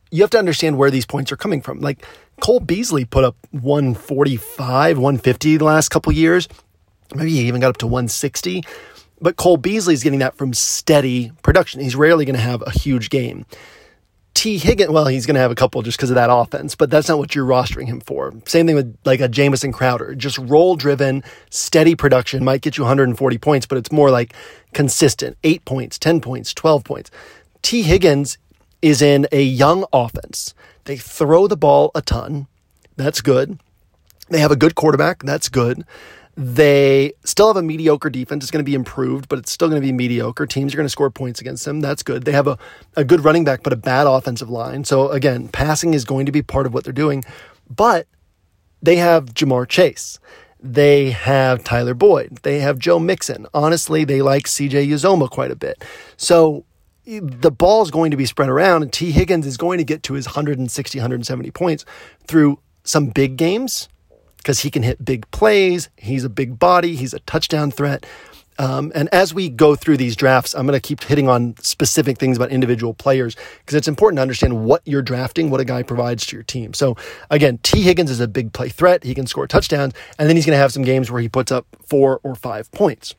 you 0.09 0.23
have 0.23 0.31
to 0.31 0.39
understand 0.39 0.77
where 0.77 0.89
these 0.89 1.05
points 1.05 1.31
are 1.31 1.37
coming 1.37 1.61
from. 1.61 1.79
Like 1.79 2.05
Cole 2.41 2.59
Beasley 2.59 3.05
put 3.05 3.23
up 3.23 3.35
145, 3.51 4.97
150 4.97 5.57
the 5.57 5.63
last 5.63 5.89
couple 5.89 6.11
years. 6.11 6.47
Maybe 7.13 7.31
he 7.31 7.47
even 7.47 7.61
got 7.61 7.69
up 7.69 7.77
to 7.77 7.87
160. 7.87 8.63
But 9.21 9.37
Cole 9.37 9.57
Beasley 9.57 9.93
is 9.93 10.03
getting 10.03 10.19
that 10.19 10.35
from 10.35 10.53
steady 10.53 11.31
production. 11.43 11.81
He's 11.81 11.95
rarely 11.95 12.25
going 12.25 12.35
to 12.35 12.41
have 12.41 12.63
a 12.65 12.71
huge 12.71 13.09
game. 13.09 13.45
Tee 14.33 14.57
Higgins, 14.57 14.89
well, 14.89 15.05
he's 15.05 15.25
going 15.25 15.35
to 15.35 15.41
have 15.41 15.51
a 15.51 15.55
couple 15.55 15.81
just 15.83 15.97
because 15.97 16.09
of 16.09 16.15
that 16.15 16.29
offense, 16.31 16.75
but 16.75 16.89
that's 16.89 17.07
not 17.07 17.19
what 17.19 17.35
you're 17.35 17.45
rostering 17.45 17.85
him 17.85 17.99
for. 17.99 18.33
Same 18.45 18.65
thing 18.65 18.75
with 18.75 18.97
like 19.05 19.19
a 19.19 19.27
Jamison 19.27 19.71
Crowder. 19.71 20.15
Just 20.15 20.37
role 20.39 20.75
driven, 20.75 21.23
steady 21.49 21.95
production 21.95 22.43
might 22.43 22.61
get 22.61 22.77
you 22.77 22.83
140 22.83 23.37
points, 23.37 23.65
but 23.67 23.77
it's 23.77 23.91
more 23.91 24.09
like 24.09 24.33
consistent 24.73 25.37
eight 25.43 25.63
points, 25.65 25.99
10 25.99 26.19
points, 26.19 26.53
12 26.53 26.83
points. 26.83 27.11
Tee 27.61 27.83
Higgins 27.83 28.37
is 28.81 29.01
in 29.01 29.27
a 29.31 29.41
young 29.41 29.85
offense. 29.93 30.53
They 30.85 30.97
throw 30.97 31.47
the 31.47 31.55
ball 31.55 31.91
a 31.95 32.01
ton. 32.01 32.47
That's 32.97 33.21
good. 33.21 33.59
They 34.29 34.39
have 34.39 34.51
a 34.51 34.55
good 34.55 34.75
quarterback. 34.75 35.23
That's 35.23 35.47
good. 35.47 35.85
They 36.35 37.13
still 37.23 37.47
have 37.47 37.57
a 37.57 37.61
mediocre 37.61 38.09
defense. 38.09 38.43
It's 38.43 38.51
going 38.51 38.63
to 38.63 38.69
be 38.69 38.73
improved, 38.73 39.29
but 39.29 39.37
it's 39.37 39.51
still 39.51 39.69
going 39.69 39.79
to 39.79 39.85
be 39.85 39.91
mediocre. 39.91 40.47
Teams 40.47 40.73
are 40.73 40.77
going 40.77 40.85
to 40.85 40.89
score 40.89 41.11
points 41.11 41.39
against 41.39 41.63
them. 41.65 41.79
That's 41.79 42.01
good. 42.01 42.25
They 42.25 42.31
have 42.31 42.47
a, 42.47 42.57
a 42.95 43.03
good 43.03 43.23
running 43.23 43.43
back, 43.43 43.61
but 43.61 43.71
a 43.71 43.75
bad 43.75 44.07
offensive 44.07 44.49
line. 44.49 44.83
So, 44.83 45.09
again, 45.09 45.47
passing 45.47 45.93
is 45.93 46.05
going 46.05 46.25
to 46.25 46.31
be 46.31 46.41
part 46.41 46.65
of 46.65 46.73
what 46.73 46.85
they're 46.85 46.93
doing. 46.93 47.23
But 47.69 48.07
they 48.81 48.95
have 48.95 49.25
Ja'Marr 49.25 49.67
Chase. 49.67 50.19
They 50.59 51.11
have 51.11 51.63
Tyler 51.63 51.93
Boyd. 51.93 52.39
They 52.41 52.59
have 52.61 52.79
Joe 52.79 52.97
Mixon. 52.97 53.45
Honestly, 53.53 54.03
they 54.03 54.21
like 54.23 54.45
CJ 54.45 54.87
Uzomah 54.87 55.29
quite 55.29 55.51
a 55.51 55.55
bit. 55.55 55.83
So, 56.17 56.65
the 57.05 57.51
ball 57.51 57.83
is 57.83 57.91
going 57.91 58.11
to 58.11 58.17
be 58.17 58.25
spread 58.25 58.49
around, 58.49 58.81
and 58.81 58.91
Tee 58.91 59.11
Higgins 59.11 59.45
is 59.45 59.57
going 59.57 59.77
to 59.77 59.83
get 59.83 60.03
to 60.03 60.13
his 60.13 60.25
160, 60.25 60.97
170 60.97 61.51
points 61.51 61.85
through 62.27 62.59
some 62.83 63.07
big 63.07 63.37
games 63.37 63.89
because 64.43 64.59
he 64.59 64.69
can 64.69 64.83
hit 64.83 65.03
big 65.03 65.29
plays. 65.31 65.89
He's 65.97 66.23
a 66.23 66.29
big 66.29 66.59
body. 66.59 66.95
He's 66.95 67.13
a 67.13 67.19
touchdown 67.21 67.71
threat. 67.71 68.05
Um, 68.59 68.91
and 68.93 69.09
as 69.11 69.33
we 69.33 69.49
go 69.49 69.75
through 69.75 69.97
these 69.97 70.15
drafts, 70.15 70.53
I'm 70.53 70.67
going 70.67 70.79
to 70.79 70.87
keep 70.87 71.03
hitting 71.03 71.27
on 71.27 71.55
specific 71.57 72.19
things 72.19 72.37
about 72.37 72.51
individual 72.51 72.93
players 72.93 73.35
because 73.59 73.75
it's 73.75 73.87
important 73.87 74.17
to 74.17 74.21
understand 74.21 74.63
what 74.63 74.83
you're 74.85 75.01
drafting, 75.01 75.49
what 75.49 75.59
a 75.59 75.65
guy 75.65 75.81
provides 75.81 76.25
to 76.27 76.35
your 76.35 76.43
team. 76.43 76.73
So, 76.73 76.95
again, 77.31 77.57
Tee 77.63 77.81
Higgins 77.81 78.11
is 78.11 78.19
a 78.19 78.27
big 78.27 78.53
play 78.53 78.69
threat. 78.69 79.03
He 79.03 79.15
can 79.15 79.25
score 79.25 79.47
touchdowns, 79.47 79.93
and 80.19 80.29
then 80.29 80.35
he's 80.35 80.45
going 80.45 80.55
to 80.55 80.59
have 80.59 80.71
some 80.71 80.83
games 80.83 81.09
where 81.09 81.21
he 81.21 81.29
puts 81.29 81.51
up 81.51 81.65
four 81.83 82.19
or 82.23 82.35
five 82.35 82.71
points. 82.71 83.15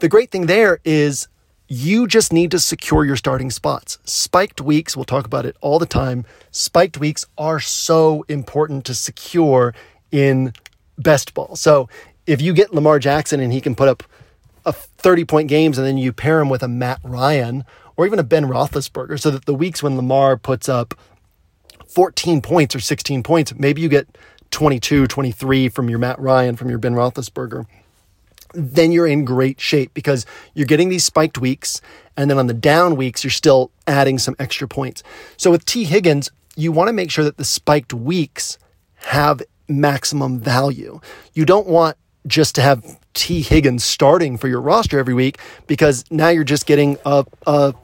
The 0.00 0.08
great 0.08 0.30
thing 0.30 0.46
there 0.46 0.80
is 0.84 1.28
you 1.68 2.06
just 2.06 2.32
need 2.32 2.50
to 2.50 2.58
secure 2.58 3.04
your 3.04 3.16
starting 3.16 3.50
spots. 3.50 3.98
Spiked 4.04 4.60
weeks, 4.60 4.96
we'll 4.96 5.04
talk 5.04 5.24
about 5.24 5.46
it 5.46 5.56
all 5.60 5.78
the 5.78 5.86
time. 5.86 6.24
Spiked 6.50 6.98
weeks 6.98 7.26
are 7.38 7.60
so 7.60 8.24
important 8.28 8.84
to 8.86 8.94
secure 8.94 9.74
in 10.10 10.52
best 10.98 11.34
ball. 11.34 11.56
So 11.56 11.88
if 12.26 12.40
you 12.42 12.52
get 12.52 12.74
Lamar 12.74 12.98
Jackson 12.98 13.40
and 13.40 13.52
he 13.52 13.60
can 13.60 13.74
put 13.74 13.88
up 13.88 14.02
a 14.66 14.72
30 14.72 15.24
point 15.24 15.48
games 15.48 15.78
and 15.78 15.86
then 15.86 15.98
you 15.98 16.12
pair 16.12 16.40
him 16.40 16.48
with 16.48 16.62
a 16.62 16.68
Matt 16.68 17.00
Ryan 17.02 17.64
or 17.96 18.06
even 18.06 18.18
a 18.18 18.24
Ben 18.24 18.44
Roethlisberger, 18.44 19.20
so 19.20 19.30
that 19.30 19.46
the 19.46 19.54
weeks 19.54 19.82
when 19.82 19.96
Lamar 19.96 20.36
puts 20.36 20.68
up 20.68 20.94
14 21.88 22.42
points 22.42 22.74
or 22.74 22.80
16 22.80 23.22
points, 23.22 23.54
maybe 23.54 23.80
you 23.80 23.88
get 23.88 24.18
22, 24.50 25.06
23 25.06 25.68
from 25.68 25.88
your 25.88 25.98
Matt 25.98 26.18
Ryan, 26.18 26.56
from 26.56 26.68
your 26.68 26.78
Ben 26.78 26.94
Roethlisberger 26.94 27.66
then 28.54 28.92
you're 28.92 29.06
in 29.06 29.24
great 29.24 29.60
shape 29.60 29.92
because 29.94 30.26
you're 30.54 30.66
getting 30.66 30.88
these 30.88 31.04
spiked 31.04 31.38
weeks. 31.38 31.80
And 32.16 32.30
then 32.30 32.38
on 32.38 32.46
the 32.46 32.54
down 32.54 32.96
weeks, 32.96 33.24
you're 33.24 33.30
still 33.30 33.70
adding 33.86 34.18
some 34.18 34.36
extra 34.38 34.68
points. 34.68 35.02
So 35.36 35.50
with 35.50 35.64
Tee 35.64 35.84
Higgins, 35.84 36.30
you 36.56 36.72
want 36.72 36.88
to 36.88 36.92
make 36.92 37.10
sure 37.10 37.24
that 37.24 37.36
the 37.36 37.44
spiked 37.44 37.92
weeks 37.92 38.58
have 38.96 39.42
maximum 39.68 40.38
value. 40.38 41.00
You 41.32 41.44
don't 41.44 41.66
want 41.66 41.96
just 42.26 42.54
to 42.54 42.62
have 42.62 42.98
Tee 43.14 43.42
Higgins 43.42 43.84
starting 43.84 44.36
for 44.36 44.48
your 44.48 44.60
roster 44.60 44.98
every 44.98 45.14
week 45.14 45.38
because 45.66 46.04
now 46.10 46.28
you're 46.28 46.44
just 46.44 46.66
getting 46.66 46.96
a, 47.04 47.24
a 47.46 47.74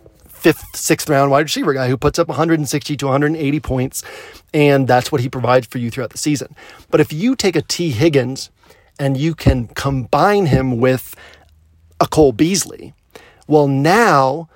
fifth, 0.41 0.65
sixth 0.75 1.09
round 1.09 1.31
wide 1.31 1.41
receiver 1.41 1.75
guy 1.75 1.89
who 1.89 1.97
puts 1.97 2.19
up 2.19 2.29
160 2.29 2.97
to 2.97 3.07
180 3.07 3.61
points, 3.61 4.03
and 4.55 4.89
that's 4.89 5.13
what 5.13 5.21
he 5.21 5.29
provides 5.29 5.67
for 5.67 5.79
you 5.79 5.91
throughout 5.91 6.11
the 6.11 6.19
season. 6.19 6.55
But 6.91 7.01
if 7.01 7.13
you 7.13 7.37
take 7.37 7.57
a 7.57 7.63
Tee 7.63 7.91
Higgins 7.91 8.51
and 9.01 9.17
you 9.17 9.35
can 9.35 9.67
combine 9.69 10.47
him 10.47 10.79
with 10.79 11.17
a 11.99 12.07
Cole 12.07 12.33
Beasley, 12.33 12.93
well, 13.49 13.67
now 13.67 14.49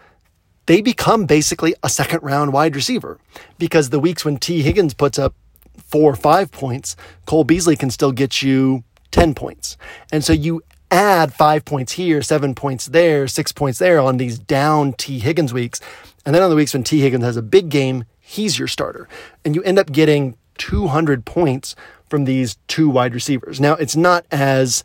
they 0.67 0.83
become 0.83 1.25
basically 1.25 1.75
a 1.83 1.89
second 1.89 2.23
round 2.23 2.53
wide 2.53 2.77
receiver 2.77 3.19
because 3.59 3.89
the 3.89 3.99
weeks 3.99 4.25
when 4.25 4.37
Tee 4.37 4.63
Higgins 4.63 4.93
puts 4.93 5.19
up 5.19 5.35
four 5.79 6.13
or 6.13 6.17
five 6.17 6.53
points, 6.53 6.95
Cole 7.25 7.45
Beasley 7.45 7.75
can 7.75 7.91
still 7.91 8.13
get 8.13 8.43
you 8.43 8.85
10 9.13 9.35
points. 9.35 9.79
And 10.13 10.23
so 10.23 10.35
you 10.35 10.63
add 10.91 11.33
five 11.33 11.65
points 11.65 11.93
here, 11.93 12.21
seven 12.21 12.55
points 12.55 12.87
there, 12.87 13.27
six 13.27 13.51
points 13.51 13.79
there 13.79 13.99
on 13.99 14.19
these 14.19 14.39
down 14.39 14.93
Tee 14.93 15.21
Higgins 15.21 15.55
weeks. 15.55 15.81
And 16.27 16.35
then 16.35 16.43
on 16.43 16.51
the 16.51 16.57
weeks 16.57 16.75
when 16.75 16.85
Tee 16.85 17.01
Higgins 17.01 17.25
has 17.25 17.39
a 17.39 17.43
big 17.43 17.71
game, 17.71 18.05
he's 18.21 18.59
your 18.59 18.69
starter. 18.69 19.09
And 19.43 19.55
you 19.55 19.63
end 19.63 19.79
up 19.79 19.91
getting 19.91 20.37
200 20.59 21.25
points 21.25 21.75
from 22.15 22.27
these 22.27 22.57
two 22.69 22.89
wide 22.89 23.13
receivers. 23.13 23.61
Now, 23.61 23.73
it's 23.73 23.97
not 23.97 24.25
as 24.31 24.85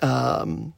um, 0.00 0.74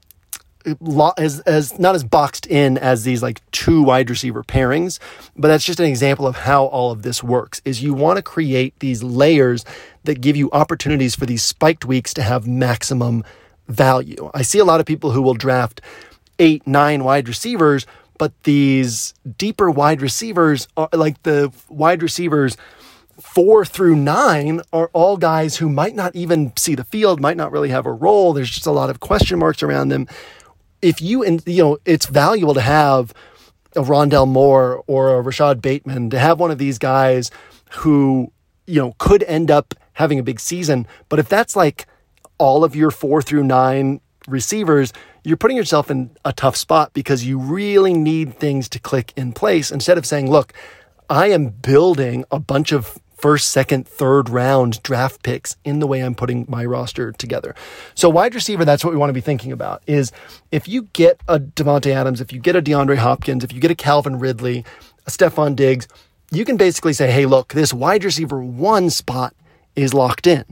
as, 1.18 1.40
as 1.40 1.76
not 1.80 1.96
as 1.96 2.04
boxed 2.04 2.46
in 2.46 2.78
as 2.78 3.02
these 3.02 3.24
like 3.24 3.40
two 3.50 3.82
wide 3.82 4.08
receiver 4.08 4.44
pairings, 4.44 5.00
but 5.34 5.48
that's 5.48 5.64
just 5.64 5.80
an 5.80 5.86
example 5.86 6.28
of 6.28 6.36
how 6.36 6.66
all 6.66 6.92
of 6.92 7.02
this 7.02 7.24
works. 7.24 7.60
Is 7.64 7.82
you 7.82 7.92
want 7.92 8.18
to 8.18 8.22
create 8.22 8.78
these 8.78 9.02
layers 9.02 9.64
that 10.04 10.20
give 10.20 10.36
you 10.36 10.48
opportunities 10.52 11.16
for 11.16 11.26
these 11.26 11.42
spiked 11.42 11.84
weeks 11.84 12.14
to 12.14 12.22
have 12.22 12.46
maximum 12.46 13.24
value. 13.66 14.30
I 14.32 14.42
see 14.42 14.60
a 14.60 14.64
lot 14.64 14.78
of 14.78 14.86
people 14.86 15.10
who 15.10 15.22
will 15.22 15.34
draft 15.34 15.80
eight, 16.38 16.64
nine 16.68 17.02
wide 17.02 17.26
receivers, 17.26 17.84
but 18.16 18.32
these 18.44 19.12
deeper 19.36 19.68
wide 19.68 20.02
receivers 20.02 20.68
are 20.76 20.88
like 20.92 21.20
the 21.24 21.52
wide 21.68 22.00
receivers 22.00 22.56
four 23.18 23.64
through 23.64 23.96
nine 23.96 24.60
are 24.72 24.90
all 24.92 25.16
guys 25.16 25.56
who 25.56 25.68
might 25.68 25.94
not 25.94 26.14
even 26.14 26.52
see 26.56 26.74
the 26.74 26.84
field, 26.84 27.20
might 27.20 27.36
not 27.36 27.52
really 27.52 27.70
have 27.70 27.86
a 27.86 27.92
role. 27.92 28.32
There's 28.32 28.50
just 28.50 28.66
a 28.66 28.70
lot 28.72 28.90
of 28.90 29.00
question 29.00 29.38
marks 29.38 29.62
around 29.62 29.88
them 29.88 30.06
if 30.82 31.00
you 31.00 31.22
and 31.22 31.42
you 31.46 31.62
know 31.62 31.78
it's 31.84 32.06
valuable 32.06 32.54
to 32.54 32.60
have 32.60 33.12
a 33.76 33.82
Rondale 33.82 34.28
Moore 34.28 34.82
or 34.86 35.14
a 35.14 35.20
Rashod 35.20 35.62
Bateman 35.62 36.10
to 36.10 36.18
have 36.18 36.40
one 36.40 36.50
of 36.50 36.58
these 36.58 36.78
guys 36.78 37.30
who 37.72 38.32
you 38.66 38.80
know 38.80 38.94
could 38.98 39.22
end 39.24 39.50
up 39.50 39.74
having 39.94 40.18
a 40.18 40.22
big 40.22 40.40
season. 40.40 40.86
But 41.08 41.18
if 41.18 41.28
that's 41.28 41.54
like 41.56 41.86
all 42.38 42.64
of 42.64 42.74
your 42.74 42.90
four 42.90 43.20
through 43.22 43.44
nine 43.44 44.00
receivers, 44.26 44.92
you're 45.24 45.36
putting 45.36 45.56
yourself 45.56 45.90
in 45.90 46.10
a 46.24 46.32
tough 46.32 46.56
spot 46.56 46.92
because 46.94 47.24
you 47.24 47.38
really 47.38 47.92
need 47.92 48.38
things 48.38 48.68
to 48.70 48.78
click 48.78 49.12
in 49.16 49.32
place 49.32 49.70
instead 49.70 49.98
of 49.98 50.06
saying, 50.06 50.30
look, 50.30 50.52
I 51.10 51.26
am 51.26 51.48
building 51.48 52.24
a 52.30 52.38
bunch 52.38 52.70
of 52.70 53.00
first, 53.18 53.48
second, 53.48 53.86
third 53.86 54.28
round 54.28 54.80
draft 54.84 55.24
picks 55.24 55.56
in 55.64 55.80
the 55.80 55.86
way 55.88 56.00
I'm 56.00 56.14
putting 56.14 56.46
my 56.48 56.64
roster 56.64 57.10
together. 57.10 57.56
So 57.96 58.08
wide 58.08 58.32
receiver, 58.32 58.64
that's 58.64 58.84
what 58.84 58.92
we 58.92 58.96
want 58.96 59.10
to 59.10 59.14
be 59.14 59.20
thinking 59.20 59.50
about 59.50 59.82
is 59.88 60.12
if 60.52 60.68
you 60.68 60.82
get 60.92 61.20
a 61.26 61.40
Davante 61.40 61.90
Adams, 61.90 62.20
if 62.20 62.32
you 62.32 62.38
get 62.38 62.54
a 62.54 62.62
DeAndre 62.62 62.98
Hopkins, 62.98 63.42
if 63.42 63.52
you 63.52 63.58
get 63.58 63.72
a 63.72 63.74
Calvin 63.74 64.20
Ridley, 64.20 64.64
a 65.04 65.10
Stefon 65.10 65.56
Diggs, 65.56 65.88
you 66.30 66.44
can 66.44 66.56
basically 66.56 66.92
say, 66.92 67.10
hey, 67.10 67.26
look, 67.26 67.54
this 67.54 67.74
wide 67.74 68.04
receiver 68.04 68.40
one 68.40 68.88
spot 68.88 69.34
is 69.74 69.92
locked 69.92 70.28
in. 70.28 70.44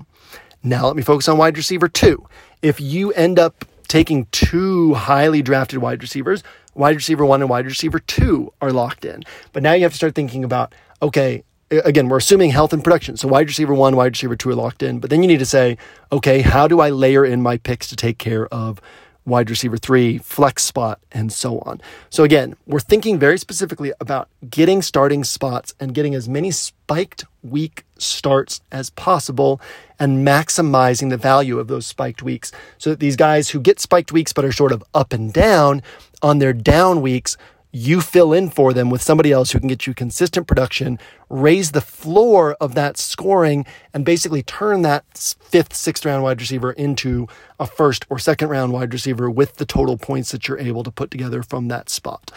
Now 0.64 0.88
let 0.88 0.96
me 0.96 1.02
focus 1.02 1.28
on 1.28 1.38
wide 1.38 1.56
receiver 1.56 1.86
two. 1.86 2.26
If 2.62 2.80
you 2.80 3.12
end 3.12 3.38
up 3.38 3.64
taking 3.86 4.26
two 4.32 4.94
highly 4.94 5.40
drafted 5.40 5.78
wide 5.78 6.02
receivers, 6.02 6.42
wide 6.78 6.94
receiver 6.96 7.24
one 7.24 7.42
and 7.42 7.50
wide 7.50 7.66
receiver 7.66 7.98
two 7.98 8.52
are 8.60 8.72
locked 8.72 9.04
in. 9.04 9.24
But 9.52 9.62
now 9.62 9.72
you 9.72 9.82
have 9.82 9.92
to 9.92 9.96
start 9.96 10.14
thinking 10.14 10.44
about, 10.44 10.74
okay, 11.02 11.42
again, 11.70 12.08
we're 12.08 12.18
assuming 12.18 12.50
health 12.50 12.72
and 12.72 12.82
production. 12.82 13.16
So 13.16 13.28
wide 13.28 13.48
receiver 13.48 13.74
one, 13.74 13.96
wide 13.96 14.12
receiver 14.12 14.36
two 14.36 14.50
are 14.50 14.54
locked 14.54 14.82
in. 14.82 15.00
But 15.00 15.10
then 15.10 15.22
you 15.22 15.28
need 15.28 15.40
to 15.40 15.46
say, 15.46 15.76
okay, 16.12 16.40
how 16.40 16.68
do 16.68 16.80
I 16.80 16.90
layer 16.90 17.24
in 17.24 17.42
my 17.42 17.56
picks 17.56 17.88
to 17.88 17.96
take 17.96 18.18
care 18.18 18.46
of 18.46 18.80
wide 19.28 19.50
receiver 19.50 19.76
three, 19.76 20.18
flex 20.18 20.64
spot, 20.64 21.00
and 21.12 21.32
so 21.32 21.58
on. 21.60 21.80
So 22.10 22.24
again, 22.24 22.56
we're 22.66 22.80
thinking 22.80 23.18
very 23.18 23.38
specifically 23.38 23.92
about 24.00 24.28
getting 24.48 24.82
starting 24.82 25.24
spots 25.24 25.74
and 25.78 25.94
getting 25.94 26.14
as 26.14 26.28
many 26.28 26.50
spiked 26.50 27.24
week 27.42 27.84
starts 27.98 28.60
as 28.72 28.90
possible 28.90 29.60
and 29.98 30.26
maximizing 30.26 31.10
the 31.10 31.16
value 31.16 31.58
of 31.58 31.68
those 31.68 31.86
spiked 31.86 32.22
weeks 32.22 32.52
so 32.78 32.90
that 32.90 33.00
these 33.00 33.16
guys 33.16 33.50
who 33.50 33.60
get 33.60 33.80
spiked 33.80 34.12
weeks 34.12 34.32
but 34.32 34.44
are 34.44 34.52
sort 34.52 34.72
of 34.72 34.82
up 34.94 35.12
and 35.12 35.32
down 35.32 35.82
on 36.22 36.38
their 36.38 36.52
down 36.52 37.00
weeks 37.00 37.36
you 37.72 38.00
fill 38.00 38.32
in 38.32 38.48
for 38.50 38.72
them 38.72 38.90
with 38.90 39.02
somebody 39.02 39.30
else 39.30 39.50
who 39.50 39.58
can 39.58 39.68
get 39.68 39.86
you 39.86 39.94
consistent 39.94 40.46
production, 40.46 40.98
raise 41.28 41.72
the 41.72 41.80
floor 41.80 42.56
of 42.60 42.74
that 42.74 42.96
scoring, 42.96 43.66
and 43.92 44.04
basically 44.04 44.42
turn 44.42 44.82
that 44.82 45.04
fifth, 45.40 45.74
sixth 45.74 46.04
round 46.04 46.22
wide 46.22 46.40
receiver 46.40 46.72
into 46.72 47.26
a 47.60 47.66
first 47.66 48.06
or 48.08 48.18
second 48.18 48.48
round 48.48 48.72
wide 48.72 48.92
receiver 48.92 49.30
with 49.30 49.56
the 49.56 49.66
total 49.66 49.98
points 49.98 50.32
that 50.32 50.48
you're 50.48 50.58
able 50.58 50.82
to 50.82 50.90
put 50.90 51.10
together 51.10 51.42
from 51.42 51.68
that 51.68 51.90
spot. 51.90 52.30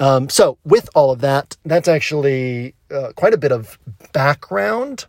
Um, 0.00 0.28
so, 0.28 0.58
with 0.64 0.88
all 0.94 1.12
of 1.12 1.20
that, 1.20 1.56
that's 1.64 1.86
actually 1.86 2.74
uh, 2.90 3.12
quite 3.14 3.32
a 3.32 3.38
bit 3.38 3.52
of 3.52 3.78
background. 4.12 5.06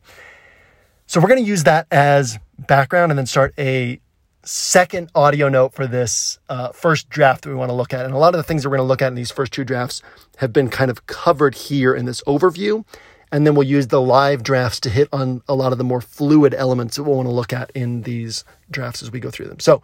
So, 1.07 1.19
we're 1.19 1.27
going 1.27 1.43
to 1.43 1.49
use 1.49 1.63
that 1.63 1.87
as 1.89 2.37
background 2.59 3.11
and 3.11 3.17
then 3.17 3.25
start 3.25 3.55
a 3.57 3.99
second 4.45 5.09
audio 5.15 5.49
note 5.49 5.73
for 5.73 5.87
this 5.87 6.39
uh, 6.49 6.71
first 6.71 7.09
draft 7.09 7.43
that 7.43 7.49
we 7.49 7.55
want 7.55 7.69
to 7.69 7.73
look 7.73 7.93
at. 7.93 8.05
And 8.05 8.13
a 8.13 8.17
lot 8.17 8.33
of 8.33 8.37
the 8.37 8.43
things 8.43 8.63
that 8.63 8.69
we're 8.69 8.77
going 8.77 8.85
to 8.85 8.89
look 8.89 9.01
at 9.01 9.07
in 9.07 9.15
these 9.15 9.31
first 9.31 9.51
two 9.51 9.63
drafts 9.63 10.01
have 10.37 10.53
been 10.53 10.69
kind 10.69 10.91
of 10.91 11.07
covered 11.07 11.55
here 11.55 11.95
in 11.95 12.05
this 12.05 12.21
overview. 12.27 12.85
And 13.31 13.45
then 13.45 13.55
we'll 13.55 13.67
use 13.67 13.87
the 13.87 14.01
live 14.01 14.43
drafts 14.43 14.79
to 14.81 14.89
hit 14.89 15.09
on 15.11 15.41
a 15.47 15.55
lot 15.55 15.71
of 15.71 15.77
the 15.77 15.83
more 15.83 15.99
fluid 15.99 16.53
elements 16.53 16.95
that 16.95 17.03
we'll 17.03 17.15
want 17.15 17.27
to 17.27 17.33
look 17.33 17.51
at 17.51 17.71
in 17.71 18.03
these 18.03 18.45
drafts 18.71 19.01
as 19.01 19.11
we 19.11 19.19
go 19.19 19.31
through 19.31 19.47
them. 19.47 19.59
So 19.59 19.81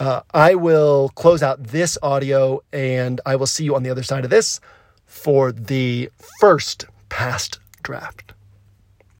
uh, 0.00 0.22
I 0.32 0.54
will 0.54 1.10
close 1.10 1.42
out 1.42 1.62
this 1.62 1.98
audio 2.02 2.62
and 2.72 3.20
I 3.26 3.36
will 3.36 3.46
see 3.46 3.64
you 3.64 3.76
on 3.76 3.82
the 3.82 3.90
other 3.90 4.02
side 4.02 4.24
of 4.24 4.30
this 4.30 4.60
for 5.06 5.52
the 5.52 6.10
first 6.40 6.86
past 7.08 7.58
draft. 7.82 8.32